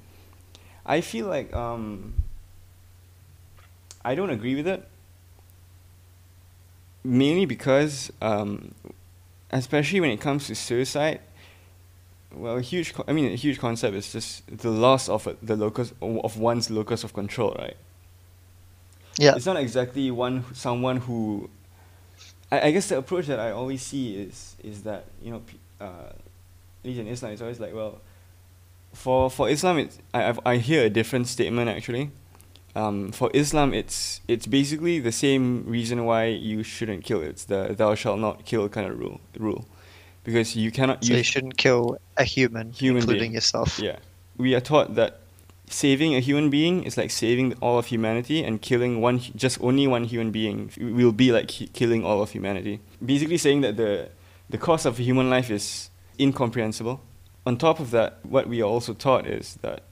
I 0.85 1.01
feel 1.01 1.27
like 1.27 1.53
um, 1.53 2.13
I 4.03 4.15
don't 4.15 4.29
agree 4.29 4.55
with 4.55 4.67
it 4.67 4.87
mainly 7.03 7.45
because 7.45 8.11
um, 8.21 8.73
especially 9.51 9.99
when 9.99 10.09
it 10.09 10.21
comes 10.21 10.47
to 10.47 10.55
suicide 10.55 11.19
well 12.31 12.57
a 12.57 12.61
huge 12.61 12.93
co- 12.93 13.03
i 13.07 13.13
mean 13.13 13.31
a 13.31 13.35
huge 13.35 13.59
concept 13.59 13.95
is 13.95 14.11
just 14.11 14.45
the 14.57 14.69
loss 14.69 15.07
of 15.07 15.27
a, 15.27 15.35
the 15.43 15.55
locus 15.55 15.93
of 16.01 16.37
one's 16.37 16.71
locus 16.71 17.03
of 17.03 17.13
control 17.13 17.55
right 17.59 17.77
yeah 19.19 19.35
it's 19.35 19.45
not 19.45 19.57
exactly 19.57 20.09
one 20.09 20.43
someone 20.53 20.97
who 20.97 21.47
I, 22.53 22.67
I 22.67 22.71
guess 22.71 22.87
the 22.89 22.97
approach 22.97 23.25
that 23.27 23.39
i 23.39 23.49
always 23.51 23.81
see 23.81 24.05
is 24.25 24.55
is 24.63 24.83
that 24.83 25.05
you 25.21 25.31
know 25.31 25.41
pe- 25.49 25.85
uh, 25.85 26.09
at 26.09 26.85
least 26.85 26.99
in 26.99 27.07
islam 27.07 27.31
it's 27.33 27.41
always 27.41 27.59
like 27.59 27.73
well 27.73 27.99
for 28.93 29.29
for 29.29 29.49
islam 29.49 29.77
it's 29.77 29.97
i 30.13 30.19
I've, 30.29 30.39
i 30.45 30.57
hear 30.57 30.85
a 30.85 30.89
different 30.89 31.27
statement 31.27 31.69
actually 31.69 32.11
um, 32.75 33.11
for 33.11 33.29
Islam, 33.33 33.73
it's 33.73 34.21
it's 34.27 34.47
basically 34.47 34.99
the 34.99 35.11
same 35.11 35.63
reason 35.67 36.05
why 36.05 36.25
you 36.25 36.63
shouldn't 36.63 37.03
kill. 37.03 37.21
It's 37.21 37.43
the 37.45 37.75
"thou 37.77 37.93
shalt 37.93 38.19
not 38.19 38.45
kill" 38.45 38.67
kind 38.67 38.89
of 38.89 38.97
rule. 38.97 39.21
Rule, 39.37 39.65
because 40.23 40.55
you 40.55 40.71
cannot. 40.71 41.03
so 41.03 41.09
use 41.13 41.17
you 41.19 41.23
shouldn't 41.23 41.57
kill 41.57 41.99
a 42.17 42.23
human, 42.23 42.71
Human 42.71 43.01
including 43.01 43.21
being. 43.21 43.33
yourself 43.33 43.77
Yeah, 43.79 43.97
we 44.37 44.55
are 44.55 44.59
taught 44.59 44.95
that 44.95 45.19
saving 45.73 46.15
a 46.15 46.19
human 46.19 46.49
being 46.49 46.83
is 46.83 46.97
like 46.97 47.11
saving 47.11 47.53
all 47.61 47.77
of 47.79 47.87
humanity, 47.87 48.43
and 48.43 48.61
killing 48.61 49.01
one, 49.01 49.19
just 49.19 49.61
only 49.61 49.87
one 49.87 50.03
human 50.05 50.31
being, 50.31 50.71
will 50.79 51.11
be 51.11 51.31
like 51.31 51.47
killing 51.73 52.05
all 52.05 52.21
of 52.21 52.31
humanity. 52.31 52.79
Basically, 53.03 53.37
saying 53.37 53.61
that 53.61 53.77
the 53.77 54.09
the 54.49 54.57
cost 54.57 54.85
of 54.85 54.99
a 54.99 55.03
human 55.03 55.29
life 55.29 55.49
is 55.49 55.89
incomprehensible. 56.19 57.01
On 57.45 57.57
top 57.57 57.79
of 57.79 57.91
that, 57.91 58.19
what 58.23 58.47
we 58.47 58.61
are 58.61 58.69
also 58.69 58.93
taught 58.93 59.27
is 59.27 59.57
that 59.61 59.83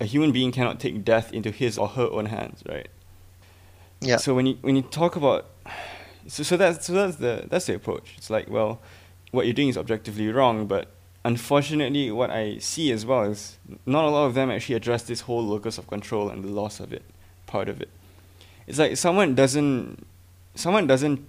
a 0.00 0.04
human 0.04 0.32
being 0.32 0.50
cannot 0.52 0.80
take 0.80 1.04
death 1.04 1.32
into 1.32 1.50
his 1.50 1.78
or 1.78 1.88
her 1.88 2.08
own 2.10 2.26
hands, 2.26 2.62
right? 2.68 2.88
yeah 4.00 4.16
So 4.16 4.34
when 4.34 4.46
you 4.46 4.58
when 4.62 4.76
you 4.76 4.82
talk 4.82 5.16
about 5.16 5.46
so 6.26 6.42
so 6.42 6.56
that's 6.56 6.86
so 6.86 6.92
that's 6.92 7.16
the 7.16 7.46
that's 7.48 7.66
the 7.66 7.74
approach. 7.74 8.14
It's 8.16 8.30
like 8.30 8.48
well, 8.50 8.80
what 9.30 9.46
you're 9.46 9.54
doing 9.54 9.68
is 9.68 9.78
objectively 9.78 10.28
wrong, 10.28 10.66
but 10.66 10.95
unfortunately, 11.26 12.08
what 12.12 12.30
I 12.30 12.58
see 12.58 12.92
as 12.92 13.04
well 13.04 13.24
is 13.24 13.58
not 13.84 14.04
a 14.04 14.08
lot 14.08 14.26
of 14.26 14.34
them 14.34 14.48
actually 14.48 14.76
address 14.76 15.02
this 15.02 15.22
whole 15.22 15.44
locus 15.44 15.76
of 15.76 15.88
control 15.88 16.30
and 16.30 16.44
the 16.44 16.48
loss 16.48 16.78
of 16.78 16.92
it, 16.92 17.02
part 17.46 17.68
of 17.68 17.82
it. 17.82 17.88
It's 18.68 18.78
like 18.78 18.96
someone 18.96 19.34
doesn't 19.34 20.06
someone 20.54 20.86
doesn't 20.86 21.20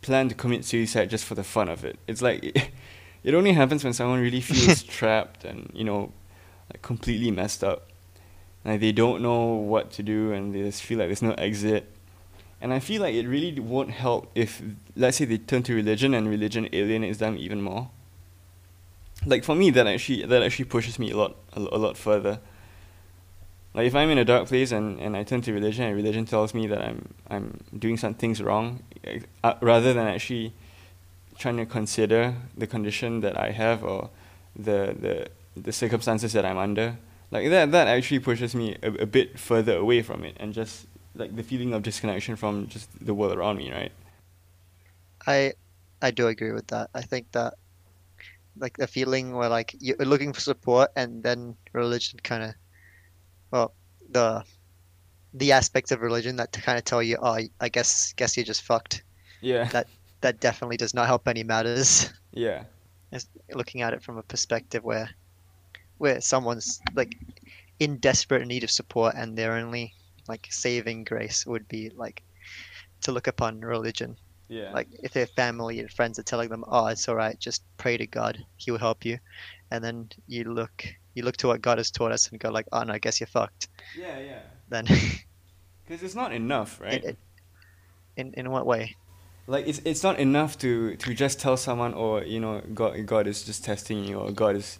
plan 0.00 0.30
to 0.30 0.34
commit 0.34 0.64
suicide 0.64 1.10
just 1.10 1.26
for 1.26 1.34
the 1.34 1.44
fun 1.44 1.68
of 1.68 1.84
it. 1.84 1.98
It's 2.06 2.22
like 2.22 2.72
it 3.24 3.34
only 3.34 3.52
happens 3.52 3.84
when 3.84 3.92
someone 3.92 4.20
really 4.20 4.40
feels 4.40 4.82
trapped 4.98 5.44
and 5.44 5.70
you 5.74 5.84
know 5.84 6.12
like 6.72 6.80
completely 6.80 7.30
messed 7.30 7.62
up. 7.62 7.88
Like 8.64 8.80
they 8.80 8.92
don't 8.92 9.20
know 9.20 9.54
what 9.54 9.90
to 9.92 10.02
do 10.02 10.32
and 10.32 10.54
they 10.54 10.62
just 10.62 10.82
feel 10.82 10.98
like 10.98 11.08
there's 11.08 11.22
no 11.22 11.32
exit. 11.32 11.90
And 12.62 12.72
I 12.72 12.78
feel 12.78 13.02
like 13.02 13.14
it 13.14 13.26
really 13.26 13.58
won't 13.58 13.90
help 13.90 14.30
if, 14.36 14.62
let's 14.94 15.16
say, 15.16 15.24
they 15.24 15.38
turn 15.38 15.64
to 15.64 15.74
religion 15.74 16.14
and 16.14 16.28
religion 16.28 16.68
alienates 16.72 17.18
them 17.18 17.36
even 17.36 17.60
more. 17.60 17.90
Like 19.24 19.44
for 19.44 19.54
me, 19.54 19.70
that 19.70 19.86
actually 19.86 20.24
that 20.26 20.42
actually 20.42 20.64
pushes 20.66 20.98
me 20.98 21.10
a 21.10 21.16
lot 21.16 21.36
a, 21.52 21.60
a 21.60 21.78
lot 21.78 21.96
further. 21.96 22.40
Like 23.74 23.86
if 23.86 23.94
I'm 23.94 24.10
in 24.10 24.18
a 24.18 24.24
dark 24.24 24.48
place 24.48 24.70
and, 24.70 25.00
and 25.00 25.16
I 25.16 25.22
turn 25.22 25.40
to 25.42 25.52
religion 25.52 25.84
and 25.84 25.96
religion 25.96 26.26
tells 26.26 26.52
me 26.54 26.66
that 26.66 26.82
I'm 26.82 27.14
I'm 27.30 27.60
doing 27.78 27.96
some 27.96 28.14
things 28.14 28.42
wrong, 28.42 28.82
uh, 29.42 29.54
rather 29.60 29.92
than 29.94 30.06
actually 30.06 30.52
trying 31.38 31.56
to 31.56 31.66
consider 31.66 32.34
the 32.56 32.66
condition 32.66 33.20
that 33.20 33.38
I 33.38 33.50
have 33.52 33.82
or 33.84 34.10
the 34.56 34.94
the 34.98 35.28
the 35.56 35.72
circumstances 35.72 36.32
that 36.32 36.44
I'm 36.44 36.58
under, 36.58 36.98
like 37.30 37.48
that 37.50 37.72
that 37.72 37.88
actually 37.88 38.18
pushes 38.18 38.54
me 38.54 38.76
a, 38.82 38.88
a 38.88 39.06
bit 39.06 39.38
further 39.38 39.76
away 39.76 40.02
from 40.02 40.24
it 40.24 40.36
and 40.38 40.52
just 40.52 40.86
like 41.14 41.36
the 41.36 41.42
feeling 41.42 41.72
of 41.72 41.82
disconnection 41.82 42.36
from 42.36 42.66
just 42.68 42.88
the 43.04 43.14
world 43.14 43.36
around 43.36 43.56
me, 43.58 43.70
right? 43.72 43.92
I 45.26 45.52
I 46.00 46.10
do 46.10 46.26
agree 46.26 46.52
with 46.52 46.66
that. 46.68 46.90
I 46.94 47.02
think 47.02 47.32
that 47.32 47.54
like 48.56 48.76
the 48.76 48.86
feeling 48.86 49.34
where 49.34 49.48
like 49.48 49.74
you're 49.78 49.96
looking 49.98 50.32
for 50.32 50.40
support 50.40 50.90
and 50.96 51.22
then 51.22 51.56
religion 51.72 52.18
kind 52.22 52.42
of 52.42 52.54
well 53.50 53.74
the 54.10 54.42
the 55.34 55.52
aspects 55.52 55.90
of 55.90 56.00
religion 56.00 56.36
that 56.36 56.52
kind 56.52 56.78
of 56.78 56.84
tell 56.84 57.02
you 57.02 57.16
oh 57.20 57.38
I 57.60 57.68
guess 57.68 58.12
guess 58.14 58.36
you're 58.36 58.44
just 58.44 58.62
fucked. 58.62 59.02
Yeah. 59.40 59.64
That 59.64 59.88
that 60.20 60.40
definitely 60.40 60.76
does 60.76 60.94
not 60.94 61.06
help 61.06 61.26
any 61.26 61.42
matters. 61.42 62.12
yeah. 62.32 62.64
It's 63.10 63.28
looking 63.52 63.82
at 63.82 63.92
it 63.92 64.02
from 64.02 64.18
a 64.18 64.22
perspective 64.22 64.84
where 64.84 65.10
where 65.98 66.20
someone's 66.20 66.80
like 66.94 67.16
in 67.78 67.98
desperate 67.98 68.46
need 68.46 68.64
of 68.64 68.70
support 68.70 69.14
and 69.16 69.36
their 69.36 69.52
only 69.52 69.94
like 70.28 70.46
saving 70.50 71.04
grace 71.04 71.46
would 71.46 71.66
be 71.68 71.90
like 71.90 72.22
to 73.02 73.12
look 73.12 73.26
upon 73.26 73.60
religion 73.60 74.16
Yeah. 74.52 74.72
like 74.72 74.88
if 75.02 75.12
their 75.12 75.26
family 75.26 75.80
and 75.80 75.90
friends 75.90 76.18
are 76.18 76.22
telling 76.22 76.50
them 76.50 76.62
oh 76.68 76.86
it's 76.88 77.08
all 77.08 77.14
right 77.14 77.38
just 77.38 77.62
pray 77.78 77.96
to 77.96 78.06
god 78.06 78.34
he 78.56 78.70
will 78.70 78.78
help 78.78 79.04
you 79.04 79.18
and 79.70 79.82
then 79.82 80.10
you 80.26 80.44
look 80.44 80.84
you 81.14 81.24
look 81.24 81.36
to 81.38 81.46
what 81.46 81.60
God 81.62 81.78
has 81.78 81.90
taught 81.90 82.12
us 82.12 82.28
and 82.28 82.40
go 82.40 82.50
like, 82.50 82.66
oh 82.72 82.82
no, 82.82 82.92
I 82.92 82.98
guess 82.98 83.20
you're 83.20 83.26
fucked. 83.26 83.68
Yeah, 83.96 84.18
yeah. 84.18 84.40
Then, 84.68 84.86
Because 85.84 86.02
it's 86.02 86.14
not 86.14 86.32
enough, 86.32 86.80
right? 86.80 86.94
it, 86.94 87.04
it, 87.04 87.18
in 88.16 88.34
in 88.34 88.50
what 88.50 88.66
way? 88.66 88.96
like 89.48 89.66
it's 89.66 89.80
it's 89.84 90.04
not 90.04 90.20
enough 90.20 90.56
to 90.56 90.94
to 90.96 91.12
just 91.12 91.40
tell 91.40 91.56
someone 91.56 91.92
or 91.94 92.22
you 92.22 92.38
know 92.38 92.62
God 92.72 93.04
God 93.06 93.26
is 93.26 93.42
just 93.42 93.64
testing 93.64 94.04
you 94.04 94.16
or 94.16 94.30
God 94.30 94.54
is 94.54 94.78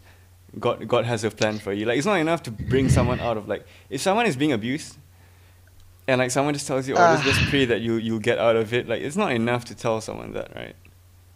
God 0.61 0.87
God 0.87 1.05
has 1.05 1.25
a 1.25 1.31
plan 1.31 1.59
for 1.59 1.73
you. 1.73 1.85
Like 1.85 1.99
it's 1.99 2.07
not 2.07 2.21
enough 2.21 2.43
to 2.45 2.51
bring 2.51 2.89
someone 2.89 3.19
out 3.19 3.37
of 3.37 3.49
like 3.49 3.67
if 3.91 4.01
someone 4.01 4.27
is 4.27 4.37
being 4.37 4.53
abused 4.53 4.99
and 6.09 6.19
like 6.19 6.31
someone 6.31 6.55
just 6.55 6.67
tells 6.67 6.89
you, 6.89 6.95
oh, 6.95 7.23
just, 7.23 7.25
just 7.25 7.51
pray 7.51 7.65
that 7.65 7.81
you 7.81 7.95
you'll 7.95 8.19
get 8.19 8.39
out 8.39 8.57
of 8.57 8.73
it. 8.75 8.89
Like 8.89 9.03
it's 9.03 9.17
not 9.17 9.33
enough 9.33 9.65
to 9.67 9.75
tell 9.75 10.01
someone 10.01 10.33
that, 10.33 10.55
right? 10.55 10.77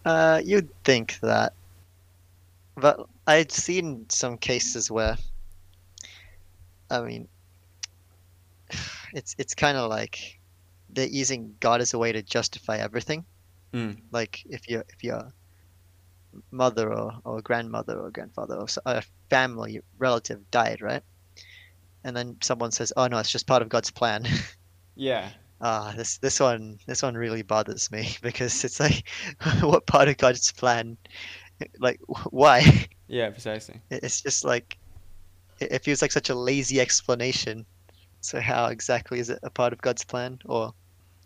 Uh, 0.05 0.41
you'd 0.43 0.69
think 0.83 1.19
that, 1.21 1.53
but 2.75 3.07
I'd 3.25 3.51
seen 3.51 4.05
some 4.09 4.37
cases 4.37 4.89
where, 4.89 5.17
I 6.89 7.01
mean, 7.01 7.27
it's 9.13 9.35
it's 9.37 9.55
kind 9.55 9.77
of 9.77 9.89
like 9.89 10.39
they're 10.89 11.07
using 11.07 11.55
God 11.59 11.81
as 11.81 11.93
a 11.93 11.97
way 11.97 12.11
to 12.11 12.21
justify 12.21 12.77
everything. 12.77 13.25
Mm. 13.73 13.97
Like 14.11 14.43
if 14.49 14.69
your 14.69 14.83
if 14.89 15.03
your 15.03 15.31
mother 16.51 16.93
or, 16.93 17.13
or 17.23 17.41
grandmother 17.41 17.99
or 17.99 18.11
grandfather 18.11 18.55
or 18.55 18.67
a 18.85 19.03
family 19.29 19.81
relative 19.97 20.49
died, 20.51 20.81
right? 20.81 21.03
And 22.03 22.15
then 22.15 22.37
someone 22.41 22.71
says, 22.71 22.93
"Oh 22.95 23.07
no, 23.07 23.17
it's 23.17 23.31
just 23.31 23.47
part 23.47 23.61
of 23.61 23.69
God's 23.69 23.91
plan." 23.91 24.25
Yeah. 24.97 25.29
Ah, 25.61 25.93
this 25.95 26.17
this 26.17 26.39
one 26.39 26.77
this 26.85 27.01
one 27.01 27.15
really 27.15 27.41
bothers 27.41 27.91
me 27.91 28.15
because 28.21 28.63
it's 28.63 28.79
like, 28.79 29.07
what 29.61 29.85
part 29.87 30.07
of 30.07 30.17
God's 30.17 30.51
plan? 30.51 30.97
Like, 31.79 31.99
why? 32.29 32.87
Yeah, 33.07 33.29
precisely. 33.29 33.81
It's 33.89 34.21
just 34.21 34.43
like, 34.43 34.77
it, 35.59 35.83
feels 35.83 36.01
like 36.01 36.11
such 36.11 36.29
a 36.29 36.35
lazy 36.35 36.81
explanation. 36.81 37.65
So 38.21 38.41
how 38.41 38.65
exactly 38.65 39.19
is 39.19 39.29
it 39.29 39.39
a 39.43 39.49
part 39.49 39.73
of 39.73 39.81
God's 39.81 40.03
plan? 40.03 40.39
Or, 40.45 40.73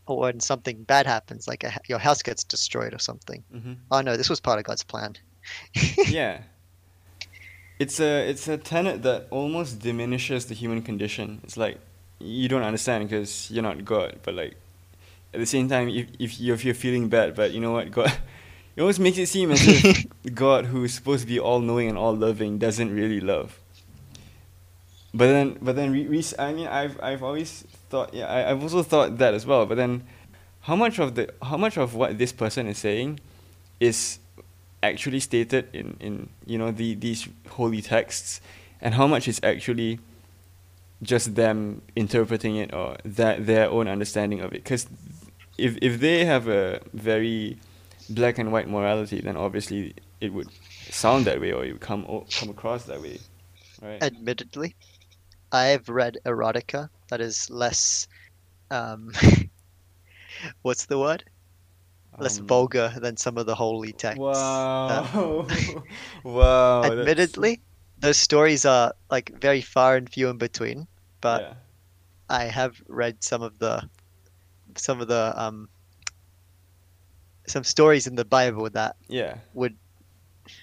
or 0.06 0.20
when 0.20 0.40
something 0.40 0.84
bad 0.84 1.08
happens, 1.08 1.48
like 1.48 1.64
a, 1.64 1.74
your 1.90 1.98
house 1.98 2.22
gets 2.22 2.44
destroyed 2.44 2.94
or 2.94 3.00
something. 3.00 3.44
hmm 3.52 3.74
Oh 3.90 4.02
no, 4.02 4.16
this 4.16 4.30
was 4.30 4.40
part 4.40 4.60
of 4.60 4.66
God's 4.66 4.84
plan. 4.84 5.16
yeah. 6.08 6.44
It's 7.80 8.00
a 8.00 8.30
it's 8.30 8.48
a 8.48 8.58
tenet 8.58 9.02
that 9.02 9.28
almost 9.32 9.80
diminishes 9.80 10.46
the 10.46 10.54
human 10.54 10.84
condition. 10.84 11.42
It's 11.44 11.58
like 11.58 11.80
you 12.22 12.48
don't 12.48 12.64
understand 12.64 13.10
because 13.10 13.50
you're 13.52 13.64
not 13.64 13.84
God, 13.84 14.20
but 14.24 14.36
like 14.36 14.56
at 15.34 15.40
the 15.40 15.46
same 15.46 15.70
time, 15.70 15.90
if 15.90 16.08
if 16.20 16.40
you're, 16.40 16.56
if 16.56 16.66
you're 16.66 16.76
feeling 16.76 17.10
bad, 17.10 17.36
but 17.36 17.52
you 17.52 17.60
know 17.60 17.72
what, 17.72 17.92
God, 17.92 18.12
it 18.76 18.82
almost 18.82 19.00
makes 19.00 19.18
it 19.18 19.28
seem 19.28 19.52
as 19.52 19.66
if 19.66 20.06
God, 20.36 20.66
who 20.66 20.84
is 20.84 20.94
supposed 20.94 21.22
to 21.22 21.28
be 21.28 21.40
all 21.40 21.60
knowing 21.60 21.90
and 21.90 21.98
all 21.98 22.16
loving, 22.16 22.58
doesn't 22.58 22.94
really 22.94 23.20
love. 23.20 23.60
But 25.14 25.28
then, 25.28 25.58
but 25.62 25.76
then, 25.76 25.92
re- 25.92 26.08
re- 26.08 26.24
I 26.40 26.54
mean, 26.54 26.68
I've 26.68 27.00
I've 27.02 27.24
always 27.24 27.66
thought, 27.90 28.14
yeah, 28.14 28.28
I, 28.28 28.52
I've 28.52 28.62
also 28.62 28.82
thought 28.84 29.18
that 29.18 29.34
as 29.34 29.46
well. 29.46 29.66
But 29.66 29.76
then, 29.76 30.04
how 30.62 30.76
much 30.76 31.00
of 31.00 31.16
the 31.16 31.34
how 31.42 31.58
much 31.58 31.78
of 31.78 31.96
what 31.96 32.18
this 32.18 32.32
person 32.32 32.68
is 32.68 32.78
saying 32.78 33.20
is 33.80 34.20
actually 34.84 35.20
stated 35.20 35.68
in, 35.74 35.98
in 36.00 36.30
you 36.46 36.58
know 36.58 36.72
the 36.72 36.96
these 36.96 37.28
holy 37.50 37.82
texts 37.82 38.42
and 38.80 38.96
how 38.96 39.06
much 39.08 39.28
is 39.28 39.40
actually 39.44 40.00
just 41.02 41.36
them 41.36 41.82
interpreting 41.96 42.56
it 42.58 42.74
or 42.74 42.96
that 43.04 43.46
their 43.46 43.70
own 43.70 43.88
understanding 43.88 44.40
of 44.42 44.54
it 44.54 44.64
because 44.64 44.88
if 45.58 45.78
if 45.82 46.00
they 46.00 46.26
have 46.26 46.48
a 46.48 46.80
very 46.94 47.58
black 48.10 48.38
and 48.38 48.52
white 48.52 48.68
morality 48.70 49.20
then 49.22 49.36
obviously 49.36 49.94
it 50.20 50.32
would 50.34 50.50
sound 50.90 51.26
that 51.26 51.40
way 51.42 51.52
or 51.52 51.66
it 51.66 51.72
would 51.72 51.82
come 51.82 52.06
come 52.40 52.50
across 52.50 52.84
that 52.86 53.02
way 53.02 53.18
right 53.82 54.02
Admittedly, 54.04 54.76
I've 55.52 55.90
read 55.90 56.18
erotica 56.26 56.90
that 57.10 57.20
is 57.20 57.50
less, 57.50 58.08
um, 58.70 59.12
what's 60.62 60.86
the 60.86 60.98
word? 61.00 61.24
Less 62.20 62.40
Um, 62.40 62.48
vulgar 62.48 62.94
than 63.02 63.18
some 63.18 63.38
of 63.38 63.46
the 63.46 63.56
holy 63.56 63.94
texts. 63.94 64.20
wow 64.20 65.48
wow 66.24 66.82
that's- 66.82 67.00
Admittedly, 67.00 67.62
those 68.00 68.18
stories 68.18 68.66
are 68.66 68.94
like 69.10 69.32
very 69.42 69.62
far 69.62 69.96
and 69.96 70.10
few 70.10 70.30
in 70.30 70.38
between, 70.38 70.88
but 71.22 71.42
yeah. 71.42 71.54
I 72.30 72.46
have 72.46 72.82
read 72.88 73.24
some 73.24 73.42
of 73.42 73.60
the 73.60 73.88
some 74.76 75.02
of 75.02 75.08
the 75.08 75.34
um 75.36 75.70
some 77.48 77.64
stories 77.64 78.08
in 78.08 78.16
the 78.16 78.26
Bible 78.26 78.70
that 78.70 78.96
yeah 79.08 79.38
would 79.54 79.76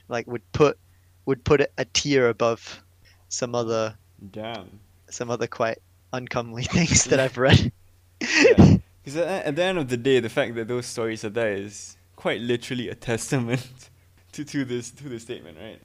like 0.08 0.26
would 0.26 0.50
put 0.52 0.78
would 1.26 1.44
put 1.44 1.60
it 1.60 1.72
a 1.78 1.84
tier 1.84 2.28
above 2.28 2.82
some 3.28 3.54
other 3.54 3.96
damn 4.30 4.80
some 5.10 5.30
other 5.30 5.46
quite 5.46 5.78
uncomely 6.12 6.64
things 6.76 7.04
that 7.04 7.20
I've 7.20 7.38
read. 7.38 7.72
Because 8.18 9.16
at, 9.16 9.46
at 9.46 9.56
the 9.56 9.62
end 9.62 9.78
of 9.78 9.88
the 9.88 9.96
day, 9.96 10.20
the 10.20 10.28
fact 10.28 10.54
that 10.54 10.68
those 10.68 10.86
stories 10.86 11.24
are 11.24 11.30
there 11.30 11.52
is 11.52 11.96
quite 12.16 12.40
literally 12.40 12.88
a 12.88 12.94
testament 13.10 13.90
to, 14.32 14.44
to 14.44 14.64
this 14.64 14.90
to 14.90 15.08
this 15.08 15.22
statement, 15.22 15.58
right? 15.60 15.80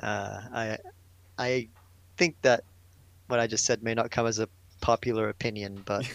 Uh, 0.00 0.40
I 0.52 0.78
I 1.38 1.68
think 2.16 2.36
that 2.42 2.64
what 3.28 3.40
I 3.40 3.46
just 3.46 3.64
said 3.64 3.82
may 3.82 3.94
not 3.94 4.10
come 4.10 4.26
as 4.26 4.38
a 4.38 4.48
popular 4.80 5.28
opinion, 5.28 5.82
but 5.84 6.06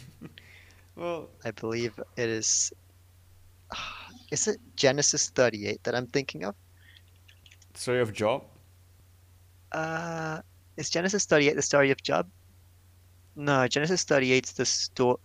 Well, 0.96 1.30
I 1.46 1.52
believe 1.52 2.00
it 2.18 2.30
is. 2.30 2.72
Is 4.32 4.48
it 4.48 4.60
Genesis 4.78 5.30
38 5.30 5.84
that 5.84 5.94
I'm 5.94 6.08
thinking 6.08 6.46
of? 6.46 6.56
story 7.74 8.00
of 8.00 8.14
Job. 8.14 8.44
Uh, 9.74 10.42
is 10.78 10.90
Genesis 10.90 11.26
38 11.26 11.56
the 11.56 11.62
story 11.62 11.92
of 11.92 12.02
Job? 12.02 12.28
No, 13.36 13.68
Genesis 13.68 14.04
38 14.04 14.46
is 14.46 14.52
the 14.54 14.66
story. 14.66 15.18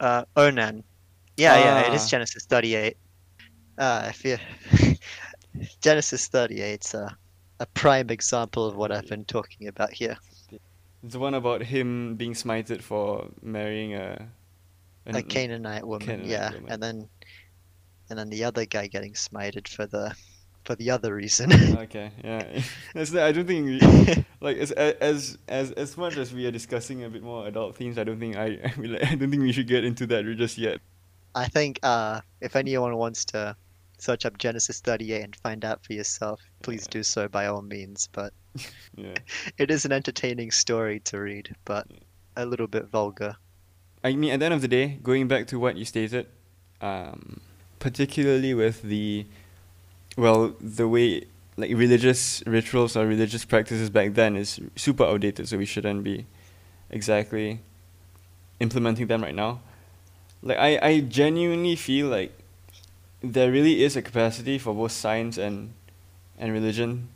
Uh, 0.00 0.24
Onan. 0.36 0.82
Yeah, 1.36 1.58
yeah, 1.58 1.88
it 1.88 1.94
is 1.94 2.04
Ah. 2.04 2.08
Genesis 2.08 2.44
38. 2.46 2.96
Uh, 3.78 4.06
if 4.10 4.24
you 4.24 4.38
Genesis 5.80 6.26
38 6.28 6.84
is 6.84 6.94
a, 6.94 7.16
a 7.60 7.66
prime 7.66 8.10
example 8.10 8.66
of 8.66 8.74
what 8.76 8.90
I've 8.90 9.06
been 9.08 9.24
talking 9.24 9.68
about 9.68 9.92
here. 9.92 10.16
It's 11.02 11.12
the 11.14 11.18
one 11.18 11.34
about 11.34 11.62
him 11.62 12.16
being 12.16 12.34
smited 12.34 12.82
for 12.82 13.28
marrying 13.42 13.94
a 13.94 14.28
an- 15.06 15.16
A 15.16 15.22
Canaanite 15.22 15.86
woman, 15.86 16.06
Canaanite 16.06 16.26
yeah, 16.28 16.52
woman. 16.52 16.72
and 16.72 16.82
then 16.82 17.08
and 18.10 18.18
then 18.18 18.28
the 18.28 18.44
other 18.44 18.66
guy 18.66 18.86
getting 18.86 19.14
smited 19.14 19.66
for 19.68 19.86
the 19.86 20.14
for 20.64 20.74
the 20.76 20.90
other 20.90 21.14
reason. 21.14 21.50
Okay, 21.78 22.10
yeah. 22.24 22.60
The, 22.94 23.22
I 23.22 23.32
don't 23.32 23.46
think 23.46 23.64
we, 23.66 24.24
like 24.40 24.58
as 24.58 24.72
as 24.72 25.38
as 25.48 25.72
as 25.72 25.96
much 25.96 26.16
as 26.18 26.34
we 26.34 26.44
are 26.46 26.50
discussing 26.50 27.04
a 27.04 27.08
bit 27.08 27.22
more 27.22 27.46
adult 27.46 27.76
themes, 27.76 27.96
I 27.96 28.04
don't 28.04 28.20
think 28.20 28.36
I 28.36 28.58
I, 28.64 28.74
mean, 28.76 28.92
like, 28.92 29.04
I 29.06 29.14
don't 29.14 29.30
think 29.30 29.42
we 29.42 29.52
should 29.52 29.68
get 29.68 29.84
into 29.84 30.06
that 30.08 30.24
just 30.36 30.58
yet. 30.58 30.80
I 31.34 31.46
think 31.48 31.78
uh, 31.82 32.20
if 32.40 32.56
anyone 32.56 32.96
wants 32.96 33.24
to 33.26 33.56
search 33.98 34.26
up 34.26 34.36
Genesis 34.38 34.80
38 34.80 35.22
and 35.22 35.36
find 35.36 35.64
out 35.64 35.84
for 35.84 35.92
yourself, 35.92 36.40
please 36.62 36.86
Yeah. 36.88 36.90
do 36.98 37.02
so 37.04 37.28
by 37.28 37.46
all 37.46 37.62
means. 37.62 38.08
But 38.12 38.32
Yeah. 38.96 39.14
it 39.58 39.70
is 39.70 39.84
an 39.84 39.92
entertaining 39.92 40.50
story 40.50 41.00
to 41.00 41.18
read, 41.20 41.54
but 41.64 41.86
a 42.36 42.44
little 42.44 42.66
bit 42.66 42.86
vulgar. 42.86 43.36
I 44.02 44.14
mean, 44.14 44.32
at 44.32 44.40
the 44.40 44.46
end 44.46 44.54
of 44.54 44.62
the 44.62 44.68
day, 44.68 44.98
going 45.02 45.28
back 45.28 45.46
to 45.48 45.58
what 45.58 45.76
you 45.76 45.84
stated, 45.84 46.26
um, 46.80 47.40
particularly 47.78 48.54
with 48.54 48.82
the, 48.82 49.26
well, 50.16 50.54
the 50.60 50.88
way 50.88 51.26
like 51.56 51.70
religious 51.76 52.42
rituals 52.46 52.96
or 52.96 53.06
religious 53.06 53.44
practices 53.44 53.90
back 53.90 54.14
then 54.14 54.36
is 54.36 54.58
super 54.76 55.04
outdated, 55.04 55.48
so 55.48 55.58
we 55.58 55.66
shouldn't 55.66 56.02
be 56.02 56.26
exactly 56.88 57.60
implementing 58.58 59.06
them 59.06 59.22
right 59.22 59.34
now. 59.34 59.60
Like 60.42 60.58
I, 60.58 60.78
I 60.82 61.00
genuinely 61.00 61.76
feel 61.76 62.08
like 62.08 62.32
there 63.22 63.52
really 63.52 63.82
is 63.82 63.96
a 63.96 64.02
capacity 64.02 64.58
for 64.58 64.74
both 64.74 64.92
science 64.92 65.36
and 65.36 65.74
and 66.38 66.52
religion. 66.52 67.08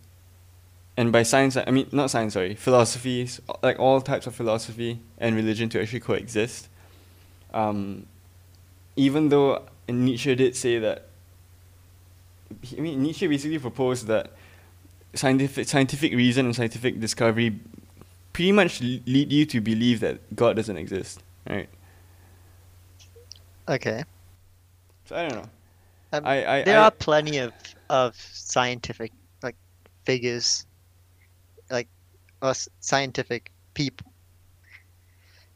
And 0.96 1.10
by 1.10 1.24
science, 1.24 1.56
I 1.56 1.70
mean 1.70 1.88
not 1.92 2.10
science, 2.10 2.34
sorry, 2.34 2.54
philosophies, 2.54 3.40
like 3.62 3.78
all 3.80 4.00
types 4.00 4.26
of 4.26 4.34
philosophy 4.34 5.00
and 5.18 5.34
religion 5.34 5.68
to 5.70 5.80
actually 5.80 6.00
coexist. 6.00 6.68
Um, 7.52 8.06
even 8.96 9.28
though 9.28 9.62
Nietzsche 9.88 10.34
did 10.34 10.54
say 10.54 10.78
that, 10.78 11.08
I 12.76 12.80
mean 12.80 13.02
Nietzsche 13.02 13.26
basically 13.26 13.58
proposed 13.58 14.06
that 14.06 14.30
scientific 15.14 15.68
scientific 15.68 16.12
reason 16.12 16.46
and 16.46 16.54
scientific 16.54 17.00
discovery 17.00 17.58
pretty 18.32 18.52
much 18.52 18.80
lead 18.80 19.32
you 19.32 19.46
to 19.46 19.60
believe 19.60 20.00
that 20.00 20.36
God 20.36 20.56
doesn't 20.56 20.76
exist, 20.76 21.22
right? 21.48 21.68
Okay. 23.68 24.04
So 25.06 25.16
I 25.16 25.28
don't 25.28 25.42
know. 25.42 25.50
Um, 26.12 26.26
I, 26.26 26.58
I, 26.58 26.62
there 26.62 26.78
I 26.78 26.84
are 26.84 26.90
plenty 26.90 27.38
of, 27.38 27.52
of 27.88 28.14
scientific 28.16 29.12
like 29.42 29.56
figures, 30.04 30.66
or 32.44 32.50
s- 32.50 32.68
scientific 32.80 33.50
people. 33.74 34.12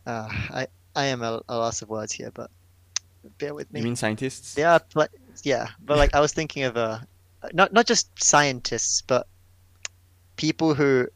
Uh, 0.06 0.28
I 0.30 0.66
I 0.96 1.04
am 1.06 1.22
a, 1.22 1.40
a 1.48 1.56
loss 1.56 1.82
of 1.82 1.88
words 1.88 2.12
here, 2.12 2.30
but 2.32 2.50
bear 3.38 3.54
with 3.54 3.70
me. 3.72 3.80
you 3.80 3.84
mean 3.84 3.96
scientists? 3.96 4.54
There 4.54 4.68
are 4.68 4.80
pl- 4.80 5.06
yeah, 5.44 5.68
but 5.84 5.98
like 5.98 6.14
I 6.14 6.20
was 6.20 6.32
thinking 6.32 6.64
of 6.64 6.76
uh, 6.76 6.98
not 7.52 7.72
not 7.72 7.86
just 7.86 8.10
scientists, 8.22 9.02
but 9.02 9.26
people 10.36 10.74
who 10.74 11.06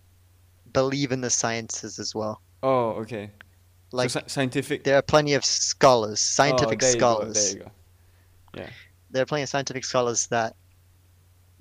believe 0.73 1.11
in 1.13 1.21
the 1.23 1.31
sciences 1.31 1.99
as 1.99 2.15
well. 2.15 2.41
Oh, 2.63 2.91
okay. 3.03 3.31
Like 3.93 4.11
so 4.11 4.21
sci- 4.21 4.29
scientific. 4.29 4.85
there 4.85 4.97
are 4.97 5.03
plenty 5.03 5.35
of 5.35 5.45
scholars, 5.45 6.13
oh, 6.13 6.33
scientific 6.37 6.81
there 6.81 6.93
you 6.93 7.01
go, 7.01 7.15
scholars. 7.17 7.35
there 7.35 7.53
you 7.59 7.65
go. 7.65 7.71
Yeah. 8.63 8.71
There 9.11 9.23
are 9.23 9.27
plenty 9.27 9.43
of 9.43 9.49
scientific 9.49 9.85
scholars 9.85 10.27
that 10.29 10.55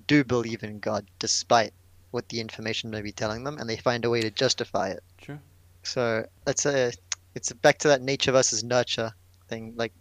do 0.08 0.24
believe 0.24 0.64
in 0.64 0.80
God 0.80 1.06
despite 1.20 1.74
what 2.12 2.30
the 2.30 2.40
information 2.40 2.90
may 2.92 3.02
be 3.02 3.12
telling 3.12 3.44
them, 3.44 3.58
and 3.58 3.70
they 3.70 3.78
find 3.78 4.06
a 4.06 4.10
way 4.10 4.22
to 4.22 4.32
justify 4.32 4.90
it. 4.90 5.04
Sure. 5.20 5.40
So 5.84 6.26
it's 6.48 6.66
a 6.66 6.92
it's 7.36 7.52
back 7.54 7.80
to 7.80 7.90
that 7.90 8.02
nature 8.02 8.32
versus 8.32 8.64
nurture 8.64 9.12
thing. 9.50 9.74
Like 9.78 9.94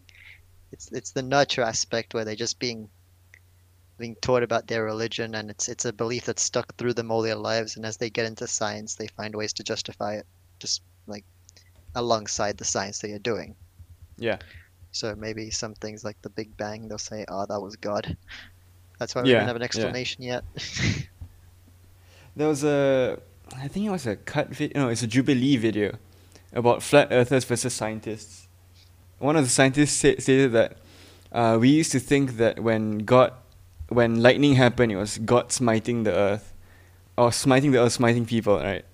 it's 0.73 0.91
it's 0.93 1.13
the 1.13 1.23
nurture 1.23 1.63
aspect 1.63 2.15
where 2.15 2.25
they're 2.25 2.37
just 2.37 2.59
being 2.59 2.91
being 3.99 4.17
taught 4.23 4.43
about 4.43 4.67
their 4.67 4.85
religion, 4.85 5.35
and 5.37 5.51
it's 5.51 5.69
it's 5.69 5.85
a 5.85 5.93
belief 5.93 6.25
that's 6.25 6.43
stuck 6.43 6.77
through 6.77 6.95
them 6.95 7.11
all 7.13 7.23
their 7.23 7.37
lives. 7.37 7.77
And 7.77 7.87
as 7.87 7.97
they 7.99 8.11
get 8.11 8.27
into 8.27 8.47
science, 8.49 8.97
they 8.97 9.07
find 9.09 9.35
ways 9.35 9.53
to 9.55 9.63
justify 9.65 10.15
it, 10.17 10.27
just 10.61 10.83
like 11.07 11.25
alongside 11.95 12.59
the 12.59 12.65
science 12.65 12.99
they 13.01 13.13
are 13.13 13.21
doing. 13.21 13.57
Yeah. 14.19 14.39
So 14.93 15.15
maybe 15.17 15.51
some 15.51 15.75
things 15.75 16.05
like 16.05 16.17
the 16.23 16.31
Big 16.31 16.57
Bang, 16.57 16.89
they'll 16.89 16.99
say, 16.99 17.25
"Oh, 17.29 17.47
that 17.47 17.61
was 17.61 17.77
God." 17.77 18.17
That's 19.01 19.15
why 19.15 19.25
we 19.25 19.31
Yeah, 19.31 19.37
don't 19.37 19.47
have 19.47 19.57
an 19.57 19.63
yeah. 19.75 19.93
explanation 19.93 20.25
yet. 20.25 20.45
There 22.37 22.49
was 22.49 22.65
a, 22.65 23.19
I 23.57 23.69
think 23.69 23.87
it 23.87 23.91
was 23.91 24.07
a 24.07 24.17
cut 24.17 24.49
video. 24.49 24.85
No, 24.85 24.89
it's 24.89 25.03
a 25.03 25.07
Jubilee 25.07 25.57
video 25.57 25.97
about 26.53 26.83
flat 26.83 27.09
earthers 27.11 27.45
versus 27.45 27.75
scientists. 27.75 28.49
One 29.19 29.37
of 29.37 29.45
the 29.45 29.51
scientists 29.51 29.93
said, 29.93 30.23
stated 30.23 30.53
that 30.53 30.79
uh, 31.33 31.59
we 31.61 31.69
used 31.69 31.93
to 31.93 32.01
think 32.01 32.37
that 32.39 32.61
when 32.61 32.99
God, 32.99 33.33
when 33.89 34.23
lightning 34.23 34.55
happened, 34.55 34.93
it 34.93 34.97
was 34.97 35.19
God 35.19 35.53
smiting 35.53 36.05
the 36.05 36.13
earth, 36.13 36.53
or 37.17 37.33
smiting 37.33 37.73
the 37.73 37.79
earth, 37.79 37.93
smiting 37.93 38.25
people, 38.25 38.57
right? 38.57 38.85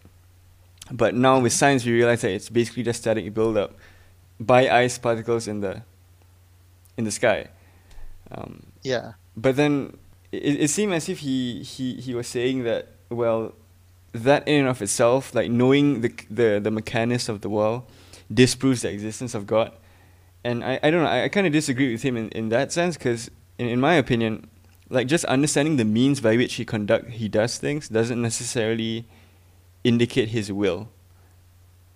But 0.90 1.14
now 1.14 1.40
with 1.40 1.52
science, 1.52 1.84
we 1.84 1.92
realize 1.92 2.22
that 2.22 2.30
it's 2.30 2.48
basically 2.48 2.82
just 2.82 3.00
static 3.00 3.32
buildup 3.34 3.74
by 4.38 4.68
ice 4.68 4.98
particles 4.98 5.48
in 5.48 5.60
the, 5.60 5.82
in 6.96 7.04
the 7.04 7.10
sky. 7.10 7.48
Um, 8.30 8.66
yeah. 8.82 9.12
but 9.36 9.54
then 9.54 9.96
it, 10.32 10.60
it 10.62 10.70
seemed 10.70 10.92
as 10.94 11.08
if 11.08 11.20
he, 11.20 11.62
he, 11.62 11.94
he 11.94 12.14
was 12.14 12.26
saying 12.26 12.64
that 12.64 12.95
well 13.10 13.52
that 14.12 14.46
in 14.48 14.60
and 14.60 14.68
of 14.68 14.80
itself 14.82 15.34
like 15.34 15.50
knowing 15.50 16.00
the 16.00 16.12
the, 16.30 16.60
the 16.62 16.70
mechanics 16.70 17.28
of 17.28 17.40
the 17.42 17.48
world 17.50 17.82
disproves 18.32 18.82
the 18.82 18.90
existence 18.90 19.34
of 19.34 19.46
God 19.46 19.72
and 20.44 20.64
I, 20.64 20.80
I 20.82 20.90
don't 20.90 21.02
know 21.02 21.08
I, 21.08 21.24
I 21.24 21.28
kind 21.28 21.46
of 21.46 21.52
disagree 21.52 21.92
with 21.92 22.02
him 22.02 22.16
in, 22.16 22.28
in 22.30 22.48
that 22.48 22.72
sense 22.72 22.96
because 22.96 23.30
in, 23.58 23.68
in 23.68 23.80
my 23.80 23.94
opinion 23.94 24.48
like 24.88 25.06
just 25.06 25.24
understanding 25.26 25.76
the 25.76 25.84
means 25.84 26.20
by 26.20 26.36
which 26.36 26.54
he 26.54 26.64
conduct 26.64 27.10
he 27.10 27.28
does 27.28 27.58
things 27.58 27.88
doesn't 27.88 28.20
necessarily 28.20 29.06
indicate 29.84 30.30
his 30.30 30.50
will 30.50 30.88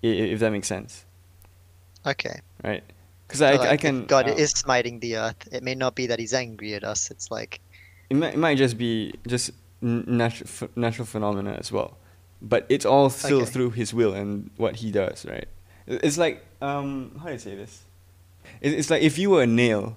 i- 0.05 0.07
i- 0.07 0.31
if 0.35 0.41
that 0.41 0.51
makes 0.53 0.69
sense 0.69 1.05
Okay. 2.07 2.41
right 2.65 2.83
because 3.27 3.43
I, 3.43 3.53
like, 3.57 3.69
I 3.69 3.77
can 3.77 4.07
God 4.07 4.29
uh, 4.29 4.33
is 4.33 4.51
smiting 4.51 4.99
the 4.99 5.17
earth. 5.17 5.49
It 5.53 5.63
may 5.63 5.77
not 5.77 5.95
be 5.95 6.07
that 6.09 6.19
he's 6.19 6.35
angry 6.35 6.75
at 6.75 6.83
us. 6.83 7.13
It's 7.13 7.31
like, 7.31 7.61
it 8.11 8.17
might, 8.17 8.35
it 8.35 8.39
might 8.39 8.59
just 8.59 8.77
be 8.77 9.15
just 9.29 9.53
natural 9.83 10.69
natural 10.77 11.07
phenomena 11.07 11.53
as 11.59 11.73
well 11.73 11.97
but 12.43 12.67
it's 12.69 12.85
all 12.87 13.11
still 13.11 13.43
Okay. 13.43 13.51
through 13.51 13.71
his 13.71 13.93
will 13.95 14.13
and 14.15 14.51
what 14.57 14.77
he 14.77 14.91
does 14.91 15.25
right 15.27 15.49
it's 15.87 16.19
like 16.19 16.45
um 16.63 17.13
how 17.21 17.27
do 17.29 17.35
I 17.35 17.37
say 17.39 17.55
this 17.55 17.83
it's 18.61 18.91
like 18.91 19.03
if 19.03 19.19
you 19.19 19.31
were 19.31 19.43
a 19.43 19.47
nail 19.47 19.97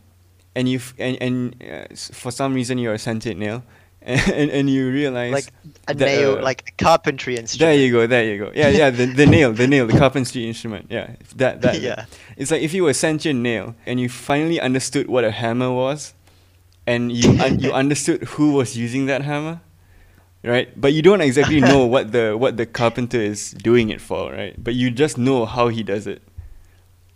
and 0.55 0.67
you 0.69 0.79
and, 0.99 1.17
and 1.21 1.63
uh, 1.63 1.95
for 2.13 2.31
some 2.31 2.53
reason 2.53 2.77
you're 2.77 2.93
a 2.93 2.99
sentient 2.99 3.39
nail 3.39 3.63
and, 4.05 4.51
and 4.51 4.69
you 4.69 4.91
realize 4.91 5.31
like 5.31 5.45
a 5.87 5.93
that, 5.93 6.05
nail, 6.05 6.37
uh, 6.37 6.41
like 6.41 6.63
a 6.67 6.83
carpentry 6.83 7.37
instrument. 7.37 7.59
there 7.69 7.73
you 7.85 7.89
go 7.91 8.05
there 8.05 8.25
you 8.25 8.37
go 8.37 8.51
yeah 8.53 8.67
yeah 8.67 8.89
the, 8.89 9.05
the 9.05 9.25
nail 9.25 9.53
the 9.53 9.65
nail 9.65 9.87
the 9.87 9.97
carpentry 9.97 10.45
instrument 10.45 10.87
yeah 10.89 11.15
that 11.37 11.61
that 11.61 11.79
yeah. 11.79 12.05
it's 12.35 12.51
like 12.51 12.61
if 12.61 12.73
you 12.73 12.83
were 12.83 12.89
a 12.89 12.93
sentient 12.93 13.39
nail 13.39 13.75
and 13.85 14.01
you 14.01 14.09
finally 14.09 14.59
understood 14.59 15.07
what 15.07 15.23
a 15.23 15.31
hammer 15.31 15.71
was, 15.71 16.13
and 16.85 17.13
you 17.13 17.29
un- 17.39 17.59
you 17.59 17.71
understood 17.83 18.23
who 18.35 18.51
was 18.51 18.75
using 18.77 19.05
that 19.05 19.21
hammer, 19.21 19.61
right? 20.43 20.69
But 20.79 20.93
you 20.93 21.01
don't 21.01 21.21
exactly 21.21 21.59
know 21.61 21.85
what 21.93 22.11
the 22.11 22.35
what 22.37 22.57
the 22.57 22.65
carpenter 22.65 23.19
is 23.19 23.51
doing 23.51 23.89
it 23.89 24.01
for, 24.01 24.31
right? 24.31 24.55
But 24.61 24.73
you 24.75 24.91
just 24.91 25.17
know 25.17 25.45
how 25.45 25.67
he 25.69 25.83
does 25.83 26.07
it. 26.07 26.21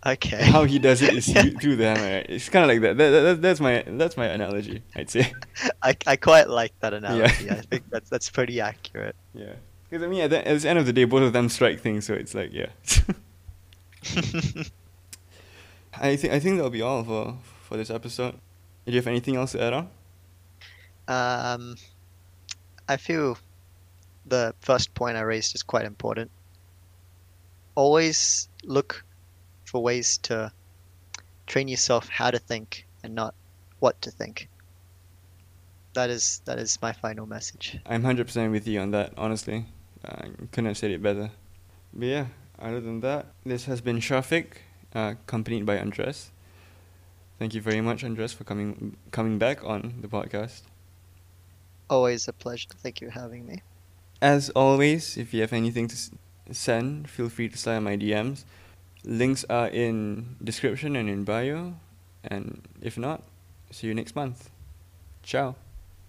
Okay. 0.06 0.42
How 0.44 0.62
he 0.64 0.78
does 0.78 1.02
it 1.02 1.12
is 1.14 1.26
through, 1.32 1.50
through 1.60 1.76
the 1.76 1.84
hammer, 1.92 2.16
right? 2.18 2.26
It's 2.28 2.48
kind 2.48 2.62
of 2.64 2.68
like 2.68 2.80
that. 2.82 2.96
That, 2.98 3.10
that. 3.10 3.20
that- 3.22 3.42
That's 3.42 3.60
my 3.60 3.84
that's 3.86 4.16
my 4.16 4.26
analogy, 4.26 4.82
I'd 4.94 5.10
say. 5.10 5.32
I, 5.82 5.96
I 6.06 6.16
quite 6.16 6.48
like 6.48 6.72
that 6.80 6.94
analogy. 6.94 7.44
Yeah. 7.46 7.54
I 7.54 7.60
think 7.62 7.84
that's 7.90 8.08
that's 8.08 8.30
pretty 8.30 8.60
accurate. 8.60 9.16
Yeah. 9.34 9.54
Because 9.90 10.04
I 10.04 10.06
mean, 10.06 10.20
at 10.20 10.30
the, 10.30 10.46
at 10.46 10.60
the 10.60 10.68
end 10.68 10.78
of 10.78 10.86
the 10.86 10.92
day, 10.92 11.04
both 11.04 11.22
of 11.22 11.32
them 11.32 11.48
strike 11.48 11.80
things, 11.80 12.04
so 12.06 12.12
it's 12.14 12.34
like, 12.34 12.52
yeah. 12.52 12.66
I 16.00 16.16
think 16.16 16.32
I 16.32 16.38
think 16.40 16.56
that'll 16.56 16.70
be 16.70 16.82
all 16.82 17.02
for 17.04 17.36
for 17.64 17.76
this 17.76 17.90
episode. 17.90 18.32
Do 18.86 18.92
you 18.92 18.96
have 18.98 19.06
anything 19.06 19.36
else 19.36 19.52
to 19.52 19.62
add 19.62 19.72
on? 19.72 19.88
um, 21.08 21.76
I 22.88 22.96
feel 22.96 23.36
the 24.26 24.54
first 24.60 24.94
point 24.94 25.16
I 25.16 25.20
raised 25.20 25.54
is 25.54 25.62
quite 25.62 25.84
important. 25.84 26.30
Always 27.74 28.48
look 28.64 29.04
for 29.64 29.82
ways 29.82 30.18
to 30.18 30.50
train 31.46 31.68
yourself 31.68 32.08
how 32.08 32.30
to 32.30 32.38
think 32.38 32.86
and 33.02 33.14
not 33.14 33.34
what 33.78 34.00
to 34.02 34.10
think. 34.10 34.48
That 35.94 36.10
is 36.10 36.40
that 36.44 36.58
is 36.58 36.78
my 36.80 36.92
final 36.92 37.26
message. 37.26 37.78
I'm 37.86 38.04
hundred 38.04 38.26
percent 38.26 38.52
with 38.52 38.66
you 38.66 38.80
on 38.80 38.90
that. 38.92 39.12
Honestly, 39.16 39.66
I 40.04 40.28
couldn't 40.52 40.66
have 40.66 40.78
said 40.78 40.90
it 40.90 41.02
better. 41.02 41.30
But 41.92 42.06
yeah, 42.06 42.26
other 42.58 42.80
than 42.80 43.00
that, 43.00 43.26
this 43.44 43.64
has 43.64 43.80
been 43.80 43.98
Syafiq, 43.98 44.46
uh, 44.94 45.14
accompanied 45.24 45.66
by 45.66 45.78
Andrés. 45.78 46.28
Thank 47.38 47.54
you 47.54 47.60
very 47.60 47.80
much, 47.80 48.02
Andrés, 48.02 48.34
for 48.34 48.44
coming 48.44 48.96
coming 49.10 49.38
back 49.38 49.64
on 49.64 49.94
the 50.00 50.08
podcast. 50.08 50.62
Always 51.90 52.28
a 52.28 52.32
pleasure. 52.32 52.68
Thank 52.82 53.00
you 53.00 53.10
for 53.10 53.18
having 53.18 53.46
me. 53.46 53.62
As 54.20 54.50
always, 54.50 55.16
if 55.16 55.32
you 55.32 55.40
have 55.40 55.52
anything 55.52 55.88
to 55.88 55.96
send, 56.52 57.08
feel 57.08 57.28
free 57.28 57.48
to 57.48 57.56
slide 57.56 57.80
my 57.80 57.96
DMs. 57.96 58.44
Links 59.04 59.44
are 59.48 59.68
in 59.68 60.36
description 60.42 60.96
and 60.96 61.08
in 61.08 61.24
bio. 61.24 61.74
And 62.24 62.62
if 62.82 62.98
not, 62.98 63.22
see 63.70 63.86
you 63.86 63.94
next 63.94 64.16
month. 64.16 64.50
Ciao. 65.22 65.54